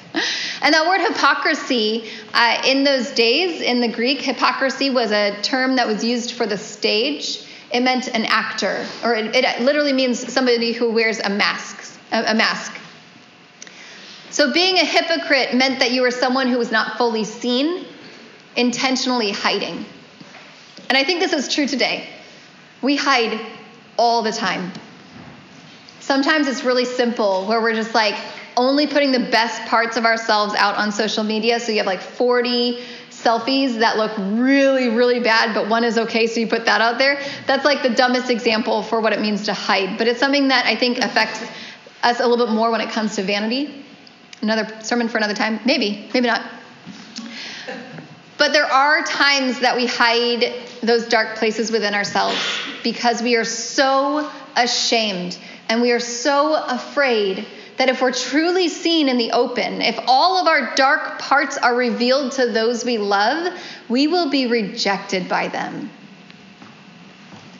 And 0.61 0.73
that 0.73 0.85
word 0.85 0.99
hypocrisy, 0.99 2.09
uh, 2.33 2.61
in 2.65 2.83
those 2.83 3.09
days 3.11 3.61
in 3.61 3.79
the 3.79 3.87
Greek, 3.87 4.19
hypocrisy 4.19 4.89
was 4.89 5.13
a 5.13 5.41
term 5.43 5.77
that 5.77 5.87
was 5.87 6.03
used 6.03 6.33
for 6.33 6.45
the 6.45 6.57
stage 6.57 7.46
it 7.71 7.81
meant 7.81 8.07
an 8.07 8.25
actor, 8.25 8.85
or 9.03 9.15
it, 9.15 9.35
it 9.35 9.61
literally 9.61 9.93
means 9.93 10.31
somebody 10.31 10.71
who 10.71 10.91
wears 10.91 11.19
a 11.19 11.29
mask. 11.29 11.99
A, 12.11 12.31
a 12.31 12.33
mask. 12.33 12.73
So 14.29 14.53
being 14.53 14.77
a 14.77 14.85
hypocrite 14.85 15.53
meant 15.53 15.79
that 15.79 15.91
you 15.91 16.01
were 16.01 16.11
someone 16.11 16.47
who 16.47 16.57
was 16.57 16.71
not 16.71 16.97
fully 16.97 17.23
seen, 17.23 17.85
intentionally 18.55 19.31
hiding. 19.31 19.85
And 20.89 20.97
I 20.97 21.03
think 21.03 21.19
this 21.19 21.33
is 21.33 21.53
true 21.53 21.67
today. 21.67 22.07
We 22.81 22.95
hide 22.95 23.39
all 23.97 24.21
the 24.21 24.31
time. 24.31 24.71
Sometimes 25.99 26.47
it's 26.47 26.63
really 26.63 26.85
simple 26.85 27.45
where 27.47 27.61
we're 27.61 27.73
just 27.73 27.93
like 27.93 28.15
only 28.55 28.87
putting 28.87 29.11
the 29.11 29.19
best 29.19 29.61
parts 29.67 29.97
of 29.97 30.05
ourselves 30.05 30.55
out 30.55 30.75
on 30.75 30.91
social 30.91 31.23
media. 31.23 31.59
So 31.59 31.71
you 31.71 31.79
have 31.79 31.85
like 31.85 32.01
40 32.01 32.81
selfies 33.27 33.79
that 33.79 33.97
look 33.97 34.11
really, 34.17 34.89
really 34.89 35.19
bad, 35.19 35.53
but 35.53 35.67
one 35.67 35.83
is 35.83 35.97
okay, 35.97 36.27
so 36.27 36.39
you 36.39 36.47
put 36.47 36.65
that 36.65 36.79
out 36.79 36.97
there. 36.97 37.21
That's 37.45 37.65
like 37.65 37.83
the 37.83 37.89
dumbest 37.89 38.29
example 38.29 38.83
for 38.83 39.01
what 39.01 39.11
it 39.11 39.19
means 39.19 39.45
to 39.45 39.53
hide. 39.53 39.97
But 39.97 40.07
it's 40.07 40.19
something 40.19 40.47
that 40.47 40.65
I 40.65 40.75
think 40.75 40.99
affects 40.99 41.43
us 42.03 42.19
a 42.21 42.27
little 42.27 42.45
bit 42.45 42.55
more 42.55 42.71
when 42.71 42.79
it 42.79 42.89
comes 42.89 43.15
to 43.17 43.23
vanity. 43.23 43.83
Another 44.41 44.81
sermon 44.81 45.09
for 45.09 45.17
another 45.17 45.33
time? 45.33 45.59
Maybe, 45.65 46.09
maybe 46.13 46.27
not. 46.27 46.41
But 48.37 48.53
there 48.53 48.65
are 48.65 49.03
times 49.03 49.59
that 49.59 49.75
we 49.75 49.87
hide 49.87 50.53
those 50.81 51.07
dark 51.07 51.37
places 51.37 51.71
within 51.71 51.93
ourselves 51.95 52.37
because 52.83 53.21
we 53.21 53.35
are 53.35 53.43
so 53.43 54.29
ashamed 54.55 55.37
and 55.69 55.81
we 55.81 55.91
are 55.91 55.99
so 55.99 56.53
afraid 56.53 57.45
that 57.77 57.89
if 57.89 58.01
we're 58.01 58.11
truly 58.11 58.69
seen 58.69 59.07
in 59.07 59.17
the 59.17 59.31
open, 59.31 59.81
if 59.81 59.99
all 60.07 60.39
of 60.39 60.47
our 60.47 60.75
dark 60.75 61.19
parts 61.19 61.57
are 61.57 61.75
revealed 61.75 62.33
to 62.33 62.47
those 62.47 62.83
we 62.83 62.97
love, 62.97 63.53
we 63.87 64.07
will 64.07 64.29
be 64.29 64.47
rejected 64.47 65.29
by 65.29 65.47
them. 65.47 65.89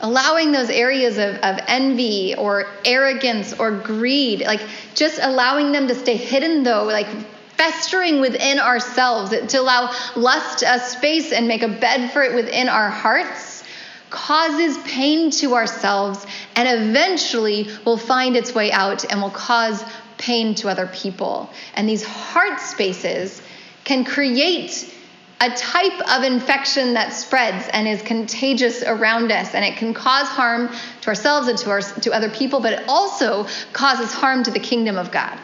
Allowing 0.00 0.52
those 0.52 0.70
areas 0.70 1.18
of, 1.18 1.36
of 1.36 1.58
envy 1.66 2.34
or 2.36 2.66
arrogance 2.84 3.52
or 3.58 3.70
greed, 3.70 4.40
like 4.40 4.60
just 4.94 5.18
allowing 5.20 5.72
them 5.72 5.88
to 5.88 5.94
stay 5.94 6.16
hidden, 6.16 6.62
though, 6.62 6.84
like 6.84 7.08
festering 7.56 8.20
within 8.20 8.60
ourselves, 8.60 9.30
to 9.30 9.60
allow 9.60 9.92
lust 10.14 10.62
a 10.62 10.78
space 10.78 11.32
and 11.32 11.48
make 11.48 11.62
a 11.62 11.68
bed 11.68 12.12
for 12.12 12.22
it 12.22 12.34
within 12.34 12.68
our 12.68 12.90
hearts, 12.90 13.64
causes 14.10 14.78
pain 14.78 15.30
to 15.30 15.54
ourselves 15.54 16.24
and 16.56 16.68
eventually 16.68 17.68
will 17.84 17.96
find 17.96 18.36
its 18.36 18.54
way 18.54 18.72
out 18.72 19.04
and 19.10 19.20
will 19.20 19.30
cause 19.30 19.84
pain 20.18 20.54
to 20.56 20.68
other 20.68 20.86
people. 20.88 21.48
And 21.74 21.88
these 21.88 22.04
heart 22.04 22.60
spaces 22.60 23.40
can 23.84 24.04
create 24.04 24.94
a 25.40 25.50
type 25.50 26.00
of 26.08 26.24
infection 26.24 26.94
that 26.94 27.12
spreads 27.12 27.68
and 27.72 27.86
is 27.86 28.02
contagious 28.02 28.82
around 28.82 29.30
us 29.30 29.54
and 29.54 29.64
it 29.64 29.76
can 29.76 29.94
cause 29.94 30.26
harm 30.26 30.68
to 31.00 31.08
ourselves 31.08 31.46
and 31.46 31.56
to 31.58 31.70
our, 31.70 31.80
to 31.80 32.12
other 32.12 32.28
people 32.28 32.60
but 32.60 32.72
it 32.72 32.84
also 32.88 33.46
causes 33.72 34.12
harm 34.12 34.42
to 34.42 34.50
the 34.50 34.58
kingdom 34.58 34.98
of 34.98 35.12
God 35.12 35.38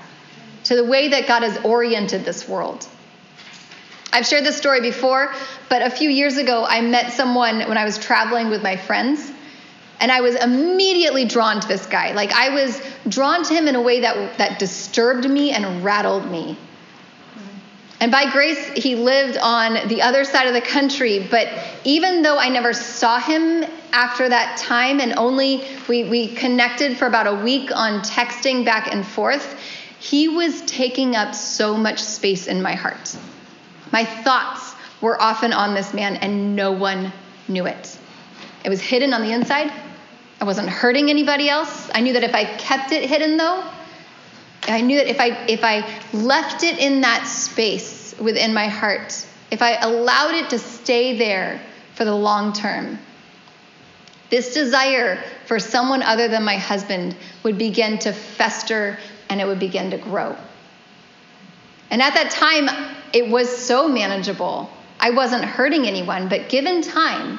to 0.65 0.75
the 0.75 0.85
way 0.85 1.09
that 1.09 1.29
God 1.29 1.43
has 1.45 1.57
oriented 1.65 2.25
this 2.25 2.49
world 2.49 2.89
I've 4.13 4.27
shared 4.27 4.45
this 4.45 4.57
story 4.57 4.81
before 4.81 5.33
but 5.69 5.83
a 5.83 5.91
few 5.91 6.11
years 6.11 6.39
ago 6.39 6.65
I 6.69 6.81
met 6.81 7.13
someone 7.13 7.61
when 7.61 7.79
I 7.79 7.85
was 7.85 7.97
traveling 7.97 8.51
with 8.51 8.65
my 8.65 8.77
friends 8.77 9.31
and 10.01 10.11
I 10.11 10.21
was 10.21 10.35
immediately 10.35 11.25
drawn 11.25 11.61
to 11.61 11.69
this 11.69 11.87
guy. 11.87 12.13
Like 12.13 12.33
I 12.33 12.51
was 12.51 12.81
drawn 13.09 13.45
to 13.45 13.55
him 13.55 13.69
in 13.69 13.77
a 13.77 13.83
way 13.83 14.01
that 14.01 14.39
that 14.39 14.59
disturbed 14.59 15.29
me 15.29 15.53
and 15.53 15.85
rattled 15.85 16.31
me. 16.31 16.59
And 18.01 18.13
by 18.13 18.31
grace, 18.31 18.69
he 18.75 18.97
lived 18.97 19.39
on 19.39 19.89
the 19.89 20.03
other 20.03 20.25
side 20.25 20.47
of 20.47 20.53
the 20.53 20.61
country. 20.61 21.27
But 21.31 21.49
even 21.85 22.23
though 22.23 22.39
I 22.39 22.51
never 22.51 22.75
saw 22.75 23.19
him 23.19 23.65
after 23.93 24.29
that 24.29 24.59
time, 24.59 25.01
and 25.01 25.15
only 25.17 25.67
we, 25.89 26.11
we 26.11 26.35
connected 26.35 26.99
for 26.99 27.07
about 27.07 27.27
a 27.27 27.43
week 27.43 27.71
on 27.75 28.03
texting 28.03 28.65
back 28.65 28.93
and 28.93 29.07
forth, 29.07 29.59
he 30.01 30.29
was 30.29 30.61
taking 30.63 31.17
up 31.17 31.35
so 31.35 31.79
much 31.79 31.99
space 31.99 32.47
in 32.47 32.61
my 32.61 32.75
heart. 32.75 33.17
My 33.91 34.05
thoughts 34.05 34.75
were 35.01 35.19
often 35.23 35.55
on 35.55 35.75
this 35.75 35.95
man, 35.95 36.17
and 36.17 36.55
no 36.55 36.73
one 36.73 37.11
knew 37.49 37.65
it. 37.65 37.97
It 38.65 38.71
was 38.71 38.81
hidden 38.81 39.13
on 39.13 39.23
the 39.23 39.33
inside, 39.33 39.71
I 40.41 40.45
wasn't 40.45 40.69
hurting 40.69 41.11
anybody 41.11 41.49
else. 41.49 41.91
I 41.95 42.01
knew 42.01 42.13
that 42.15 42.25
if 42.25 42.35
I 42.35 42.45
kept 42.45 42.93
it 42.93 43.09
hidden, 43.09 43.37
though, 43.37 43.65
I 44.65 44.81
knew 44.81 44.97
that 44.97 45.09
if 45.09 45.21
I 45.21 45.29
if 45.47 45.63
I 45.63 45.87
left 46.13 46.63
it 46.63 46.79
in 46.79 47.03
that 47.03 47.27
space 47.27 48.15
within 48.19 48.53
my 48.53 48.67
heart, 48.67 49.27
if 49.51 49.63
I 49.63 49.77
allowed 49.77 50.35
it 50.35 50.51
to 50.51 50.59
stay 50.59 51.17
there 51.17 51.61
for 51.95 52.05
the 52.05 52.15
long 52.15 52.53
term, 52.53 52.99
this 54.31 54.55
desire 54.55 55.23
for 55.47 55.59
someone 55.59 56.03
other 56.03 56.29
than 56.29 56.45
my 56.45 56.57
husband 56.57 57.17
would 57.43 57.59
begin 57.59 57.99
to 58.01 58.13
fester 58.13 58.99
and 59.29 59.41
it 59.41 59.47
would 59.47 59.61
begin 59.61 59.91
to 59.91 59.99
grow. 59.99 60.37
And 61.91 62.03
at 62.03 62.15
that 62.15 62.31
time, 62.31 62.69
it 63.13 63.29
was 63.29 63.55
so 63.55 63.89
manageable. 63.89 64.71
I 64.99 65.11
wasn't 65.11 65.45
hurting 65.45 65.87
anyone, 65.87 66.29
but 66.29 66.49
given 66.49 66.83
time, 66.83 67.39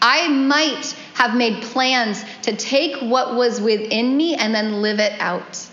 I 0.00 0.28
might 0.28 0.96
have 1.14 1.34
made 1.34 1.62
plans 1.62 2.24
to 2.42 2.54
take 2.54 2.96
what 3.00 3.34
was 3.34 3.60
within 3.60 4.16
me 4.16 4.34
and 4.36 4.54
then 4.54 4.80
live 4.80 5.00
it 5.00 5.18
out. 5.20 5.66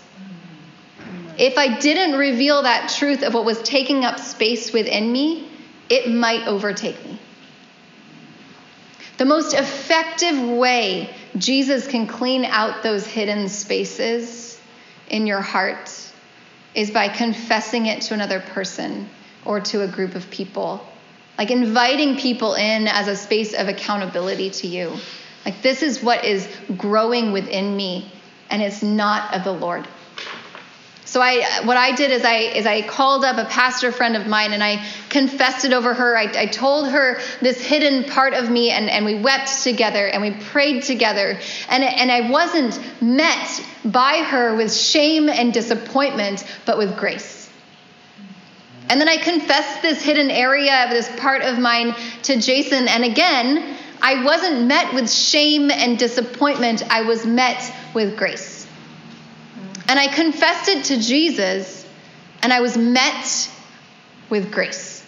If 1.38 1.58
I 1.58 1.78
didn't 1.78 2.18
reveal 2.18 2.62
that 2.62 2.88
truth 2.96 3.22
of 3.22 3.34
what 3.34 3.44
was 3.44 3.62
taking 3.62 4.04
up 4.04 4.18
space 4.18 4.72
within 4.72 5.12
me, 5.12 5.48
it 5.88 6.10
might 6.10 6.46
overtake 6.48 7.04
me. 7.04 7.20
The 9.18 9.24
most 9.24 9.54
effective 9.54 10.40
way 10.40 11.14
Jesus 11.38 11.86
can 11.86 12.06
clean 12.06 12.44
out 12.44 12.82
those 12.82 13.06
hidden 13.06 13.48
spaces 13.48 14.60
in 15.08 15.26
your 15.26 15.40
heart 15.40 15.90
is 16.74 16.90
by 16.90 17.08
confessing 17.08 17.86
it 17.86 18.02
to 18.02 18.14
another 18.14 18.40
person 18.40 19.08
or 19.44 19.60
to 19.60 19.82
a 19.82 19.88
group 19.88 20.14
of 20.14 20.28
people 20.30 20.86
like 21.38 21.50
inviting 21.50 22.16
people 22.16 22.54
in 22.54 22.88
as 22.88 23.08
a 23.08 23.16
space 23.16 23.54
of 23.54 23.68
accountability 23.68 24.50
to 24.50 24.66
you. 24.66 24.96
Like, 25.44 25.62
this 25.62 25.82
is 25.82 26.02
what 26.02 26.24
is 26.24 26.48
growing 26.76 27.32
within 27.32 27.76
me, 27.76 28.10
and 28.50 28.60
it's 28.60 28.82
not 28.82 29.32
of 29.34 29.44
the 29.44 29.52
Lord. 29.52 29.86
So 31.06 31.20
I, 31.20 31.64
what 31.64 31.76
I 31.76 31.94
did 31.94 32.10
is 32.10 32.24
I, 32.24 32.34
is 32.34 32.66
I 32.66 32.82
called 32.82 33.24
up 33.24 33.38
a 33.38 33.48
pastor 33.48 33.92
friend 33.92 34.16
of 34.16 34.26
mine 34.26 34.52
and 34.52 34.62
I 34.62 34.84
confessed 35.08 35.64
it 35.64 35.72
over 35.72 35.94
her. 35.94 36.18
I, 36.18 36.24
I 36.36 36.46
told 36.46 36.88
her 36.90 37.20
this 37.40 37.64
hidden 37.64 38.10
part 38.10 38.34
of 38.34 38.50
me 38.50 38.72
and, 38.72 38.90
and 38.90 39.04
we 39.04 39.14
wept 39.14 39.62
together 39.62 40.08
and 40.08 40.20
we 40.20 40.32
prayed 40.32 40.82
together. 40.82 41.38
And, 41.68 41.84
and 41.84 42.10
I 42.10 42.28
wasn't 42.28 42.80
met 43.00 43.64
by 43.84 44.24
her 44.24 44.56
with 44.56 44.74
shame 44.74 45.28
and 45.28 45.54
disappointment, 45.54 46.44
but 46.66 46.76
with 46.76 46.98
grace. 46.98 47.35
And 48.88 49.00
then 49.00 49.08
I 49.08 49.16
confessed 49.16 49.82
this 49.82 50.02
hidden 50.02 50.30
area 50.30 50.84
of 50.84 50.90
this 50.90 51.08
part 51.18 51.42
of 51.42 51.58
mine 51.58 51.94
to 52.24 52.40
Jason. 52.40 52.88
And 52.88 53.04
again, 53.04 53.76
I 54.00 54.24
wasn't 54.24 54.66
met 54.66 54.94
with 54.94 55.10
shame 55.10 55.70
and 55.70 55.98
disappointment, 55.98 56.82
I 56.90 57.02
was 57.02 57.26
met 57.26 57.74
with 57.94 58.16
grace. 58.16 58.66
And 59.88 59.98
I 59.98 60.08
confessed 60.08 60.68
it 60.68 60.84
to 60.86 61.00
Jesus, 61.00 61.86
and 62.42 62.52
I 62.52 62.60
was 62.60 62.76
met 62.76 63.50
with 64.28 64.52
grace. 64.52 65.04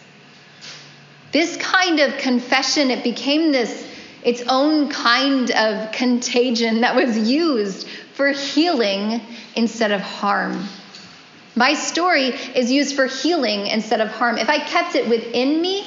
This 1.32 1.56
kind 1.56 2.00
of 2.00 2.16
confession, 2.18 2.90
it 2.90 3.04
became 3.04 3.52
this 3.52 3.86
its 4.24 4.42
own 4.48 4.90
kind 4.90 5.50
of 5.52 5.92
contagion 5.92 6.80
that 6.80 6.94
was 6.96 7.16
used 7.16 7.88
for 8.14 8.30
healing 8.30 9.20
instead 9.54 9.92
of 9.92 10.00
harm. 10.00 10.66
My 11.58 11.74
story 11.74 12.28
is 12.54 12.70
used 12.70 12.94
for 12.94 13.06
healing 13.06 13.66
instead 13.66 14.00
of 14.00 14.10
harm. 14.10 14.38
If 14.38 14.48
I 14.48 14.60
kept 14.60 14.94
it 14.94 15.08
within 15.08 15.60
me, 15.60 15.84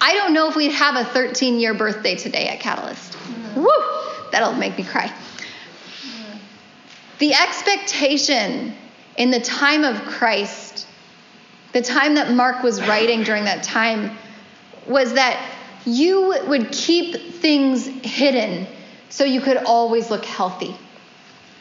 I 0.00 0.12
don't 0.14 0.34
know 0.34 0.48
if 0.48 0.56
we'd 0.56 0.72
have 0.72 0.96
a 0.96 1.04
13 1.04 1.60
year 1.60 1.72
birthday 1.72 2.16
today 2.16 2.48
at 2.48 2.58
Catalyst. 2.58 3.12
Mm. 3.12 3.62
Woo! 3.62 4.30
That'll 4.32 4.54
make 4.54 4.76
me 4.76 4.82
cry. 4.82 5.12
The 7.20 7.32
expectation 7.32 8.74
in 9.16 9.30
the 9.30 9.38
time 9.38 9.84
of 9.84 10.02
Christ, 10.02 10.88
the 11.72 11.82
time 11.82 12.16
that 12.16 12.32
Mark 12.32 12.64
was 12.64 12.84
writing 12.88 13.22
during 13.22 13.44
that 13.44 13.62
time, 13.62 14.18
was 14.88 15.14
that 15.14 15.40
you 15.86 16.42
would 16.48 16.72
keep 16.72 17.34
things 17.34 17.86
hidden 17.86 18.66
so 19.10 19.22
you 19.22 19.42
could 19.42 19.58
always 19.58 20.10
look 20.10 20.24
healthy. 20.24 20.76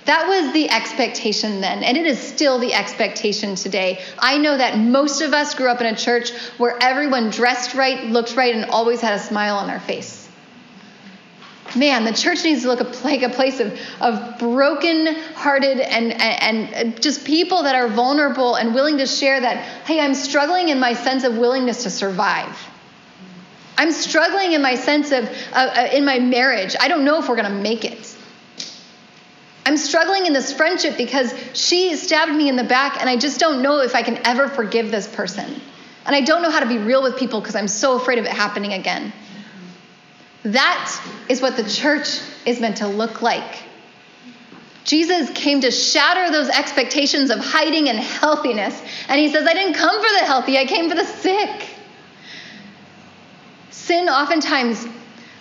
That 0.08 0.28
was 0.28 0.54
the 0.54 0.70
expectation 0.70 1.62
then, 1.62 1.84
and 1.84 1.96
it 1.98 2.06
is 2.06 2.20
still 2.20 2.60
the 2.60 2.74
expectation 2.74 3.56
today. 3.56 4.02
I 4.18 4.38
know 4.38 4.58
that 4.58 4.78
most 4.78 5.22
of 5.22 5.34
us 5.34 5.54
grew 5.54 5.70
up 5.70 5.82
in 5.82 5.88
a 5.88 5.96
church 5.96 6.32
where 6.58 6.78
everyone 6.82 7.30
dressed 7.30 7.76
right, 7.76 8.06
looked 8.06 8.36
right, 8.36 8.56
and 8.56 8.66
always 8.72 9.02
had 9.02 9.14
a 9.14 9.20
smile 9.20 9.58
on 9.58 9.68
their 9.68 9.82
face 9.82 10.28
man, 11.76 12.06
the 12.06 12.14
church 12.14 12.44
needs 12.44 12.64
to 12.64 12.68
look 12.68 13.04
like 13.04 13.22
a 13.22 13.30
place 13.30 13.60
of, 13.60 13.78
of 14.02 14.40
broken 14.40 15.16
hearted 15.36 15.80
and, 15.80 16.14
and, 16.14 16.74
and 16.74 17.02
just 17.02 17.26
people 17.26 17.64
that 17.64 17.76
are 17.76 17.88
vulnerable 17.88 18.56
and 18.56 18.74
willing 18.74 18.98
to 18.98 19.06
share 19.06 19.40
that, 19.40 19.58
hey, 19.86 20.00
I'm 20.00 20.16
struggling 20.16 20.70
in 20.70 20.80
my 20.80 20.94
sense 20.94 21.24
of 21.24 21.38
willingness 21.38 21.84
to 21.84 21.90
survive. 21.90 22.58
I'm 23.78 23.92
struggling 23.92 24.54
in 24.54 24.62
my 24.62 24.76
sense 24.76 25.12
of, 25.12 25.30
uh, 25.54 25.90
in 25.94 26.04
my 26.04 26.20
marriage. 26.20 26.76
I 26.80 26.88
don't 26.88 27.06
know 27.06 27.20
if 27.20 27.30
we're 27.30 27.36
going 27.36 27.52
to 27.52 27.62
make 27.62 27.86
it. 27.86 28.07
I'm 29.68 29.76
struggling 29.76 30.28
in 30.28 30.32
this 30.32 30.54
friendship 30.54 30.96
because 30.96 31.34
she 31.52 31.98
stabbed 31.98 32.32
me 32.32 32.48
in 32.48 32.56
the 32.56 32.64
back, 32.64 33.02
and 33.02 33.10
I 33.10 33.18
just 33.18 33.38
don't 33.38 33.62
know 33.62 33.82
if 33.82 33.96
I 33.96 34.02
can 34.02 34.18
ever 34.26 34.48
forgive 34.48 34.92
this 34.92 35.14
person. 35.14 35.60
And 36.06 36.16
I 36.16 36.22
don't 36.22 36.42
know 36.42 36.50
how 36.50 36.62
to 36.62 36.66
be 36.66 36.78
real 36.78 37.04
with 37.04 37.18
people 37.18 37.42
because 37.42 37.54
I'm 37.54 37.68
so 37.68 37.98
afraid 37.98 38.18
of 38.18 38.24
it 38.24 38.32
happening 38.32 38.72
again. 38.72 39.12
That 40.44 41.06
is 41.28 41.42
what 41.42 41.58
the 41.58 41.70
church 41.70 42.22
is 42.46 42.62
meant 42.62 42.78
to 42.78 42.88
look 42.88 43.22
like. 43.22 43.62
Jesus 44.86 45.30
came 45.32 45.60
to 45.60 45.70
shatter 45.70 46.32
those 46.32 46.48
expectations 46.48 47.30
of 47.30 47.40
hiding 47.40 47.90
and 47.90 48.00
healthiness. 48.00 48.82
And 49.10 49.20
he 49.20 49.30
says, 49.30 49.46
I 49.46 49.54
didn't 49.54 49.74
come 49.74 50.02
for 50.02 50.10
the 50.18 50.26
healthy, 50.26 50.58
I 50.58 50.64
came 50.64 50.88
for 50.88 50.96
the 50.96 51.04
sick. 51.04 51.68
Sin 53.72 54.08
oftentimes, 54.08 54.88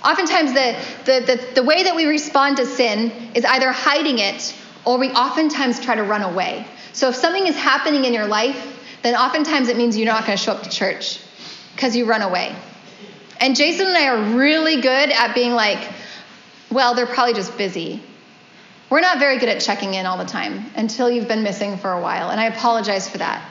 oftentimes 0.06 0.52
the, 0.52 0.76
the, 1.04 1.20
the, 1.26 1.54
the 1.56 1.62
way 1.62 1.82
that 1.82 1.96
we 1.96 2.06
respond 2.06 2.58
to 2.58 2.66
sin 2.66 3.10
is 3.34 3.44
either 3.44 3.72
hiding 3.72 4.18
it 4.18 4.54
or 4.84 4.98
we 4.98 5.10
oftentimes 5.10 5.80
try 5.80 5.94
to 5.94 6.04
run 6.04 6.22
away. 6.22 6.66
So 6.92 7.08
if 7.08 7.16
something 7.16 7.46
is 7.46 7.56
happening 7.56 8.04
in 8.04 8.14
your 8.14 8.26
life, 8.26 8.74
then 9.02 9.16
oftentimes 9.16 9.68
it 9.68 9.76
means 9.76 9.96
you're 9.96 10.06
not 10.06 10.24
going 10.24 10.38
to 10.38 10.42
show 10.42 10.52
up 10.52 10.62
to 10.62 10.70
church 10.70 11.20
because 11.74 11.96
you 11.96 12.06
run 12.06 12.22
away. 12.22 12.54
And 13.40 13.54
Jason 13.54 13.88
and 13.88 13.96
I 13.96 14.08
are 14.08 14.36
really 14.36 14.80
good 14.80 15.10
at 15.10 15.34
being 15.34 15.52
like, 15.52 15.92
well, 16.70 16.94
they're 16.94 17.06
probably 17.06 17.34
just 17.34 17.56
busy. 17.58 18.02
We're 18.88 19.00
not 19.00 19.18
very 19.18 19.38
good 19.38 19.48
at 19.48 19.60
checking 19.60 19.94
in 19.94 20.06
all 20.06 20.16
the 20.16 20.24
time 20.24 20.66
until 20.76 21.10
you've 21.10 21.28
been 21.28 21.42
missing 21.42 21.76
for 21.76 21.92
a 21.92 22.00
while, 22.00 22.30
and 22.30 22.40
I 22.40 22.46
apologize 22.46 23.08
for 23.08 23.18
that. 23.18 23.44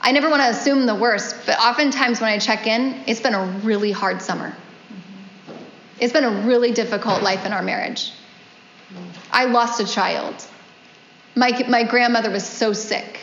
I 0.00 0.12
never 0.12 0.30
want 0.30 0.42
to 0.42 0.48
assume 0.48 0.86
the 0.86 0.94
worst, 0.94 1.36
but 1.44 1.58
oftentimes 1.58 2.20
when 2.20 2.30
I 2.30 2.38
check 2.38 2.66
in, 2.66 3.02
it's 3.06 3.20
been 3.20 3.34
a 3.34 3.44
really 3.62 3.92
hard 3.92 4.22
summer. 4.22 4.56
It's 6.00 6.12
been 6.12 6.24
a 6.24 6.46
really 6.46 6.72
difficult 6.72 7.22
life 7.22 7.44
in 7.44 7.52
our 7.52 7.62
marriage. 7.62 8.12
I 9.30 9.44
lost 9.44 9.80
a 9.80 9.86
child. 9.86 10.34
My, 11.34 11.64
my 11.68 11.84
grandmother 11.84 12.30
was 12.30 12.46
so 12.46 12.72
sick. 12.72 13.20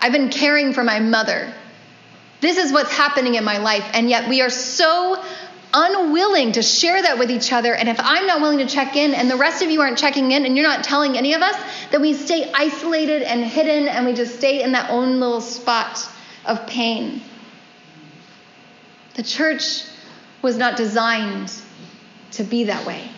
I've 0.00 0.12
been 0.12 0.28
caring 0.28 0.72
for 0.72 0.84
my 0.84 1.00
mother 1.00 1.52
this 2.40 2.56
is 2.56 2.72
what's 2.72 2.92
happening 2.92 3.34
in 3.34 3.44
my 3.44 3.58
life. 3.58 3.84
And 3.92 4.08
yet 4.08 4.28
we 4.28 4.42
are 4.42 4.50
so 4.50 5.22
unwilling 5.74 6.52
to 6.52 6.62
share 6.62 7.02
that 7.02 7.18
with 7.18 7.30
each 7.30 7.52
other. 7.52 7.74
And 7.74 7.88
if 7.88 7.98
I'm 8.00 8.26
not 8.26 8.40
willing 8.40 8.58
to 8.58 8.66
check 8.66 8.96
in 8.96 9.12
and 9.12 9.30
the 9.30 9.36
rest 9.36 9.62
of 9.62 9.70
you 9.70 9.80
aren't 9.80 9.98
checking 9.98 10.30
in 10.30 10.46
and 10.46 10.56
you're 10.56 10.66
not 10.66 10.84
telling 10.84 11.16
any 11.16 11.34
of 11.34 11.42
us, 11.42 11.56
then 11.90 12.00
we 12.00 12.14
stay 12.14 12.50
isolated 12.54 13.22
and 13.22 13.44
hidden 13.44 13.88
and 13.88 14.06
we 14.06 14.14
just 14.14 14.36
stay 14.36 14.62
in 14.62 14.72
that 14.72 14.90
own 14.90 15.20
little 15.20 15.40
spot 15.40 16.08
of 16.46 16.66
pain. 16.66 17.20
The 19.14 19.22
church 19.24 19.82
was 20.40 20.56
not 20.56 20.76
designed 20.76 21.52
to 22.38 22.44
be 22.44 22.64
that 22.64 22.86
way. 22.86 23.08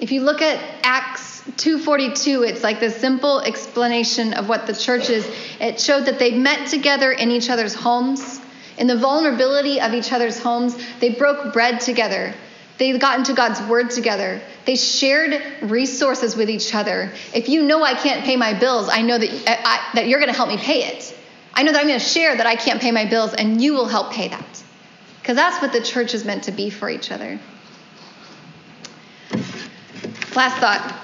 If 0.00 0.12
you 0.12 0.22
look 0.22 0.42
at 0.42 0.58
Acts 0.82 1.42
242, 1.56 2.42
it's 2.42 2.62
like 2.62 2.80
the 2.80 2.90
simple 2.90 3.40
explanation 3.40 4.34
of 4.34 4.48
what 4.48 4.66
the 4.66 4.74
church 4.74 5.10
is. 5.10 5.26
It 5.60 5.80
showed 5.80 6.06
that 6.06 6.18
they 6.18 6.32
met 6.32 6.68
together 6.68 7.12
in 7.12 7.30
each 7.30 7.50
other's 7.50 7.74
homes. 7.74 8.40
In 8.78 8.86
the 8.86 8.96
vulnerability 8.96 9.80
of 9.80 9.94
each 9.94 10.12
other's 10.12 10.38
homes, 10.38 10.76
they 11.00 11.10
broke 11.10 11.52
bread 11.52 11.80
together. 11.80 12.34
They 12.78 12.96
got 12.98 13.18
into 13.18 13.32
God's 13.32 13.60
word 13.62 13.90
together. 13.90 14.42
They 14.66 14.76
shared 14.76 15.42
resources 15.62 16.36
with 16.36 16.50
each 16.50 16.74
other. 16.74 17.10
If 17.32 17.48
you 17.48 17.62
know 17.62 17.82
I 17.82 17.94
can't 17.94 18.22
pay 18.22 18.36
my 18.36 18.52
bills, 18.52 18.90
I 18.90 19.00
know 19.00 19.16
that, 19.16 19.30
uh, 19.30 19.56
I, 19.64 19.90
that 19.94 20.08
you're 20.08 20.20
going 20.20 20.30
to 20.30 20.36
help 20.36 20.50
me 20.50 20.58
pay 20.58 20.84
it. 20.84 21.16
I 21.54 21.62
know 21.62 21.72
that 21.72 21.80
I'm 21.80 21.88
going 21.88 21.98
to 21.98 22.04
share 22.04 22.36
that 22.36 22.46
I 22.46 22.54
can't 22.54 22.82
pay 22.82 22.90
my 22.90 23.06
bills, 23.06 23.32
and 23.32 23.62
you 23.62 23.72
will 23.72 23.86
help 23.86 24.12
pay 24.12 24.28
that. 24.28 24.55
Because 25.26 25.34
that's 25.38 25.60
what 25.60 25.72
the 25.72 25.80
church 25.80 26.14
is 26.14 26.24
meant 26.24 26.44
to 26.44 26.52
be 26.52 26.70
for 26.70 26.88
each 26.88 27.10
other. 27.10 27.40
Last 30.36 30.58
thought 30.58 30.94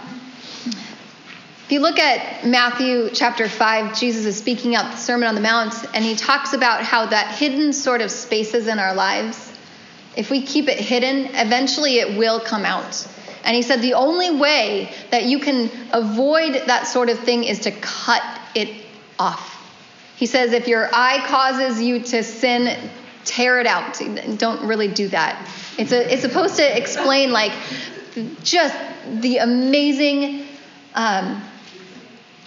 if 1.64 1.72
you 1.72 1.80
look 1.80 1.98
at 1.98 2.46
Matthew 2.46 3.10
chapter 3.10 3.48
5, 3.48 3.98
Jesus 3.98 4.24
is 4.24 4.38
speaking 4.38 4.76
out 4.76 4.92
the 4.92 4.96
Sermon 4.96 5.26
on 5.26 5.34
the 5.34 5.40
Mount, 5.40 5.74
and 5.92 6.04
he 6.04 6.14
talks 6.14 6.52
about 6.52 6.84
how 6.84 7.06
that 7.06 7.34
hidden 7.34 7.72
sort 7.72 8.00
of 8.00 8.12
spaces 8.12 8.68
in 8.68 8.78
our 8.78 8.94
lives, 8.94 9.52
if 10.16 10.30
we 10.30 10.42
keep 10.42 10.68
it 10.68 10.78
hidden, 10.78 11.34
eventually 11.34 11.98
it 11.98 12.16
will 12.16 12.38
come 12.38 12.64
out. 12.64 13.04
And 13.42 13.56
he 13.56 13.62
said 13.62 13.82
the 13.82 13.94
only 13.94 14.30
way 14.30 14.94
that 15.10 15.24
you 15.24 15.40
can 15.40 15.68
avoid 15.92 16.68
that 16.68 16.86
sort 16.86 17.08
of 17.08 17.18
thing 17.18 17.42
is 17.42 17.58
to 17.60 17.72
cut 17.72 18.22
it 18.54 18.86
off. 19.18 19.48
He 20.14 20.26
says 20.26 20.52
if 20.52 20.68
your 20.68 20.88
eye 20.92 21.24
causes 21.26 21.82
you 21.82 21.98
to 21.98 22.22
sin, 22.22 22.90
tear 23.24 23.60
it 23.60 23.66
out. 23.66 24.00
Don't 24.38 24.66
really 24.66 24.88
do 24.88 25.08
that. 25.08 25.48
It's, 25.78 25.92
a, 25.92 26.12
it's 26.12 26.22
supposed 26.22 26.56
to 26.56 26.76
explain, 26.76 27.32
like, 27.32 27.52
just 28.42 28.76
the 29.20 29.38
amazing. 29.38 30.46
Um, 30.94 31.42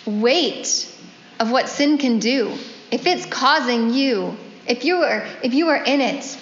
weight 0.06 0.96
of 1.40 1.52
what 1.52 1.68
sin 1.68 1.98
can 1.98 2.20
do. 2.20 2.56
If 2.92 3.08
it's 3.08 3.26
causing 3.26 3.92
you, 3.92 4.38
if 4.68 4.86
you 4.86 4.98
are 4.98 5.26
if 5.44 5.54
you 5.54 5.70
are 5.70 5.84
in 5.84 6.02
it, 6.02 6.38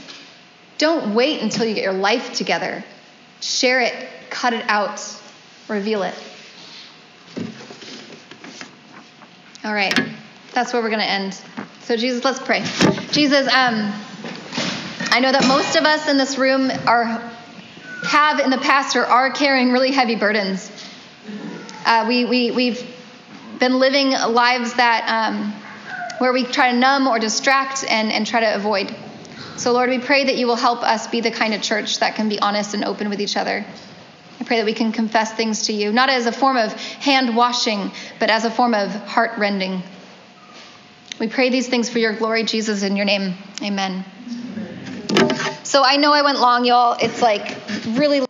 don't 0.77 1.15
wait 1.15 1.41
until 1.41 1.65
you 1.65 1.73
get 1.73 1.83
your 1.83 1.93
life 1.93 2.33
together. 2.33 2.83
Share 3.39 3.81
it, 3.81 3.93
cut 4.29 4.53
it 4.53 4.65
out, 4.67 5.01
reveal 5.67 6.03
it. 6.03 6.13
All 9.63 9.73
right. 9.73 9.97
That's 10.51 10.73
where 10.73 10.81
we're 10.81 10.89
going 10.89 10.99
to 10.99 11.09
end. 11.09 11.39
So 11.83 11.95
Jesus, 11.95 12.23
let's 12.23 12.39
pray. 12.39 12.63
Jesus, 13.11 13.47
um 13.53 13.93
I 15.11 15.19
know 15.19 15.31
that 15.31 15.47
most 15.47 15.75
of 15.75 15.83
us 15.83 16.07
in 16.07 16.17
this 16.17 16.37
room 16.37 16.71
are 16.87 17.05
have 18.05 18.39
in 18.39 18.49
the 18.49 18.57
past 18.57 18.95
or 18.95 19.05
are 19.05 19.31
carrying 19.31 19.71
really 19.71 19.91
heavy 19.91 20.15
burdens. 20.15 20.71
Uh, 21.85 22.05
we, 22.07 22.25
we, 22.25 22.51
we've 22.51 22.95
been 23.59 23.79
living 23.79 24.11
lives 24.11 24.73
that 24.75 25.31
um, 25.31 25.53
where 26.19 26.33
we 26.33 26.43
try 26.43 26.71
to 26.71 26.77
numb 26.77 27.07
or 27.07 27.19
distract 27.19 27.85
and, 27.87 28.11
and 28.11 28.27
try 28.27 28.41
to 28.41 28.55
avoid. 28.55 28.93
So, 29.57 29.71
Lord, 29.71 29.89
we 29.89 29.99
pray 29.99 30.25
that 30.25 30.35
you 30.35 30.47
will 30.47 30.55
help 30.55 30.83
us 30.83 31.07
be 31.07 31.21
the 31.21 31.31
kind 31.31 31.53
of 31.53 31.61
church 31.61 31.99
that 31.99 32.15
can 32.15 32.29
be 32.29 32.39
honest 32.39 32.73
and 32.73 32.83
open 32.83 33.09
with 33.09 33.21
each 33.21 33.37
other. 33.37 33.65
I 34.39 34.43
pray 34.43 34.57
that 34.57 34.65
we 34.65 34.73
can 34.73 34.91
confess 34.91 35.31
things 35.31 35.67
to 35.67 35.73
you, 35.73 35.91
not 35.93 36.09
as 36.09 36.25
a 36.25 36.31
form 36.31 36.57
of 36.57 36.73
hand 36.73 37.35
washing, 37.35 37.91
but 38.19 38.29
as 38.29 38.45
a 38.45 38.51
form 38.51 38.73
of 38.73 38.89
heart 38.89 39.37
rending. 39.37 39.83
We 41.19 41.27
pray 41.27 41.49
these 41.49 41.67
things 41.69 41.89
for 41.89 41.99
your 41.99 42.13
glory, 42.13 42.43
Jesus, 42.43 42.83
in 42.83 42.95
your 42.95 43.05
name. 43.05 43.35
Amen. 43.61 44.03
So 45.73 45.83
I 45.83 45.97
know 45.97 46.13
I 46.13 46.21
went 46.21 46.39
long, 46.39 46.65
y'all. 46.65 46.95
It's 47.01 47.19
like 47.19 47.57
really. 47.97 48.23